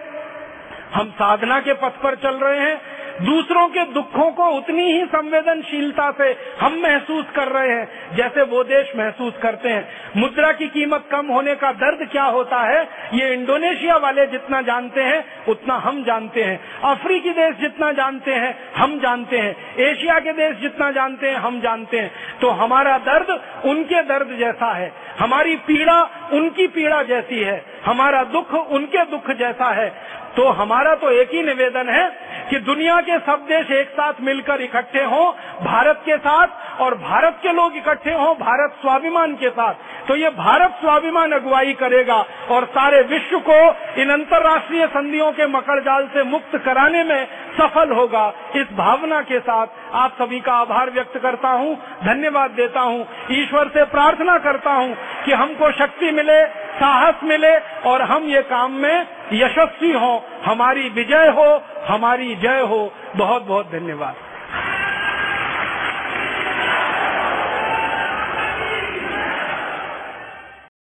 हम 0.95 1.11
साधना 1.11 1.61
के 1.61 1.73
पथ 1.73 2.01
पर 2.03 2.15
चल 2.15 2.35
रहे 2.35 2.61
हैं। 2.61 2.98
दूसरों 3.23 3.69
के 3.69 3.85
दुखों 3.85 4.33
को 4.33 4.45
उतनी 4.45 4.93
ही 4.93 5.05
संवेदनशीलता 5.05 6.11
से 6.11 6.37
हम 6.61 6.75
महसूस 6.75 7.27
कर 7.37 7.49
रहे 7.49 7.69
हैं, 7.69 8.17
जैसे 8.17 8.43
वो 8.43 8.65
देश 8.65 8.93
महसूस 8.97 9.35
करते 9.43 9.69
हैं। 9.69 9.89
मुद्रा 10.17 10.53
की 10.53 10.67
कीमत 10.67 11.05
कम 11.11 11.27
होने 11.27 11.55
का 11.55 11.73
दर्द 11.73 12.09
क्या 12.13 12.25
होता 12.25 12.59
है, 12.59 12.89
ये 13.15 13.35
इंडोनेशिया 13.35 13.97
वाले 13.97 14.27
जितना 14.27 14.63
जानते 14.63 15.03
हैं, 15.03 15.47
उतना 15.49 15.75
हम 15.75 16.05
जानते 16.05 16.43
हैं। 16.43 16.61
अफ्रीकी 16.81 17.31
देश 17.31 17.57
जितना 17.57 17.93
जानते 17.93 18.35
हैं, 18.35 18.73
हम 18.77 19.01
जानते 19.01 19.39
हैं। 19.39 19.77
एशिया 19.81 20.19
के 20.19 20.33
देश 20.33 20.57
जितना 20.57 20.91
जानते 20.91 21.29
हैं, 21.29 21.37
हम 21.37 21.61
जानते 21.61 21.99
हैं। 21.99 22.39
तो 22.41 22.49
हमारा 22.49 22.99
दर्द 22.99 23.43
उनके 23.65 24.03
दर्द 24.03 24.37
जैसा 24.39 24.73
है। 24.73 24.93
हमारी 25.19 25.57
पीड़ा 25.57 26.29
उनकी 26.33 26.67
पीड़ा 26.67 27.03
जैसी 27.03 27.41
है। 27.41 27.65
हमारा 27.85 28.25
दुख 28.25 28.55
उनके 28.55 29.05
दुख 29.05 29.31
जैसा 29.31 29.71
है। 29.75 30.19
तो 30.39 30.49
हमारा 30.49 30.95
तो 30.95 31.11
एक 31.11 31.31
ही 31.33 31.43
निवेदन 31.43 31.89
है 31.89 32.09
कि 32.51 32.59
दुनिया 32.59 33.01
के 33.01 33.19
सब 33.19 33.47
देश 33.47 33.71
एक 33.71 33.89
साथ 33.89 34.21
मिलकर 34.21 34.61
इकट्ठे 34.61 35.03
हों, 35.05 35.25
भारत 35.65 36.03
के 36.05 36.17
साथ, 36.17 36.49
और 36.81 36.95
भारत 36.95 37.39
के 37.43 37.53
लोग 37.53 37.77
इकट्ठे 37.77 38.13
हों, 38.13 38.35
भारत 38.35 38.77
स्वाभिमान 38.81 39.35
के 39.35 39.49
साथ। 39.49 39.75
तो 40.09 40.17
ये 40.17 40.29
भारत 40.29 40.77
स्वाभिमान 40.81 41.33
अगुवाई 41.33 41.73
करेगा 41.73 42.17
और 42.51 42.65
सारे 42.67 43.03
विश्व 43.03 43.39
को 43.41 43.59
इन 44.03 44.11
अंतर्राष्ट्रीय 44.11 44.87
संधियों 44.87 45.33
के 45.33 45.47
मकड़ 45.47 45.81
जाल 45.81 46.07
से 46.07 46.23
मुक्त 46.23 46.57
कराने 46.65 47.03
में 47.05 47.27
सफल 47.59 47.93
होगा। 47.93 48.27
इस 48.57 48.73
भावना 48.73 49.21
के 49.23 49.41
साथ 49.41 49.67
आप 49.95 50.17
सभी 50.21 50.41
का 50.41 50.53
आभार 50.53 50.91
व्यक्त 50.91 51.19
करता 51.19 51.49
हूँ, 51.49 51.77
धन्यवाद 52.05 52.51
देता 52.53 52.81
हूँ, 52.81 53.07
ईश्वर 53.33 53.69
से 53.69 53.85
प्रार्थना 53.91 54.39
करता 54.39 54.73
हूँ 54.73 54.97
कि 55.25 55.33
हमको 55.33 55.73
शक्ति 55.73 56.13
मिले, 56.13 56.45
साहस 56.79 57.25
मिले, 57.25 57.57
और 57.91 58.03
हम 58.03 58.25
ये 58.25 58.43
काम 58.49 58.73
में 58.73 59.18
यशस्वी 59.33 59.93
हो 59.93 60.25
हमारी 60.45 60.89
विजय 60.89 61.29
हो 61.29 61.63
हमारी 61.89 62.35
जय 62.35 62.61
हो। 62.61 62.93
बहुत 63.17 63.43
बहुत 63.43 63.71
धन्यवाद। 63.71 64.15